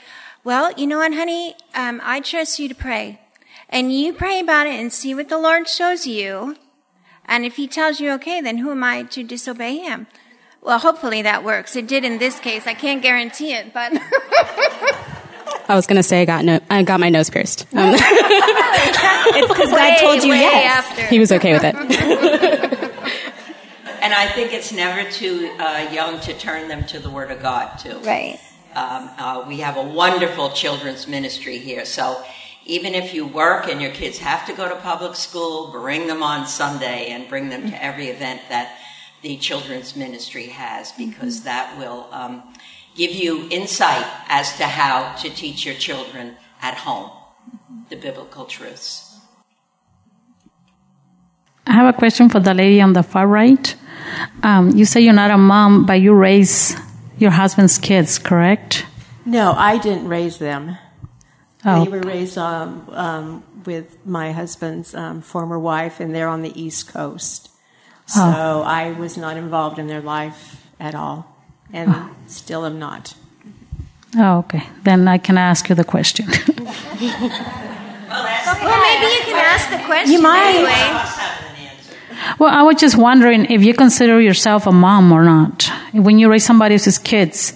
"Well, 0.42 0.72
you 0.72 0.86
know 0.86 0.98
what, 0.98 1.14
honey, 1.14 1.54
um, 1.74 2.00
I 2.04 2.20
trust 2.20 2.58
you 2.58 2.68
to 2.68 2.74
pray, 2.74 3.20
and 3.68 3.92
you 3.92 4.12
pray 4.12 4.40
about 4.40 4.66
it 4.66 4.78
and 4.78 4.92
see 4.92 5.14
what 5.14 5.28
the 5.28 5.38
Lord 5.38 5.68
shows 5.68 6.06
you, 6.06 6.56
and 7.26 7.44
if 7.44 7.56
He 7.56 7.66
tells 7.66 8.00
you 8.00 8.10
okay, 8.12 8.40
then 8.40 8.58
who 8.58 8.70
am 8.70 8.84
I 8.84 9.02
to 9.04 9.22
disobey 9.22 9.78
Him?" 9.78 10.06
Well, 10.60 10.78
hopefully 10.78 11.20
that 11.22 11.44
works. 11.44 11.76
It 11.76 11.86
did 11.86 12.04
in 12.04 12.18
this 12.18 12.40
case. 12.40 12.66
I 12.66 12.72
can't 12.72 13.02
guarantee 13.02 13.52
it, 13.52 13.74
but 13.74 13.92
I 15.68 15.74
was 15.74 15.86
going 15.86 15.96
to 15.96 16.02
say 16.02 16.22
I 16.22 16.24
got 16.24 16.44
no, 16.44 16.60
I 16.70 16.82
got 16.82 17.00
my 17.00 17.08
nose 17.08 17.30
pierced. 17.30 17.66
Um, 17.74 17.94
It's 19.26 19.48
because 19.48 19.70
God 19.70 19.98
told 19.98 20.22
you 20.22 20.34
yes. 20.34 20.84
after. 20.86 21.06
he 21.06 21.18
was 21.18 21.32
okay 21.32 21.52
with 21.54 21.64
it. 21.64 21.74
And 24.04 24.12
I 24.12 24.28
think 24.28 24.52
it's 24.52 24.70
never 24.70 25.10
too 25.10 25.50
uh, 25.58 25.88
young 25.90 26.20
to 26.20 26.34
turn 26.34 26.68
them 26.68 26.84
to 26.88 26.98
the 26.98 27.08
Word 27.08 27.30
of 27.30 27.40
God, 27.40 27.78
too. 27.78 27.98
right. 28.00 28.38
Um, 28.74 29.08
uh, 29.16 29.44
we 29.48 29.60
have 29.60 29.78
a 29.78 29.82
wonderful 29.82 30.50
children's 30.50 31.06
ministry 31.08 31.56
here. 31.56 31.86
So 31.86 32.22
even 32.66 32.94
if 32.94 33.14
you 33.14 33.26
work 33.26 33.66
and 33.66 33.80
your 33.80 33.92
kids 33.92 34.18
have 34.18 34.46
to 34.48 34.52
go 34.52 34.68
to 34.68 34.76
public 34.76 35.14
school, 35.14 35.68
bring 35.72 36.06
them 36.06 36.22
on 36.22 36.46
Sunday 36.46 37.06
and 37.12 37.26
bring 37.30 37.48
them 37.48 37.70
to 37.70 37.82
every 37.82 38.08
event 38.08 38.42
that 38.50 38.76
the 39.22 39.38
children's 39.38 39.96
ministry 39.96 40.48
has 40.48 40.92
because 40.92 41.44
that 41.44 41.78
will 41.78 42.06
um, 42.12 42.42
give 42.94 43.10
you 43.12 43.48
insight 43.50 44.06
as 44.28 44.56
to 44.58 44.64
how 44.66 45.14
to 45.16 45.30
teach 45.30 45.64
your 45.66 45.74
children 45.74 46.36
at 46.62 46.74
home 46.74 47.10
the 47.90 47.96
biblical 47.96 48.44
truths. 48.44 49.16
I 51.66 51.72
have 51.72 51.94
a 51.94 51.96
question 51.96 52.28
for 52.28 52.40
the 52.40 52.54
lady 52.54 52.80
on 52.80 52.92
the 52.92 53.02
far 53.02 53.26
right. 53.26 53.74
Um, 54.42 54.70
you 54.70 54.84
say 54.84 55.00
you're 55.00 55.12
not 55.14 55.30
a 55.30 55.38
mom, 55.38 55.86
but 55.86 55.94
you 56.00 56.12
raise 56.14 56.76
your 57.18 57.30
husband's 57.30 57.78
kids, 57.78 58.18
correct? 58.18 58.86
No, 59.24 59.52
I 59.52 59.78
didn't 59.78 60.08
raise 60.08 60.38
them. 60.38 60.76
Oh. 61.64 61.84
They 61.84 61.90
were 61.90 62.00
raised 62.00 62.36
um, 62.36 62.86
um, 62.90 63.44
with 63.64 63.96
my 64.06 64.32
husband's 64.32 64.94
um, 64.94 65.22
former 65.22 65.58
wife, 65.58 66.00
and 66.00 66.14
they're 66.14 66.28
on 66.28 66.42
the 66.42 66.60
East 66.60 66.88
Coast. 66.92 67.48
So 68.06 68.20
Oh. 68.22 68.62
I 68.62 68.92
was 68.92 69.16
not 69.16 69.38
involved 69.38 69.78
in 69.78 69.86
their 69.86 70.02
life 70.02 70.66
at 70.78 70.94
all, 70.94 71.33
and 71.74 71.94
still 72.26 72.64
am 72.64 72.78
not. 72.78 73.14
Oh, 74.16 74.38
okay. 74.38 74.62
Then 74.84 75.06
I 75.08 75.18
can 75.18 75.36
ask 75.36 75.68
you 75.68 75.74
the 75.74 75.84
question. 75.84 76.26
Well, 76.28 76.38
maybe 78.80 79.06
you 79.12 79.20
can 79.26 79.36
ask 79.44 79.68
the 79.70 79.78
question 79.84 80.12
You 80.12 80.22
might. 80.22 80.54
anyway. 80.54 81.02
well, 82.38 82.50
I 82.54 82.62
was 82.62 82.76
just 82.76 82.96
wondering 82.96 83.46
if 83.50 83.62
you 83.64 83.74
consider 83.74 84.20
yourself 84.20 84.66
a 84.66 84.72
mom 84.72 85.12
or 85.12 85.24
not. 85.24 85.68
When 85.92 86.18
you 86.18 86.30
raise 86.30 86.44
somebody 86.46 86.74
else's 86.76 86.98
kids, 86.98 87.52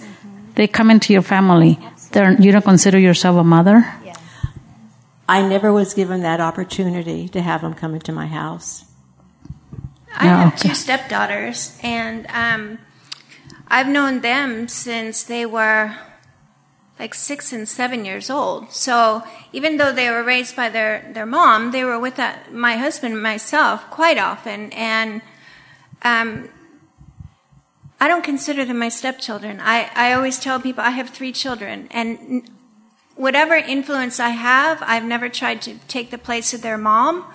they 0.55 0.67
come 0.67 0.91
into 0.91 1.13
your 1.13 1.21
family. 1.21 1.79
They're, 2.11 2.33
you 2.41 2.51
don't 2.51 2.65
consider 2.65 2.99
yourself 2.99 3.37
a 3.37 3.43
mother? 3.43 3.85
I 5.29 5.47
never 5.47 5.71
was 5.71 5.93
given 5.93 6.21
that 6.23 6.41
opportunity 6.41 7.29
to 7.29 7.41
have 7.41 7.61
them 7.61 7.75
come 7.75 7.93
into 7.93 8.11
my 8.11 8.25
house. 8.25 8.83
I 10.17 10.25
Yeah, 10.25 10.37
have 10.43 10.53
okay. 10.55 10.69
two 10.69 10.75
stepdaughters, 10.75 11.77
and 11.83 12.25
um, 12.33 12.79
I've 13.69 13.87
known 13.87 14.21
them 14.21 14.67
since 14.67 15.23
they 15.23 15.45
were 15.45 15.95
like 16.99 17.13
six 17.13 17.53
and 17.53 17.67
seven 17.67 18.03
years 18.03 18.29
old. 18.29 18.71
So 18.73 19.23
even 19.53 19.77
though 19.77 19.93
they 19.93 20.09
were 20.09 20.23
raised 20.23 20.55
by 20.55 20.69
their, 20.69 21.09
their 21.13 21.25
mom, 21.25 21.71
they 21.71 21.85
were 21.85 21.99
with 21.99 22.15
that, 22.17 22.53
my 22.53 22.75
husband 22.75 23.13
and 23.13 23.23
myself 23.23 23.89
quite 23.89 24.17
often. 24.17 24.71
And 24.73 25.21
um, 26.01 26.49
I 28.01 28.07
don't 28.07 28.23
consider 28.23 28.65
them 28.65 28.79
my 28.79 28.89
stepchildren. 28.89 29.59
I, 29.61 29.89
I 29.95 30.13
always 30.13 30.39
tell 30.39 30.59
people 30.59 30.83
I 30.83 30.91
have 30.91 31.09
three 31.09 31.31
children, 31.31 31.87
and 31.91 32.49
whatever 33.15 33.55
influence 33.55 34.19
I 34.19 34.29
have, 34.29 34.81
I've 34.81 35.03
never 35.03 35.27
tried 35.27 35.61
to 35.63 35.75
take 35.89 36.09
the 36.09 36.17
place 36.17 36.53
of 36.53 36.61
their 36.61 36.77
mom, 36.77 37.25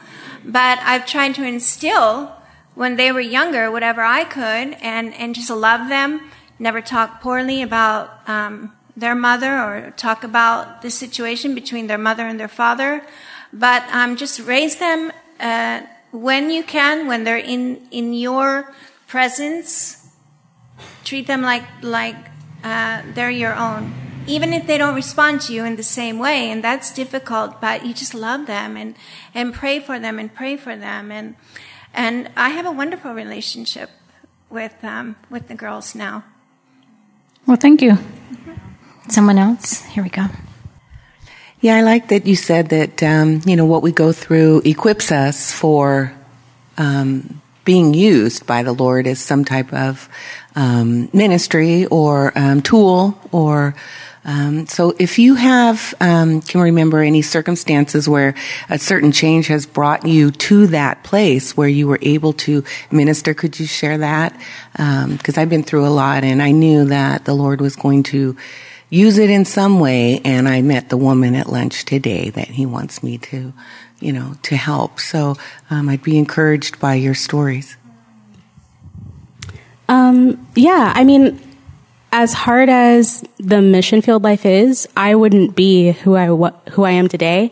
but 0.42 0.78
I've 0.80 1.06
tried 1.06 1.34
to 1.34 1.44
instill 1.44 2.32
when 2.74 2.96
they 2.96 3.12
were 3.12 3.20
younger 3.20 3.70
whatever 3.70 4.02
I 4.02 4.24
could 4.24 4.76
and, 4.80 5.14
and 5.14 5.34
just 5.34 5.50
love 5.50 5.88
them, 5.88 6.20
never 6.58 6.80
talk 6.80 7.20
poorly 7.20 7.62
about 7.62 8.28
um, 8.28 8.72
their 8.96 9.14
mother 9.14 9.58
or 9.58 9.92
talk 9.96 10.24
about 10.24 10.82
the 10.82 10.90
situation 10.90 11.54
between 11.54 11.86
their 11.86 11.98
mother 11.98 12.26
and 12.26 12.38
their 12.38 12.48
father, 12.48 13.04
but 13.52 13.82
um, 13.90 14.16
just 14.16 14.40
raise 14.40 14.76
them 14.76 15.12
uh, 15.40 15.82
when 16.12 16.50
you 16.50 16.62
can, 16.62 17.06
when 17.06 17.24
they're 17.24 17.36
in, 17.36 17.86
in 17.90 18.14
your 18.14 18.72
presence, 19.06 20.08
treat 21.04 21.26
them 21.26 21.42
like 21.42 21.64
like 21.82 22.16
uh, 22.62 23.02
they're 23.14 23.30
your 23.30 23.54
own. 23.54 23.92
Even 24.26 24.52
if 24.52 24.66
they 24.66 24.78
don't 24.78 24.94
respond 24.94 25.42
to 25.42 25.52
you 25.52 25.64
in 25.64 25.76
the 25.76 25.82
same 25.82 26.18
way 26.18 26.50
and 26.50 26.64
that's 26.64 26.94
difficult 26.94 27.60
but 27.60 27.84
you 27.84 27.92
just 27.92 28.14
love 28.14 28.46
them 28.46 28.74
and 28.74 28.96
and 29.34 29.52
pray 29.52 29.78
for 29.78 29.98
them 29.98 30.18
and 30.18 30.34
pray 30.34 30.56
for 30.56 30.74
them. 30.76 31.10
And 31.10 31.36
and 31.94 32.28
i 32.36 32.48
have 32.50 32.66
a 32.66 32.72
wonderful 32.72 33.12
relationship 33.14 33.90
with 34.50 34.74
um, 34.84 35.16
with 35.30 35.48
the 35.48 35.54
girls 35.54 35.94
now 35.94 36.22
Well, 37.46 37.58
thank 37.60 37.82
you. 37.82 37.98
Someone 39.08 39.36
else? 39.36 39.84
Here 39.92 40.02
we 40.02 40.08
go. 40.08 40.26
Yeah, 41.60 41.76
I 41.76 41.82
like 41.82 42.08
that 42.08 42.24
you 42.26 42.36
said 42.36 42.68
that, 42.70 43.02
um, 43.02 43.42
you 43.44 43.56
know, 43.56 43.66
what 43.66 43.82
we 43.82 43.92
go 43.92 44.12
through 44.12 44.62
equips 44.64 45.12
us 45.12 45.52
for 45.52 46.12
um, 46.78 47.42
being 47.64 47.92
used 47.92 48.46
by 48.46 48.62
the 48.62 48.72
Lord 48.72 49.06
as 49.06 49.20
some 49.20 49.44
type 49.44 49.72
of 49.74 50.08
um, 50.56 51.10
ministry 51.12 51.84
or 51.86 52.32
um, 52.36 52.62
tool 52.62 53.18
or. 53.32 53.74
Um, 54.24 54.66
so 54.66 54.94
if 54.98 55.18
you 55.18 55.34
have, 55.34 55.94
um, 56.00 56.40
can 56.40 56.62
remember 56.62 57.00
any 57.00 57.20
circumstances 57.20 58.08
where 58.08 58.34
a 58.70 58.78
certain 58.78 59.12
change 59.12 59.48
has 59.48 59.66
brought 59.66 60.06
you 60.06 60.30
to 60.30 60.66
that 60.68 61.04
place 61.04 61.56
where 61.56 61.68
you 61.68 61.86
were 61.86 61.98
able 62.00 62.32
to 62.32 62.64
minister, 62.90 63.34
could 63.34 63.60
you 63.60 63.66
share 63.66 63.98
that? 63.98 64.38
Because 64.72 65.36
I've 65.36 65.50
been 65.50 65.62
through 65.62 65.86
a 65.86 65.90
lot 65.90 66.24
and 66.24 66.42
I 66.42 66.52
knew 66.52 66.86
that 66.86 67.26
the 67.26 67.34
Lord 67.34 67.60
was 67.60 67.76
going 67.76 68.02
to 68.04 68.36
use 68.88 69.18
it 69.18 69.28
in 69.28 69.44
some 69.44 69.78
way. 69.78 70.20
And 70.24 70.48
I 70.48 70.62
met 70.62 70.88
the 70.88 70.96
woman 70.96 71.34
at 71.34 71.48
lunch 71.50 71.84
today 71.84 72.30
that 72.30 72.48
he 72.48 72.64
wants 72.64 73.02
me 73.02 73.18
to, 73.18 73.52
you 74.00 74.12
know, 74.12 74.36
to 74.42 74.56
help. 74.56 75.00
So 75.00 75.36
um, 75.68 75.88
I'd 75.88 76.02
be 76.02 76.16
encouraged 76.16 76.80
by 76.80 76.94
your 76.94 77.14
stories. 77.14 77.76
Um, 79.86 80.46
yeah, 80.54 80.94
I 80.94 81.04
mean, 81.04 81.38
as 82.14 82.32
hard 82.32 82.68
as 82.68 83.24
the 83.38 83.60
mission 83.60 84.00
field 84.00 84.22
life 84.22 84.46
is, 84.46 84.88
I 84.96 85.16
wouldn't 85.16 85.56
be 85.56 85.90
who 85.90 86.14
I 86.14 86.26
who 86.70 86.84
I 86.84 86.92
am 86.92 87.08
today, 87.08 87.50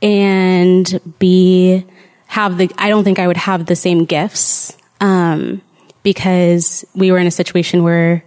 and 0.00 1.00
be 1.18 1.84
have 2.28 2.56
the. 2.56 2.70
I 2.78 2.88
don't 2.88 3.02
think 3.02 3.18
I 3.18 3.26
would 3.26 3.36
have 3.36 3.66
the 3.66 3.74
same 3.74 4.04
gifts 4.04 4.76
um, 5.00 5.60
because 6.04 6.84
we 6.94 7.10
were 7.10 7.18
in 7.18 7.26
a 7.26 7.32
situation 7.32 7.82
where 7.82 8.24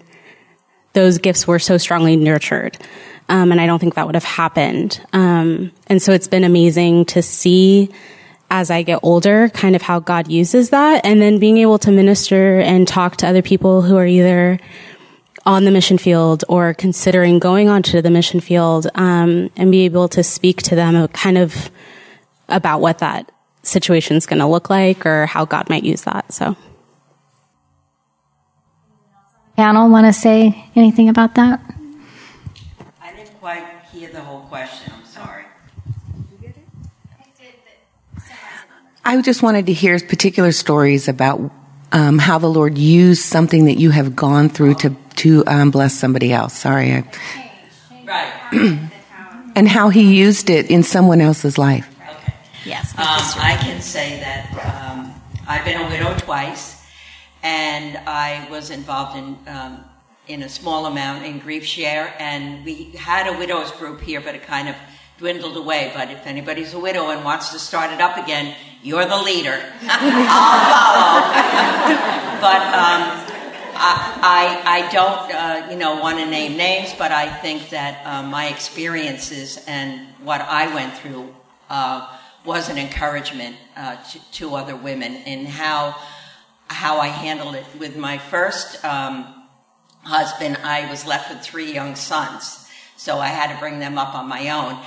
those 0.92 1.18
gifts 1.18 1.48
were 1.48 1.60
so 1.60 1.78
strongly 1.78 2.18
nurtured. 2.18 2.78
Um, 3.30 3.54
and 3.54 3.62
I 3.62 3.66
don't 3.66 3.80
think 3.80 3.96
that 3.96 4.06
would 4.06 4.16
have 4.16 4.26
happened. 4.26 5.00
Um, 5.14 5.72
and 5.88 6.02
so 6.02 6.12
it's 6.12 6.28
been 6.28 6.44
amazing 6.44 7.06
to 7.06 7.22
see 7.22 7.90
as 8.52 8.70
I 8.70 8.84
get 8.84 9.00
older, 9.02 9.48
kind 9.50 9.78
of 9.78 9.82
how 9.82 10.00
God 10.00 10.28
uses 10.30 10.72
that, 10.72 11.06
and 11.06 11.22
then 11.22 11.40
being 11.40 11.58
able 11.58 11.80
to 11.80 11.90
minister 11.90 12.60
and 12.60 12.86
talk 12.86 13.16
to 13.18 13.28
other 13.28 13.42
people 13.42 13.82
who 13.82 13.96
are 13.96 14.06
either 14.06 14.60
on 15.46 15.66
the 15.66 15.72
mission 15.72 15.98
field 15.98 16.44
or 16.48 16.74
considering 16.74 17.40
going 17.40 17.70
onto 17.70 18.02
the 18.02 18.10
mission 18.10 18.40
field, 18.40 18.88
um, 18.96 19.50
and 19.58 19.72
be 19.72 19.86
able 19.86 20.08
to 20.10 20.24
speak 20.24 20.62
to 20.64 20.76
them 20.76 21.08
kind 21.10 21.38
of 21.38 21.70
about 22.50 22.82
what 22.82 23.00
that 23.00 23.32
situation 23.64 24.18
is 24.18 24.26
going 24.26 24.40
to 24.40 24.48
look 24.48 24.70
like 24.70 25.06
or 25.06 25.26
how 25.26 25.46
God 25.46 25.70
might 25.70 25.84
use 25.84 26.04
that. 26.04 26.32
So. 26.32 26.56
Panel 29.56 29.90
want 29.90 30.08
to 30.08 30.14
say 30.14 30.66
anything 30.76 31.10
about 31.10 31.36
that? 31.36 31.62
I 33.02 33.14
didn't 33.14 33.40
quite 33.40 33.64
hear 33.92 34.10
the 34.10 34.22
whole 34.22 34.42
question. 34.42 34.92
I'm 34.96 35.06
sorry. 35.06 35.46
I 39.06 39.22
just 39.22 39.44
wanted 39.44 39.66
to 39.66 39.74
hear 39.74 40.00
particular 40.00 40.54
stories 40.54 41.10
about 41.10 41.52
um, 41.92 42.18
how 42.18 42.40
the 42.40 42.48
Lord 42.48 42.78
used 42.78 43.22
something 43.22 43.66
that 43.66 43.78
you 43.78 43.92
have 43.92 44.16
gone 44.16 44.48
through 44.48 44.76
to 44.76 44.96
to 45.18 45.44
um, 45.48 45.72
bless 45.72 45.94
somebody 45.94 46.32
else. 46.32 46.54
Sorry, 46.54 46.92
I, 46.92 47.04
Right. 48.06 48.34
and 49.56 49.68
how 49.68 49.90
He 49.90 50.16
used 50.16 50.50
it 50.50 50.70
in 50.70 50.84
someone 50.84 51.22
else's 51.22 51.58
life. 51.58 51.88
Okay. 52.02 52.34
Yes. 52.66 52.92
Um, 52.98 53.42
I 53.42 53.58
can 53.62 53.82
say 53.82 54.20
that 54.20 54.86
um, 54.86 55.14
I've 55.48 55.66
been 55.66 55.82
a 55.82 55.88
widow 55.90 56.16
twice, 56.18 56.86
and 57.42 57.98
I 58.08 58.48
was 58.50 58.70
involved 58.70 59.18
in 59.18 59.38
um, 59.48 59.84
in 60.28 60.42
a 60.44 60.50
small 60.50 60.86
amount 60.86 61.26
in 61.26 61.40
grief 61.40 61.66
share, 61.66 62.14
and 62.18 62.64
we 62.64 62.92
had 62.96 63.28
a 63.28 63.38
widows 63.38 63.72
group 63.72 64.00
here, 64.02 64.22
but 64.22 64.36
it 64.36 64.44
kind 64.44 64.70
of 64.70 64.76
dwindled 65.18 65.58
away. 65.58 65.92
But 65.94 66.12
if 66.12 66.26
anybody's 66.26 66.74
a 66.74 66.80
widow 66.80 67.10
and 67.10 67.24
wants 67.26 67.52
to 67.52 67.60
start 67.60 67.92
it 67.92 68.00
up 68.00 68.18
again, 68.18 68.56
you're 68.82 69.06
the 69.06 69.18
leader. 69.18 69.62
I'll 69.84 71.24
follow. 71.84 72.00
but 72.42 72.62
um, 72.74 73.33
I, 73.76 74.62
I, 74.66 74.92
don't, 74.92 75.32
uh, 75.34 75.68
you 75.72 75.78
know, 75.78 76.00
want 76.00 76.20
to 76.20 76.26
name 76.26 76.58
names, 76.58 76.94
but 76.98 77.12
I 77.12 77.30
think 77.30 77.70
that 77.70 78.06
uh, 78.06 78.24
my 78.24 78.48
experiences 78.48 79.64
and 79.68 80.08
what 80.24 80.42
I 80.42 80.74
went 80.74 80.94
through 80.96 81.34
uh, 81.70 82.10
was 82.46 82.70
an 82.70 82.78
encouragement 82.78 83.56
uh, 83.76 83.96
to, 83.96 84.32
to 84.32 84.56
other 84.56 84.76
women 84.76 85.14
in 85.14 85.46
how 85.46 85.96
how 86.68 87.00
I 87.00 87.08
handled 87.08 87.56
it. 87.56 87.66
With 87.78 87.98
my 87.98 88.18
first 88.18 88.84
um, 88.84 89.48
husband, 90.02 90.58
I 90.64 90.90
was 90.90 91.06
left 91.06 91.30
with 91.30 91.42
three 91.42 91.72
young 91.72 91.96
sons, 91.96 92.68
so 92.98 93.20
I 93.20 93.28
had 93.28 93.54
to 93.54 93.60
bring 93.60 93.80
them 93.80 93.98
up 93.98 94.16
on 94.16 94.28
my 94.28 94.50
own. 94.50 94.80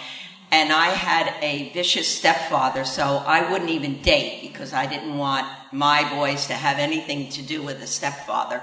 And 0.53 0.73
I 0.73 0.89
had 0.89 1.35
a 1.43 1.73
vicious 1.73 2.07
stepfather, 2.07 2.85
so 2.85 3.23
I 3.27 3.51
wouldn't 3.51 3.71
even 3.71 4.01
date 4.01 4.43
because 4.43 4.73
I 4.73 4.87
didn't 4.87 5.19
want 5.19 5.47
my 5.73 6.09
boys 6.09 6.47
to 6.47 6.55
have 6.55 6.79
anything 6.79 7.31
to 7.31 7.43
do 7.43 7.63
with 7.63 7.83
a 7.83 7.87
stepfather. 7.87 8.63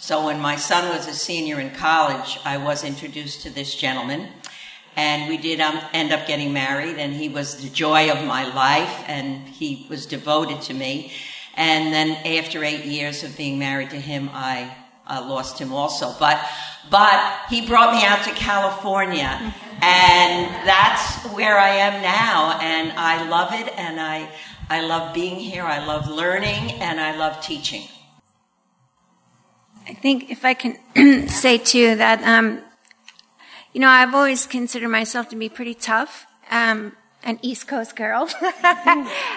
So 0.00 0.26
when 0.26 0.40
my 0.40 0.56
son 0.56 0.88
was 0.88 1.06
a 1.06 1.14
senior 1.14 1.60
in 1.60 1.70
college, 1.70 2.38
I 2.44 2.56
was 2.56 2.84
introduced 2.84 3.42
to 3.42 3.50
this 3.50 3.74
gentleman. 3.74 4.28
And 4.96 5.28
we 5.28 5.36
did 5.36 5.60
um, 5.60 5.80
end 5.92 6.12
up 6.12 6.26
getting 6.26 6.52
married 6.52 6.98
and 6.98 7.12
he 7.12 7.28
was 7.28 7.62
the 7.62 7.68
joy 7.68 8.10
of 8.10 8.24
my 8.26 8.52
life 8.52 9.04
and 9.06 9.46
he 9.46 9.86
was 9.88 10.06
devoted 10.06 10.62
to 10.62 10.74
me. 10.74 11.12
And 11.54 11.92
then 11.92 12.16
after 12.38 12.64
eight 12.64 12.84
years 12.84 13.22
of 13.22 13.36
being 13.36 13.58
married 13.58 13.90
to 13.90 14.00
him 14.00 14.30
i 14.32 14.74
uh, 15.06 15.24
lost 15.28 15.58
him 15.58 15.72
also. 15.72 16.14
But 16.18 16.44
but 16.88 17.40
he 17.48 17.66
brought 17.66 17.92
me 17.94 18.04
out 18.04 18.24
to 18.24 18.30
california 18.32 19.54
and 19.82 20.66
that's 20.66 21.24
where 21.34 21.58
i 21.58 21.70
am 21.70 22.02
now. 22.02 22.58
And 22.60 22.92
i 22.92 23.28
love 23.28 23.52
it. 23.52 23.72
And 23.78 24.00
i 24.00 24.28
i 24.68 24.80
love 24.80 25.14
being 25.14 25.36
here. 25.36 25.64
I 25.64 25.84
love 25.84 26.08
learning. 26.08 26.72
And 26.80 27.00
i 27.00 27.16
love 27.16 27.42
teaching. 27.42 27.88
I 29.88 29.94
think 29.94 30.30
if 30.30 30.44
I 30.44 30.54
can 30.54 30.78
say 31.28 31.58
too 31.58 31.96
that, 31.96 32.22
um, 32.22 32.62
you 33.72 33.80
know, 33.80 33.88
I've 33.88 34.14
always 34.14 34.46
considered 34.46 34.88
myself 34.88 35.28
to 35.30 35.36
be 35.36 35.48
pretty 35.48 35.74
tough, 35.74 36.26
um, 36.50 36.92
an 37.24 37.38
East 37.42 37.66
Coast 37.66 37.96
girl, 37.96 38.28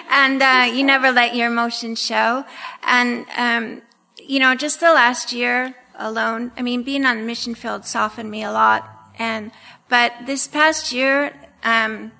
and 0.10 0.41
uh, 0.41 0.72
you 0.72 0.84
never 0.84 1.12
let 1.12 1.36
your 1.36 1.48
emotions 1.48 2.00
show. 2.00 2.46
And 2.84 3.26
um, 3.36 3.82
you 4.18 4.39
know, 4.39 4.56
just 4.56 4.80
the 4.80 4.94
last 4.94 5.34
year 5.34 5.76
alone, 5.96 6.52
I 6.58 6.62
mean, 6.62 6.84
being 6.84 7.06
on 7.06 7.18
the 7.18 7.24
mission 7.24 7.56
field 7.56 7.86
softened 7.86 8.30
me 8.30 8.44
a 8.44 8.52
lot. 8.52 8.89
And 9.18 9.52
but 9.94 10.26
this 10.26 10.48
past 10.48 10.91
year, 10.91 11.32
um, 11.64 12.12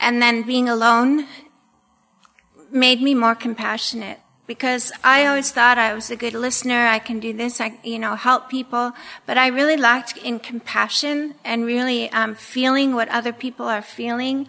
and 0.00 0.20
then 0.20 0.42
being 0.42 0.68
alone 0.68 1.28
made 2.72 3.00
me 3.00 3.14
more 3.14 3.36
compassionate 3.36 4.18
because 4.48 4.90
I 5.04 5.24
always 5.26 5.52
thought 5.52 5.78
I 5.78 5.94
was 5.94 6.10
a 6.10 6.16
good 6.16 6.34
listener. 6.34 6.88
I 6.88 6.98
can 6.98 7.20
do 7.20 7.32
this, 7.32 7.60
I, 7.60 7.78
you 7.84 8.00
know, 8.00 8.16
help 8.16 8.50
people. 8.50 8.90
But 9.24 9.38
I 9.38 9.46
really 9.46 9.76
lacked 9.76 10.16
in 10.16 10.40
compassion 10.40 11.36
and 11.44 11.64
really 11.64 12.10
um, 12.10 12.34
feeling 12.34 12.96
what 12.96 13.08
other 13.10 13.32
people 13.32 13.66
are 13.66 13.80
feeling 13.80 14.48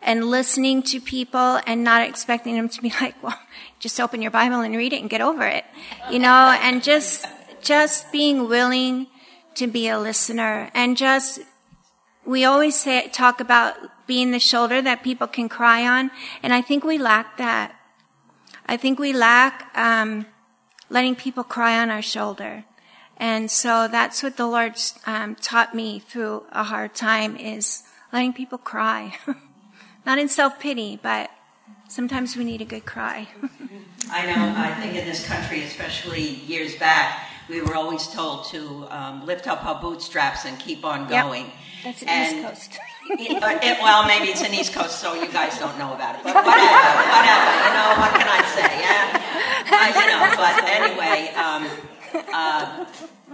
and 0.00 0.30
listening 0.30 0.80
to 0.84 1.00
people 1.00 1.58
and 1.66 1.82
not 1.82 2.08
expecting 2.08 2.54
them 2.54 2.68
to 2.68 2.80
be 2.80 2.94
like, 3.00 3.20
well, 3.20 3.40
just 3.80 3.98
open 3.98 4.22
your 4.22 4.30
Bible 4.30 4.60
and 4.60 4.76
read 4.76 4.92
it 4.92 5.00
and 5.00 5.10
get 5.10 5.20
over 5.20 5.44
it, 5.44 5.64
you 6.08 6.20
know, 6.20 6.56
and 6.62 6.84
just, 6.84 7.26
just 7.62 8.12
being 8.12 8.46
willing 8.48 9.08
to 9.56 9.66
be 9.66 9.88
a 9.88 9.98
listener 9.98 10.70
and 10.74 10.96
just, 10.96 11.40
we 12.24 12.44
always 12.44 12.78
say, 12.78 13.08
talk 13.08 13.40
about 13.40 13.76
being 14.06 14.30
the 14.30 14.38
shoulder 14.38 14.82
that 14.82 15.02
people 15.02 15.26
can 15.26 15.48
cry 15.48 15.86
on. 15.86 16.10
And 16.42 16.52
I 16.52 16.60
think 16.60 16.84
we 16.84 16.98
lack 16.98 17.36
that. 17.38 17.74
I 18.66 18.76
think 18.76 18.98
we 18.98 19.12
lack 19.12 19.76
um, 19.76 20.26
letting 20.88 21.16
people 21.16 21.44
cry 21.44 21.80
on 21.80 21.90
our 21.90 22.02
shoulder. 22.02 22.64
And 23.16 23.50
so 23.50 23.88
that's 23.88 24.22
what 24.22 24.36
the 24.36 24.46
Lord 24.46 24.74
um, 25.06 25.36
taught 25.36 25.74
me 25.74 25.98
through 26.00 26.44
a 26.52 26.64
hard 26.64 26.94
time 26.94 27.36
is 27.36 27.82
letting 28.12 28.32
people 28.32 28.58
cry. 28.58 29.16
Not 30.06 30.18
in 30.18 30.28
self-pity, 30.28 30.98
but 31.02 31.30
sometimes 31.88 32.36
we 32.36 32.44
need 32.44 32.60
a 32.60 32.64
good 32.64 32.84
cry. 32.84 33.28
I 34.10 34.26
know, 34.26 34.54
I 34.56 34.74
think 34.74 34.96
in 34.96 35.06
this 35.06 35.26
country, 35.26 35.62
especially 35.62 36.22
years 36.22 36.76
back, 36.76 37.28
we 37.52 37.60
were 37.60 37.74
always 37.74 38.08
told 38.08 38.46
to 38.46 38.86
um, 38.90 39.26
lift 39.26 39.46
up 39.46 39.62
our 39.66 39.78
bootstraps 39.78 40.46
and 40.46 40.58
keep 40.58 40.84
on 40.86 41.00
Yep. 41.10 41.22
going. 41.24 41.52
That's 41.84 42.00
an 42.02 42.08
And- 42.08 42.36
East 42.38 42.48
Coast. 42.48 42.78
It- 43.10 43.42
uh, 43.42 43.58
it- 43.62 43.78
well, 43.82 44.06
maybe 44.06 44.28
it's 44.28 44.40
an 44.40 44.54
East 44.54 44.72
Coast, 44.72 44.98
so 45.00 45.12
you 45.12 45.26
guys 45.28 45.58
don't 45.58 45.76
know 45.78 45.92
about 45.92 46.14
it. 46.16 46.22
But 46.24 46.34
whatever, 46.50 46.92
whatever. 47.16 47.50
You 47.66 47.72
know, 47.76 47.88
what 48.00 48.12
can 48.18 48.28
I 48.38 48.42
say? 48.56 48.70
Yeah, 48.86 49.20
uh, 49.76 50.00
you 50.00 50.06
know. 50.10 50.20
But 50.34 50.64
anyway, 50.64 51.20
um, 51.34 51.62
uh, 52.32 52.84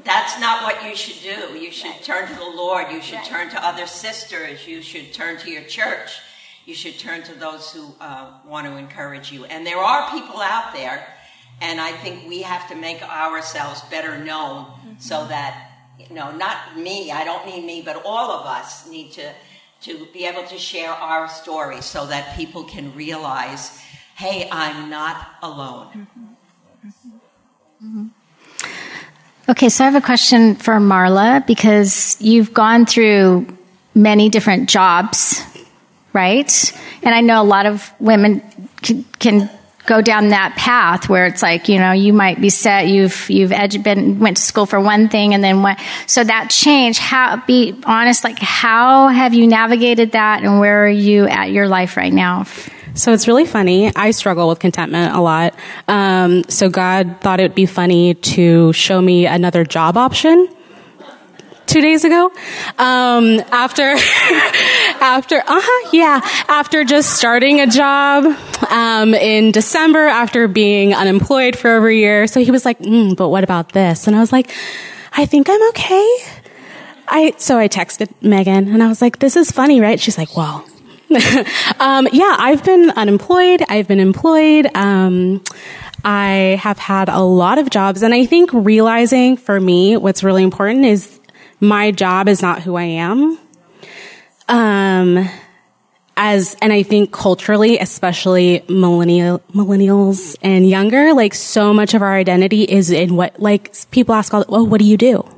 that's 0.02 0.40
not 0.40 0.64
what 0.64 0.84
you 0.84 0.96
should 0.96 1.20
do. 1.22 1.56
You 1.56 1.70
should 1.70 2.02
turn 2.02 2.26
to 2.26 2.34
the 2.34 2.50
Lord. 2.62 2.90
You 2.90 3.00
should 3.00 3.22
turn 3.24 3.50
to 3.50 3.64
other 3.64 3.86
sisters. 3.86 4.66
You 4.66 4.82
should 4.82 5.12
turn 5.12 5.36
to 5.38 5.50
your 5.50 5.62
church. 5.62 6.18
You 6.64 6.74
should 6.74 6.98
turn 6.98 7.22
to 7.22 7.34
those 7.34 7.70
who 7.72 7.94
uh, 8.00 8.30
want 8.44 8.66
to 8.66 8.76
encourage 8.76 9.30
you. 9.30 9.44
And 9.44 9.64
there 9.66 9.78
are 9.78 10.10
people 10.10 10.40
out 10.40 10.72
there, 10.74 11.06
and 11.60 11.80
I 11.80 11.92
think 11.92 12.28
we 12.28 12.42
have 12.42 12.68
to 12.68 12.74
make 12.74 13.02
ourselves 13.02 13.82
better 13.90 14.18
known 14.18 14.66
so 14.98 15.16
mm-hmm. 15.16 15.28
that 15.30 15.68
you 15.98 16.14
know, 16.14 16.30
not 16.30 16.78
me. 16.78 17.10
I 17.10 17.24
don't 17.24 17.44
mean 17.44 17.66
me, 17.66 17.82
but 17.82 18.02
all 18.04 18.30
of 18.30 18.46
us 18.46 18.88
need 18.88 19.12
to 19.12 19.32
to 19.80 20.06
be 20.12 20.26
able 20.26 20.44
to 20.44 20.58
share 20.58 20.90
our 20.90 21.28
story 21.28 21.80
so 21.82 22.06
that 22.06 22.36
people 22.36 22.64
can 22.64 22.92
realize, 22.96 23.78
hey, 24.16 24.48
I'm 24.50 24.90
not 24.90 25.24
alone. 25.40 25.86
Mm-hmm. 25.86 26.24
Mm-hmm. 27.84 28.06
Okay, 29.48 29.68
so 29.68 29.84
I 29.84 29.90
have 29.90 29.94
a 29.94 30.04
question 30.04 30.56
for 30.56 30.74
Marla 30.74 31.46
because 31.46 32.20
you've 32.20 32.52
gone 32.52 32.86
through 32.86 33.46
many 33.94 34.28
different 34.28 34.68
jobs, 34.68 35.40
right? 36.12 36.72
And 37.04 37.14
I 37.14 37.20
know 37.20 37.40
a 37.40 37.44
lot 37.44 37.66
of 37.66 37.90
women 38.00 38.42
can, 38.82 39.04
can 39.20 39.48
go 39.88 40.02
down 40.02 40.28
that 40.28 40.54
path 40.56 41.08
where 41.08 41.26
it's 41.26 41.42
like, 41.42 41.68
you 41.68 41.78
know, 41.78 41.92
you 41.92 42.12
might 42.12 42.38
be 42.38 42.50
set, 42.50 42.88
you've, 42.88 43.28
you've 43.30 43.50
edu- 43.50 43.82
been, 43.82 44.18
went 44.20 44.36
to 44.36 44.42
school 44.42 44.66
for 44.66 44.78
one 44.78 45.08
thing 45.08 45.32
and 45.32 45.42
then 45.42 45.62
went, 45.62 45.80
so 46.06 46.22
that 46.22 46.50
change, 46.50 46.98
how, 46.98 47.42
be 47.46 47.74
honest, 47.86 48.22
like 48.22 48.38
how 48.38 49.08
have 49.08 49.32
you 49.32 49.46
navigated 49.46 50.12
that 50.12 50.42
and 50.42 50.60
where 50.60 50.84
are 50.84 50.90
you 50.90 51.26
at 51.26 51.50
your 51.50 51.66
life 51.66 51.96
right 51.96 52.12
now? 52.12 52.44
So 52.92 53.14
it's 53.14 53.26
really 53.26 53.46
funny. 53.46 53.94
I 53.96 54.10
struggle 54.10 54.48
with 54.48 54.58
contentment 54.58 55.14
a 55.14 55.20
lot. 55.20 55.54
Um, 55.86 56.44
so 56.48 56.68
God 56.68 57.16
thought 57.22 57.40
it 57.40 57.44
would 57.44 57.54
be 57.54 57.66
funny 57.66 58.14
to 58.14 58.72
show 58.74 59.00
me 59.00 59.26
another 59.26 59.64
job 59.64 59.96
option 59.96 60.48
two 61.68 61.80
days 61.80 62.04
ago. 62.04 62.32
Um, 62.78 63.40
after, 63.52 63.82
after, 65.00 65.38
uh 65.38 65.60
huh, 65.62 65.90
yeah, 65.92 66.20
after 66.48 66.82
just 66.82 67.10
starting 67.10 67.60
a 67.60 67.66
job, 67.66 68.24
um, 68.70 69.14
in 69.14 69.52
December 69.52 70.06
after 70.06 70.48
being 70.48 70.94
unemployed 70.94 71.56
for 71.56 71.70
over 71.76 71.88
a 71.88 71.94
year. 71.94 72.26
So 72.26 72.40
he 72.40 72.50
was 72.50 72.64
like, 72.64 72.78
mm, 72.80 73.16
but 73.16 73.28
what 73.28 73.44
about 73.44 73.72
this? 73.72 74.06
And 74.06 74.16
I 74.16 74.20
was 74.20 74.32
like, 74.32 74.50
I 75.12 75.26
think 75.26 75.48
I'm 75.48 75.68
okay. 75.70 76.16
I, 77.06 77.34
so 77.38 77.58
I 77.58 77.68
texted 77.68 78.10
Megan 78.20 78.68
and 78.68 78.82
I 78.82 78.88
was 78.88 79.00
like, 79.00 79.18
this 79.18 79.36
is 79.36 79.50
funny, 79.50 79.80
right? 79.80 79.98
She's 79.98 80.18
like, 80.18 80.36
well, 80.36 80.66
um, 81.80 82.08
yeah, 82.12 82.36
I've 82.38 82.64
been 82.64 82.90
unemployed. 82.90 83.62
I've 83.68 83.88
been 83.88 84.00
employed. 84.00 84.68
Um, 84.76 85.42
I 86.04 86.58
have 86.60 86.78
had 86.78 87.08
a 87.08 87.20
lot 87.20 87.58
of 87.58 87.70
jobs, 87.70 88.02
and 88.02 88.14
I 88.14 88.24
think 88.24 88.52
realizing 88.52 89.36
for 89.36 89.58
me 89.58 89.96
what's 89.96 90.22
really 90.22 90.44
important 90.44 90.84
is 90.84 91.17
my 91.60 91.90
job 91.90 92.28
is 92.28 92.42
not 92.42 92.62
who 92.62 92.76
I 92.76 92.84
am. 92.84 93.38
Um, 94.48 95.28
as, 96.16 96.56
and 96.60 96.72
I 96.72 96.82
think 96.82 97.12
culturally, 97.12 97.78
especially 97.78 98.64
millennial, 98.68 99.38
millennials 99.54 100.36
and 100.42 100.68
younger, 100.68 101.14
like 101.14 101.34
so 101.34 101.72
much 101.72 101.94
of 101.94 102.02
our 102.02 102.14
identity 102.14 102.64
is 102.64 102.90
in 102.90 103.14
what, 103.14 103.38
like 103.40 103.72
people 103.90 104.14
ask 104.14 104.34
all, 104.34 104.44
well, 104.48 104.66
what 104.66 104.80
do 104.80 104.84
you 104.84 104.96
do? 104.96 105.28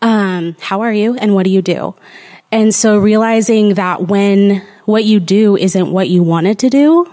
Um, 0.00 0.56
how 0.58 0.80
are 0.80 0.92
you 0.92 1.16
and 1.16 1.34
what 1.34 1.44
do 1.44 1.50
you 1.50 1.62
do? 1.62 1.94
And 2.50 2.74
so 2.74 2.98
realizing 2.98 3.74
that 3.74 4.08
when 4.08 4.66
what 4.84 5.04
you 5.04 5.20
do 5.20 5.56
isn't 5.56 5.92
what 5.92 6.08
you 6.08 6.22
wanted 6.24 6.58
to 6.60 6.68
do, 6.68 7.10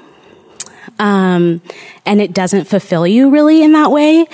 um, 0.98 1.62
and 2.06 2.20
it 2.20 2.34
doesn't 2.34 2.66
fulfill 2.66 3.06
you 3.06 3.30
really 3.30 3.64
in 3.64 3.74
that 3.74 3.92
way, 3.92 4.26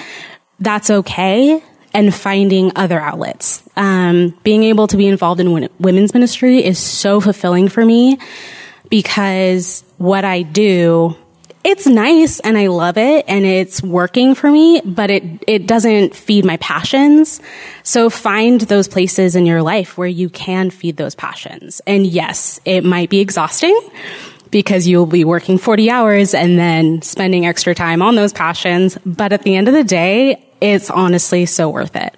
that's 0.59 0.89
okay. 0.89 1.61
And 1.95 2.13
finding 2.13 2.73
other 2.75 2.99
outlets. 2.99 3.63
Um, 3.77 4.37
being 4.43 4.63
able 4.63 4.87
to 4.87 4.97
be 4.97 5.07
involved 5.07 5.39
in 5.39 5.69
women's 5.79 6.13
ministry 6.13 6.63
is 6.63 6.77
so 6.77 7.21
fulfilling 7.21 7.69
for 7.69 7.85
me 7.85 8.19
because 8.89 9.83
what 9.97 10.25
I 10.25 10.41
do, 10.41 11.15
it's 11.63 11.87
nice 11.87 12.39
and 12.39 12.57
I 12.57 12.67
love 12.67 12.97
it 12.97 13.25
and 13.27 13.43
it's 13.45 13.81
working 13.81 14.35
for 14.35 14.51
me, 14.51 14.81
but 14.85 15.09
it, 15.09 15.23
it 15.47 15.67
doesn't 15.67 16.15
feed 16.15 16.45
my 16.45 16.57
passions. 16.57 17.41
So 17.83 18.09
find 18.09 18.61
those 18.61 18.87
places 18.87 19.35
in 19.35 19.45
your 19.45 19.61
life 19.63 19.97
where 19.97 20.07
you 20.07 20.29
can 20.29 20.69
feed 20.69 20.97
those 20.97 21.15
passions. 21.15 21.81
And 21.87 22.05
yes, 22.05 22.59
it 22.65 22.83
might 22.83 23.09
be 23.09 23.19
exhausting 23.19 23.77
because 24.51 24.87
you'll 24.87 25.07
be 25.07 25.25
working 25.25 25.57
40 25.57 25.89
hours 25.89 26.33
and 26.33 26.57
then 26.57 27.01
spending 27.01 27.45
extra 27.45 27.73
time 27.73 28.01
on 28.01 28.15
those 28.15 28.31
passions. 28.31 28.97
But 29.05 29.33
at 29.33 29.41
the 29.41 29.55
end 29.55 29.67
of 29.67 29.73
the 29.73 29.83
day, 29.83 30.44
it's 30.61 30.89
honestly 30.89 31.45
so 31.45 31.69
worth 31.69 31.95
it. 31.95 32.15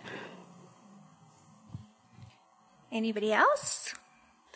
Anybody 2.91 3.33
else? 3.33 3.93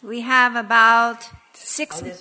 We 0.01 0.21
have 0.21 0.55
about 0.55 1.29
six. 1.53 2.01
Oh, 2.01 2.11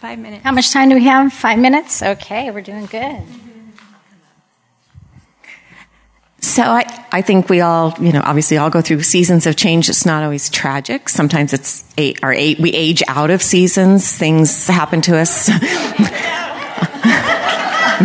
five 0.00 0.18
minutes. 0.18 0.42
How 0.42 0.52
much 0.52 0.72
time 0.72 0.88
do 0.88 0.96
we 0.96 1.04
have? 1.04 1.32
Five 1.32 1.58
minutes? 1.58 2.02
Okay, 2.02 2.50
we're 2.50 2.60
doing 2.60 2.86
good. 2.86 3.22
So 6.40 6.62
I, 6.62 7.06
I 7.12 7.22
think 7.22 7.48
we 7.48 7.60
all, 7.60 7.94
you 8.00 8.12
know, 8.12 8.22
obviously 8.24 8.56
all 8.56 8.70
go 8.70 8.80
through 8.80 9.02
seasons 9.02 9.46
of 9.46 9.56
change. 9.56 9.88
It's 9.88 10.06
not 10.06 10.24
always 10.24 10.48
tragic. 10.48 11.08
Sometimes 11.08 11.52
it's 11.52 11.84
eight, 11.98 12.24
our 12.24 12.32
eight, 12.32 12.58
we 12.58 12.72
age 12.72 13.02
out 13.06 13.30
of 13.30 13.42
seasons. 13.42 14.10
Things 14.16 14.66
happen 14.66 15.00
to 15.02 15.18
us. 15.18 15.48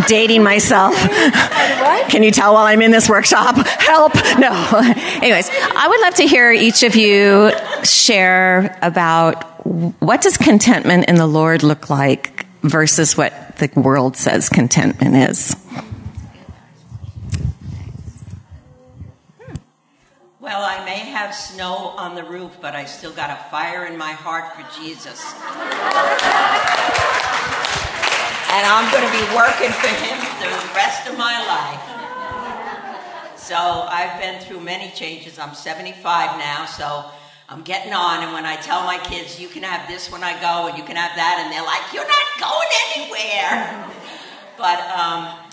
Dating 0.06 0.42
myself. 0.42 0.94
Can 2.08 2.22
you 2.22 2.30
tell 2.30 2.54
while 2.54 2.66
I'm 2.66 2.82
in 2.82 2.90
this 2.90 3.08
workshop? 3.08 3.56
Help! 3.56 4.14
No. 4.38 4.50
Anyways, 5.22 5.50
I 5.50 5.86
would 5.88 6.00
love 6.00 6.14
to 6.16 6.26
hear 6.26 6.52
each 6.52 6.82
of 6.82 6.96
you 6.96 7.50
share 7.82 8.78
about 8.82 9.42
what 10.00 10.22
does 10.22 10.36
contentment 10.36 11.06
in 11.08 11.16
the 11.16 11.26
Lord 11.26 11.62
look 11.62 11.90
like 11.90 12.46
versus 12.62 13.16
what 13.16 13.56
the 13.58 13.70
world 13.74 14.16
says 14.16 14.48
contentment 14.48 15.16
is. 15.16 15.56
Well, 20.40 20.62
I 20.62 20.84
may 20.84 20.98
have 20.98 21.34
snow 21.34 21.74
on 21.96 22.14
the 22.14 22.22
roof, 22.22 22.58
but 22.60 22.76
I 22.76 22.84
still 22.84 23.12
got 23.12 23.30
a 23.30 23.50
fire 23.50 23.86
in 23.86 23.98
my 23.98 24.12
heart 24.12 24.54
for 24.54 24.80
Jesus. 24.80 25.20
And 28.50 28.62
I'm 28.66 28.86
going 28.92 29.04
to 29.04 29.14
be 29.14 29.26
working 29.34 29.72
for 29.72 29.88
Him 29.88 30.18
through 30.38 30.54
the 30.54 30.74
rest 30.74 31.08
of 31.08 31.18
my 31.18 31.36
life. 31.46 31.96
So 33.36 33.56
I've 33.56 34.20
been 34.20 34.40
through 34.40 34.60
many 34.60 34.90
changes. 34.90 35.38
I'm 35.38 35.54
75 35.54 36.02
now, 36.38 36.66
so 36.66 37.04
I'm 37.48 37.62
getting 37.62 37.92
on. 37.92 38.24
And 38.24 38.32
when 38.32 38.44
I 38.44 38.56
tell 38.56 38.82
my 38.84 38.98
kids, 38.98 39.40
you 39.40 39.48
can 39.48 39.62
have 39.62 39.88
this 39.88 40.10
when 40.10 40.24
I 40.24 40.32
go, 40.40 40.68
and 40.68 40.76
you 40.76 40.84
can 40.84 40.96
have 40.96 41.14
that, 41.14 41.42
and 41.42 41.52
they're 41.52 41.62
like, 41.62 41.92
you're 41.94 42.08
not 42.08 42.26
going 42.40 42.68
anywhere. 42.96 43.86
But 44.58 44.80
um, 44.90 45.46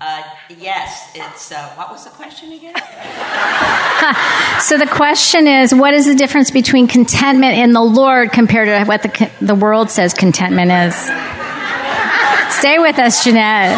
uh, 0.00 0.22
yes, 0.58 1.10
it's. 1.14 1.50
Uh, 1.50 1.68
what 1.74 1.90
was 1.90 2.04
the 2.04 2.10
question 2.10 2.52
again? 2.52 2.74
so 4.60 4.78
the 4.78 4.86
question 4.86 5.46
is, 5.46 5.74
what 5.74 5.92
is 5.92 6.06
the 6.06 6.14
difference 6.14 6.50
between 6.50 6.86
contentment 6.86 7.58
in 7.58 7.72
the 7.72 7.82
Lord 7.82 8.32
compared 8.32 8.68
to 8.68 8.84
what 8.84 9.02
the 9.02 9.30
the 9.40 9.54
world 9.54 9.90
says 9.90 10.14
contentment 10.14 10.70
is? 10.70 11.49
Stay 12.50 12.78
with 12.78 12.98
us, 12.98 13.24
Jeannette. 13.24 13.76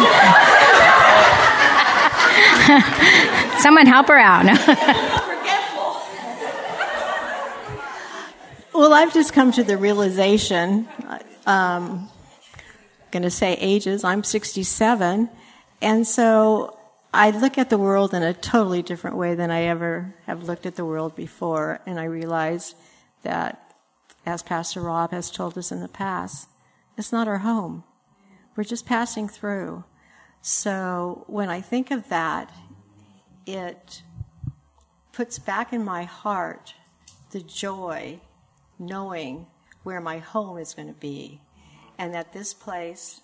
Someone 3.59 3.85
help 3.85 4.07
her 4.07 4.17
out. 4.17 4.45
well, 8.73 8.93
I've 8.93 9.13
just 9.13 9.33
come 9.33 9.51
to 9.53 9.63
the 9.63 9.77
realization. 9.77 10.87
Um, 11.45 12.09
going 13.11 13.23
to 13.23 13.31
say 13.31 13.53
ages. 13.53 14.03
I'm 14.03 14.23
67 14.23 15.29
and 15.83 16.07
so 16.07 16.79
I 17.13 17.31
look 17.31 17.57
at 17.57 17.69
the 17.69 17.77
world 17.77 18.13
in 18.13 18.23
a 18.23 18.33
totally 18.33 18.81
different 18.81 19.17
way 19.17 19.35
than 19.35 19.51
I 19.51 19.63
ever 19.63 20.15
have 20.25 20.43
looked 20.43 20.65
at 20.65 20.77
the 20.77 20.85
world 20.85 21.13
before. 21.13 21.81
And 21.85 21.99
I 21.99 22.05
realize 22.05 22.73
that, 23.23 23.75
as 24.25 24.41
Pastor 24.41 24.79
Rob 24.79 25.11
has 25.11 25.29
told 25.29 25.57
us 25.57 25.73
in 25.73 25.81
the 25.81 25.89
past, 25.89 26.47
it's 26.97 27.11
not 27.11 27.27
our 27.27 27.39
home. 27.39 27.83
We're 28.55 28.63
just 28.63 28.85
passing 28.85 29.27
through. 29.27 29.83
So 30.41 31.23
when 31.27 31.49
I 31.49 31.61
think 31.61 31.91
of 31.91 32.09
that, 32.09 32.51
it 33.45 34.01
puts 35.11 35.39
back 35.39 35.73
in 35.73 35.83
my 35.83 36.03
heart 36.03 36.73
the 37.31 37.41
joy 37.41 38.19
knowing 38.79 39.47
where 39.83 40.01
my 40.01 40.17
home 40.17 40.57
is 40.57 40.73
going 40.73 40.87
to 40.87 40.93
be 40.93 41.41
and 41.97 42.13
that 42.13 42.33
this 42.33 42.53
place 42.53 43.21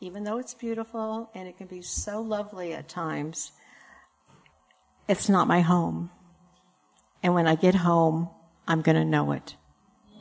even 0.00 0.24
though 0.24 0.38
it's 0.38 0.54
beautiful 0.54 1.30
and 1.34 1.48
it 1.48 1.56
can 1.56 1.66
be 1.66 1.82
so 1.82 2.20
lovely 2.20 2.72
at 2.74 2.88
times, 2.88 3.52
it's 5.08 5.28
not 5.28 5.48
my 5.48 5.60
home. 5.60 6.10
And 7.22 7.34
when 7.34 7.46
I 7.46 7.54
get 7.54 7.74
home, 7.74 8.28
I'm 8.68 8.82
going 8.82 8.96
to 8.96 9.04
know 9.04 9.32
it. 9.32 9.56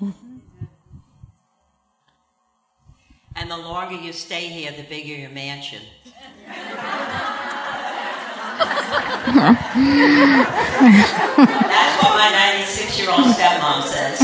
Mm-hmm. 0.01 0.34
And 3.35 3.51
the 3.51 3.57
longer 3.57 3.95
you 3.95 4.13
stay 4.13 4.47
here, 4.47 4.71
the 4.71 4.83
bigger 4.83 5.13
your 5.13 5.29
mansion. 5.29 5.81
That's 6.47 6.57
what 12.03 12.15
my 12.15 12.29
96 12.31 12.99
year 12.99 13.09
old 13.09 13.35
stepmom 13.35 13.83
says. 13.83 14.19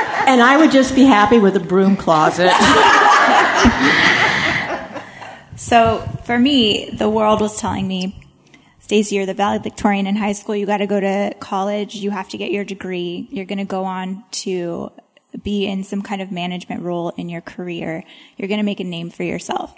And 0.26 0.42
I 0.42 0.56
would 0.56 0.72
just 0.72 0.96
be 0.96 1.04
happy 1.04 1.38
with 1.38 1.54
a 1.54 1.60
broom 1.60 1.96
closet. 1.96 2.50
so 5.56 6.00
for 6.24 6.36
me, 6.36 6.90
the 6.90 7.08
world 7.08 7.40
was 7.40 7.60
telling 7.60 7.86
me, 7.86 8.20
Stacy, 8.80 9.14
you're 9.14 9.26
the 9.26 9.34
valedictorian 9.34 10.08
in 10.08 10.16
high 10.16 10.32
school. 10.32 10.56
You 10.56 10.66
got 10.66 10.78
to 10.78 10.88
go 10.88 10.98
to 10.98 11.32
college. 11.38 11.94
You 11.94 12.10
have 12.10 12.28
to 12.30 12.38
get 12.38 12.50
your 12.50 12.64
degree. 12.64 13.28
You're 13.30 13.44
going 13.44 13.58
to 13.58 13.64
go 13.64 13.84
on 13.84 14.24
to 14.42 14.90
be 15.42 15.66
in 15.66 15.84
some 15.84 16.02
kind 16.02 16.22
of 16.22 16.30
management 16.32 16.82
role 16.82 17.10
in 17.10 17.28
your 17.28 17.40
career. 17.40 18.04
You're 18.36 18.48
going 18.48 18.58
to 18.58 18.64
make 18.64 18.80
a 18.80 18.84
name 18.84 19.10
for 19.10 19.22
yourself. 19.22 19.74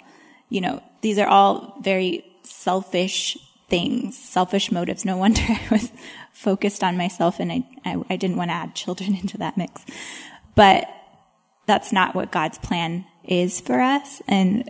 You 0.49 0.61
know, 0.61 0.83
these 1.01 1.17
are 1.17 1.27
all 1.27 1.77
very 1.81 2.25
selfish 2.43 3.37
things, 3.69 4.17
selfish 4.17 4.71
motives. 4.71 5.05
No 5.05 5.17
wonder 5.17 5.41
I 5.47 5.67
was 5.71 5.91
focused 6.33 6.83
on 6.83 6.97
myself 6.97 7.39
and 7.39 7.51
I, 7.51 7.63
I, 7.85 8.01
I 8.09 8.15
didn't 8.15 8.37
want 8.37 8.49
to 8.49 8.55
add 8.55 8.75
children 8.75 9.15
into 9.21 9.37
that 9.37 9.57
mix. 9.57 9.85
But 10.55 10.89
that's 11.65 11.91
not 11.91 12.15
what 12.15 12.31
God's 12.31 12.57
plan 12.57 13.05
is 13.23 13.61
for 13.61 13.79
us. 13.79 14.21
And, 14.27 14.69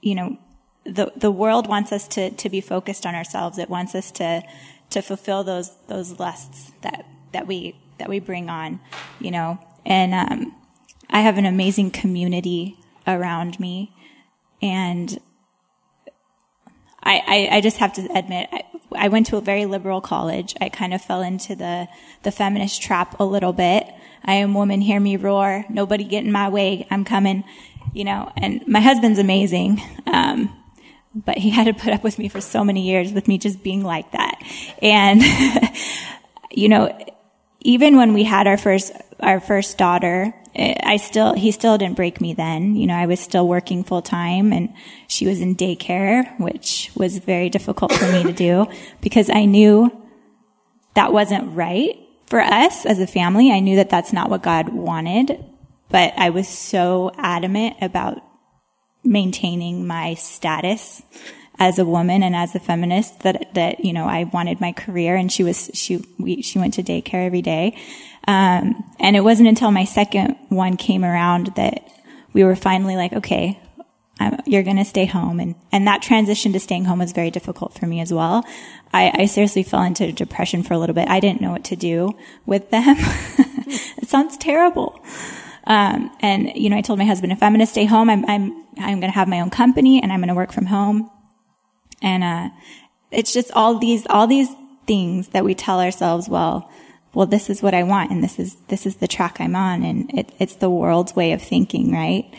you 0.00 0.14
know, 0.14 0.38
the, 0.84 1.12
the 1.16 1.30
world 1.30 1.68
wants 1.68 1.92
us 1.92 2.08
to, 2.08 2.30
to 2.30 2.48
be 2.48 2.60
focused 2.60 3.06
on 3.06 3.14
ourselves. 3.14 3.58
It 3.58 3.70
wants 3.70 3.94
us 3.94 4.10
to, 4.12 4.42
to 4.90 5.02
fulfill 5.02 5.44
those, 5.44 5.76
those 5.86 6.18
lusts 6.18 6.72
that, 6.82 7.06
that 7.32 7.46
we, 7.46 7.78
that 7.98 8.08
we 8.08 8.20
bring 8.20 8.48
on, 8.48 8.80
you 9.20 9.30
know, 9.30 9.58
and, 9.84 10.14
um, 10.14 10.54
I 11.10 11.20
have 11.20 11.38
an 11.38 11.46
amazing 11.46 11.90
community 11.90 12.78
around 13.06 13.58
me 13.58 13.92
and 14.60 15.18
I, 17.02 17.22
I, 17.26 17.56
I, 17.56 17.60
just 17.60 17.78
have 17.78 17.92
to 17.94 18.02
admit, 18.14 18.48
I, 18.52 18.64
I, 18.94 19.08
went 19.08 19.28
to 19.28 19.36
a 19.36 19.40
very 19.40 19.66
liberal 19.66 20.00
college. 20.00 20.54
I 20.60 20.68
kind 20.68 20.92
of 20.92 21.00
fell 21.00 21.22
into 21.22 21.54
the, 21.54 21.88
the 22.24 22.30
feminist 22.30 22.82
trap 22.82 23.18
a 23.20 23.24
little 23.24 23.52
bit. 23.52 23.86
I 24.24 24.34
am 24.34 24.52
woman, 24.52 24.80
hear 24.80 25.00
me 25.00 25.16
roar. 25.16 25.64
Nobody 25.70 26.04
get 26.04 26.24
in 26.24 26.32
my 26.32 26.48
way. 26.48 26.86
I'm 26.90 27.04
coming, 27.04 27.44
you 27.94 28.04
know, 28.04 28.30
and 28.36 28.66
my 28.66 28.80
husband's 28.80 29.18
amazing. 29.18 29.80
Um, 30.06 30.54
but 31.14 31.38
he 31.38 31.50
had 31.58 31.64
to 31.64 31.72
put 31.72 31.92
up 31.92 32.02
with 32.02 32.18
me 32.18 32.28
for 32.28 32.40
so 32.40 32.64
many 32.64 32.82
years 32.82 33.12
with 33.12 33.28
me 33.28 33.38
just 33.38 33.62
being 33.62 33.84
like 33.84 34.12
that. 34.12 34.42
And, 34.82 35.22
you 36.50 36.68
know, 36.68 36.98
even 37.60 37.96
when 37.96 38.12
we 38.12 38.24
had 38.24 38.46
our 38.46 38.56
first, 38.56 38.92
our 39.20 39.40
first 39.40 39.78
daughter, 39.78 40.32
eh, 40.54 40.74
I 40.82 40.96
still, 40.96 41.34
he 41.34 41.50
still 41.50 41.78
didn't 41.78 41.96
break 41.96 42.20
me 42.20 42.34
then. 42.34 42.76
You 42.76 42.86
know, 42.86 42.94
I 42.94 43.06
was 43.06 43.20
still 43.20 43.48
working 43.48 43.84
full 43.84 44.02
time 44.02 44.52
and 44.52 44.72
she 45.08 45.26
was 45.26 45.40
in 45.40 45.56
daycare, 45.56 46.38
which 46.38 46.90
was 46.94 47.18
very 47.18 47.50
difficult 47.50 47.92
for 47.92 48.10
me 48.12 48.22
to 48.22 48.32
do 48.32 48.66
because 49.00 49.28
I 49.30 49.44
knew 49.44 49.90
that 50.94 51.12
wasn't 51.12 51.54
right 51.56 51.98
for 52.28 52.40
us 52.40 52.84
as 52.84 53.00
a 53.00 53.06
family, 53.06 53.50
I 53.50 53.60
knew 53.60 53.76
that 53.76 53.88
that's 53.88 54.12
not 54.12 54.28
what 54.28 54.42
God 54.42 54.68
wanted, 54.68 55.42
but 55.88 56.12
I 56.18 56.30
was 56.30 56.46
so 56.46 57.10
adamant 57.16 57.76
about 57.80 58.22
maintaining 59.02 59.86
my 59.86 60.14
status 60.14 61.02
as 61.58 61.78
a 61.78 61.84
woman 61.84 62.22
and 62.22 62.36
as 62.36 62.54
a 62.54 62.60
feminist 62.60 63.20
that 63.20 63.54
that 63.54 63.84
you 63.84 63.92
know 63.92 64.06
I 64.06 64.24
wanted 64.24 64.60
my 64.60 64.72
career 64.72 65.16
and 65.16 65.30
she 65.30 65.42
was 65.42 65.70
she 65.74 66.04
we, 66.18 66.42
she 66.42 66.58
went 66.58 66.74
to 66.74 66.82
daycare 66.82 67.26
every 67.26 67.42
day. 67.42 67.76
Um, 68.26 68.84
and 69.00 69.16
it 69.16 69.20
wasn't 69.20 69.48
until 69.48 69.70
my 69.70 69.84
second 69.84 70.36
one 70.48 70.76
came 70.76 71.04
around 71.04 71.54
that 71.56 71.90
we 72.32 72.44
were 72.44 72.56
finally 72.56 72.96
like 72.96 73.12
okay 73.12 73.60
I'm, 74.20 74.40
you're 74.46 74.64
going 74.64 74.76
to 74.78 74.84
stay 74.84 75.04
home. 75.04 75.40
And 75.40 75.54
and 75.70 75.86
that 75.86 76.02
transition 76.02 76.52
to 76.52 76.60
staying 76.60 76.84
home 76.84 76.98
was 76.98 77.12
very 77.12 77.30
difficult 77.30 77.78
for 77.78 77.86
me 77.86 78.00
as 78.00 78.12
well. 78.12 78.44
I, 78.92 79.12
I 79.14 79.26
seriously 79.26 79.62
fell 79.62 79.82
into 79.82 80.10
depression 80.12 80.62
for 80.62 80.74
a 80.74 80.78
little 80.78 80.94
bit. 80.94 81.08
I 81.08 81.20
didn't 81.20 81.40
know 81.40 81.52
what 81.52 81.64
to 81.64 81.76
do 81.76 82.16
with 82.46 82.70
them. 82.70 82.96
It 83.98 84.08
sounds 84.08 84.38
terrible. 84.38 84.98
Um, 85.64 86.10
and 86.20 86.50
you 86.56 86.70
know 86.70 86.78
I 86.78 86.80
told 86.80 86.98
my 86.98 87.04
husband 87.04 87.30
if 87.30 87.42
I'm 87.42 87.52
going 87.52 87.60
to 87.60 87.70
stay 87.70 87.84
home 87.84 88.08
I'm 88.08 88.24
I'm 88.24 88.64
I'm 88.78 89.00
going 89.00 89.12
to 89.12 89.18
have 89.18 89.28
my 89.28 89.40
own 89.40 89.50
company 89.50 90.02
and 90.02 90.10
I'm 90.10 90.20
going 90.20 90.28
to 90.28 90.34
work 90.34 90.50
from 90.50 90.64
home 90.64 91.10
and, 92.02 92.24
uh, 92.24 92.50
it's 93.10 93.32
just 93.32 93.50
all 93.52 93.78
these, 93.78 94.06
all 94.08 94.26
these 94.26 94.50
things 94.86 95.28
that 95.28 95.44
we 95.44 95.54
tell 95.54 95.80
ourselves, 95.80 96.28
well, 96.28 96.70
well, 97.14 97.26
this 97.26 97.48
is 97.48 97.62
what 97.62 97.74
I 97.74 97.82
want 97.82 98.10
and 98.10 98.22
this 98.22 98.38
is, 98.38 98.56
this 98.68 98.86
is 98.86 98.96
the 98.96 99.08
track 99.08 99.40
I'm 99.40 99.56
on 99.56 99.82
and 99.82 100.12
it, 100.12 100.32
it's 100.38 100.56
the 100.56 100.70
world's 100.70 101.16
way 101.16 101.32
of 101.32 101.42
thinking, 101.42 101.92
right? 101.92 102.32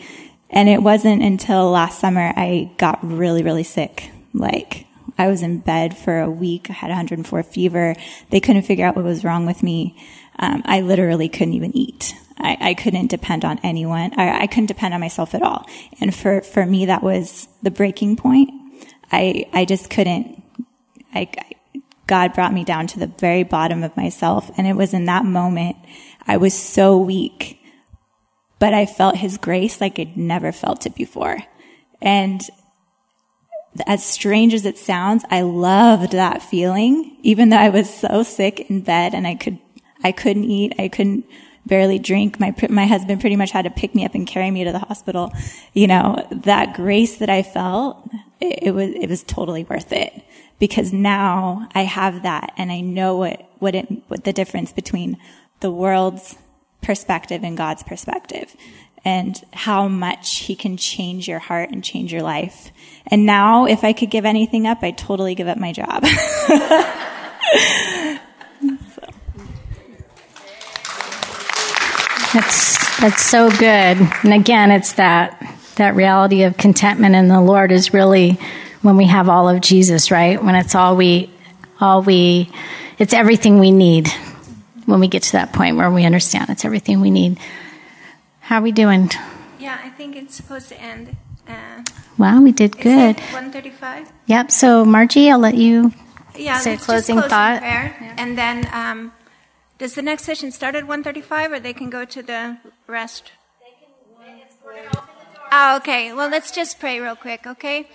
And 0.48 0.68
it 0.68 0.82
wasn't 0.82 1.22
until 1.22 1.70
last 1.70 1.98
summer 1.98 2.32
I 2.36 2.70
got 2.76 2.98
really, 3.02 3.42
really 3.42 3.64
sick. 3.64 4.10
Like, 4.32 4.86
I 5.18 5.28
was 5.28 5.42
in 5.42 5.58
bed 5.58 5.96
for 5.96 6.20
a 6.20 6.30
week. 6.30 6.70
I 6.70 6.72
had 6.72 6.88
104 6.88 7.42
fever. 7.42 7.94
They 8.30 8.40
couldn't 8.40 8.62
figure 8.62 8.86
out 8.86 8.96
what 8.96 9.04
was 9.04 9.24
wrong 9.24 9.44
with 9.44 9.62
me. 9.62 9.96
Um, 10.38 10.62
I 10.64 10.80
literally 10.80 11.28
couldn't 11.28 11.54
even 11.54 11.76
eat. 11.76 12.14
I, 12.38 12.56
I 12.60 12.74
couldn't 12.74 13.08
depend 13.08 13.44
on 13.44 13.60
anyone. 13.62 14.12
I, 14.16 14.42
I 14.42 14.46
couldn't 14.46 14.66
depend 14.66 14.94
on 14.94 15.00
myself 15.00 15.34
at 15.34 15.42
all. 15.42 15.66
And 16.00 16.14
for, 16.14 16.40
for 16.40 16.64
me, 16.64 16.86
that 16.86 17.02
was 17.02 17.48
the 17.62 17.70
breaking 17.70 18.16
point 18.16 18.50
I, 19.12 19.46
I 19.52 19.64
just 19.64 19.90
couldn't, 19.90 20.42
I, 21.14 21.30
God 22.06 22.34
brought 22.34 22.52
me 22.52 22.64
down 22.64 22.86
to 22.88 22.98
the 22.98 23.06
very 23.06 23.42
bottom 23.42 23.82
of 23.82 23.96
myself. 23.96 24.50
And 24.56 24.66
it 24.66 24.74
was 24.74 24.94
in 24.94 25.04
that 25.06 25.24
moment, 25.24 25.76
I 26.26 26.36
was 26.36 26.54
so 26.54 26.98
weak, 26.98 27.60
but 28.58 28.74
I 28.74 28.86
felt 28.86 29.16
his 29.16 29.38
grace 29.38 29.80
like 29.80 29.98
I'd 29.98 30.16
never 30.16 30.52
felt 30.52 30.86
it 30.86 30.94
before. 30.94 31.38
And 32.00 32.40
as 33.86 34.04
strange 34.04 34.54
as 34.54 34.66
it 34.66 34.78
sounds, 34.78 35.24
I 35.30 35.42
loved 35.42 36.12
that 36.12 36.42
feeling, 36.42 37.16
even 37.22 37.50
though 37.50 37.56
I 37.56 37.68
was 37.68 37.92
so 37.92 38.22
sick 38.22 38.70
in 38.70 38.80
bed 38.80 39.14
and 39.14 39.26
I 39.26 39.34
could, 39.34 39.58
I 40.02 40.12
couldn't 40.12 40.44
eat, 40.44 40.74
I 40.78 40.88
couldn't 40.88 41.24
barely 41.70 42.00
drink. 42.00 42.38
My, 42.38 42.54
my 42.68 42.84
husband 42.84 43.20
pretty 43.20 43.36
much 43.36 43.52
had 43.52 43.62
to 43.62 43.70
pick 43.70 43.94
me 43.94 44.04
up 44.04 44.14
and 44.14 44.26
carry 44.26 44.50
me 44.50 44.64
to 44.64 44.72
the 44.72 44.80
hospital. 44.80 45.32
You 45.72 45.86
know, 45.86 46.26
that 46.30 46.74
grace 46.74 47.16
that 47.18 47.30
I 47.30 47.42
felt, 47.42 48.10
it, 48.40 48.64
it 48.64 48.70
was, 48.72 48.90
it 48.90 49.08
was 49.08 49.22
totally 49.22 49.64
worth 49.64 49.92
it 49.92 50.12
because 50.58 50.92
now 50.92 51.68
I 51.74 51.84
have 51.84 52.24
that 52.24 52.52
and 52.58 52.70
I 52.70 52.80
know 52.80 53.16
what, 53.16 53.48
what 53.60 53.74
it, 53.74 53.86
what 54.08 54.24
the 54.24 54.32
difference 54.32 54.72
between 54.72 55.16
the 55.60 55.70
world's 55.70 56.36
perspective 56.82 57.44
and 57.44 57.56
God's 57.56 57.84
perspective 57.84 58.54
and 59.04 59.40
how 59.52 59.88
much 59.88 60.40
he 60.40 60.56
can 60.56 60.76
change 60.76 61.28
your 61.28 61.38
heart 61.38 61.70
and 61.70 61.84
change 61.84 62.12
your 62.12 62.22
life. 62.22 62.72
And 63.06 63.24
now 63.24 63.66
if 63.66 63.84
I 63.84 63.92
could 63.92 64.10
give 64.10 64.24
anything 64.24 64.66
up, 64.66 64.82
I'd 64.82 64.98
totally 64.98 65.36
give 65.36 65.46
up 65.46 65.56
my 65.56 65.72
job. 65.72 66.04
That's 72.32 73.00
that's 73.00 73.22
so 73.22 73.50
good. 73.50 73.62
And 74.22 74.32
again, 74.32 74.70
it's 74.70 74.94
that 74.94 75.40
that 75.76 75.94
reality 75.94 76.44
of 76.44 76.56
contentment 76.56 77.14
in 77.14 77.28
the 77.28 77.40
Lord 77.40 77.72
is 77.72 77.92
really 77.92 78.38
when 78.82 78.96
we 78.96 79.06
have 79.06 79.28
all 79.28 79.48
of 79.48 79.60
Jesus, 79.60 80.10
right? 80.10 80.42
When 80.42 80.54
it's 80.54 80.74
all 80.74 80.96
we 80.96 81.30
all 81.80 82.02
we 82.02 82.50
it's 82.98 83.14
everything 83.14 83.58
we 83.58 83.70
need. 83.70 84.08
When 84.86 85.00
we 85.00 85.08
get 85.08 85.22
to 85.24 85.32
that 85.32 85.52
point 85.52 85.76
where 85.76 85.90
we 85.90 86.04
understand 86.04 86.50
it's 86.50 86.64
everything 86.64 87.00
we 87.00 87.10
need. 87.10 87.38
How 88.40 88.58
are 88.58 88.62
we 88.62 88.72
doing? 88.72 89.10
Yeah, 89.58 89.78
I 89.82 89.90
think 89.90 90.16
it's 90.16 90.34
supposed 90.34 90.68
to 90.70 90.80
end. 90.80 91.16
Uh, 91.46 91.82
wow, 92.18 92.40
we 92.40 92.52
did 92.52 92.76
good. 92.76 93.16
135. 93.16 94.10
Yep. 94.26 94.50
So, 94.50 94.84
Margie, 94.84 95.30
I'll 95.30 95.38
let 95.38 95.54
you 95.54 95.92
yeah, 96.36 96.58
say 96.58 96.72
let's 96.72 96.84
closing 96.84 97.20
thought. 97.20 97.60
Prayer, 97.60 97.96
yeah. 98.00 98.14
and 98.18 98.38
then 98.38 98.68
um, 98.72 99.12
does 99.80 99.94
the 99.94 100.02
next 100.02 100.24
session 100.24 100.52
start 100.52 100.74
at 100.74 100.82
135 100.82 101.52
or 101.52 101.58
they 101.58 101.72
can 101.72 101.88
go 101.88 102.04
to 102.04 102.22
the 102.22 102.58
rest? 102.86 103.32
Oh, 105.50 105.76
okay. 105.78 106.12
Well, 106.12 106.28
let's 106.28 106.50
just 106.50 106.78
pray 106.78 107.00
real 107.00 107.16
quick, 107.16 107.46
okay? 107.46 107.88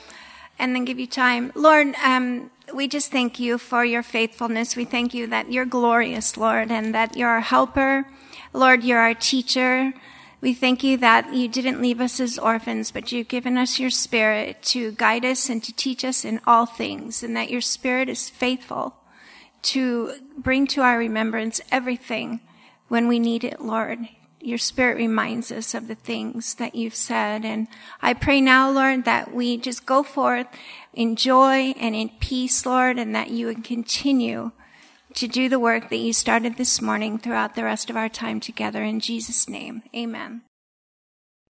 And 0.58 0.74
then 0.74 0.84
give 0.84 0.98
you 0.98 1.06
time. 1.06 1.52
Lord, 1.54 1.94
um, 2.04 2.50
we 2.74 2.88
just 2.88 3.12
thank 3.12 3.40
you 3.40 3.60
for 3.60 3.86
your 3.86 4.02
faithfulness. 4.02 4.76
We 4.76 4.86
thank 4.86 5.14
you 5.14 5.28
that 5.28 5.52
you're 5.52 5.66
glorious, 5.66 6.36
Lord, 6.38 6.72
and 6.72 6.96
that 6.96 7.16
you're 7.16 7.30
our 7.30 7.42
helper. 7.42 8.08
Lord, 8.52 8.84
you're 8.84 9.00
our 9.00 9.14
teacher. 9.14 9.94
We 10.42 10.56
thank 10.56 10.84
you 10.84 10.98
that 10.98 11.36
you 11.36 11.48
didn't 11.48 11.84
leave 11.84 12.02
us 12.02 12.20
as 12.20 12.40
orphans, 12.40 12.90
but 12.90 13.12
you've 13.12 13.28
given 13.28 13.60
us 13.60 13.80
your 13.80 13.92
spirit 13.92 14.64
to 14.74 14.94
guide 14.94 15.24
us 15.24 15.50
and 15.50 15.64
to 15.64 15.72
teach 15.72 16.04
us 16.04 16.26
in 16.26 16.42
all 16.48 16.66
things, 16.66 17.22
and 17.22 17.38
that 17.38 17.52
your 17.52 17.62
spirit 17.62 18.10
is 18.10 18.28
faithful 18.28 18.96
to 19.66 20.14
bring 20.38 20.68
to 20.68 20.82
our 20.82 20.98
remembrance 20.98 21.62
everything 21.72 22.42
when 22.88 23.08
we 23.08 23.20
need 23.20 23.44
it, 23.44 23.60
Lord. 23.60 24.08
Your 24.40 24.60
spirit 24.60 24.98
reminds 24.98 25.52
us 25.52 25.74
of 25.74 25.88
the 25.88 25.96
things 25.96 26.56
that 26.56 26.76
you've 26.76 26.96
said. 26.96 27.44
And 27.44 27.68
I 28.02 28.14
pray 28.14 28.42
now, 28.42 28.70
Lord, 28.70 29.06
that 29.06 29.34
we 29.34 29.58
just 29.58 29.88
go 29.88 30.04
forth 30.04 30.48
in 30.94 31.16
joy 31.16 31.74
and 31.80 31.96
in 31.96 32.10
peace, 32.20 32.66
Lord, 32.66 33.00
and 33.00 33.16
that 33.16 33.32
you 33.32 33.48
would 33.48 33.64
continue 33.64 34.52
to 35.16 35.28
do 35.28 35.50
the 35.50 35.60
work 35.60 35.90
that 35.90 35.98
you 35.98 36.14
started 36.14 36.58
this 36.58 36.82
morning 36.82 37.18
throughout 37.18 37.56
the 37.56 37.64
rest 37.64 37.90
of 37.90 37.98
our 37.98 38.10
time 38.10 38.40
together. 38.40 38.84
In 38.84 39.00
Jesus' 39.00 39.50
name, 39.50 39.82
amen. 39.96 40.42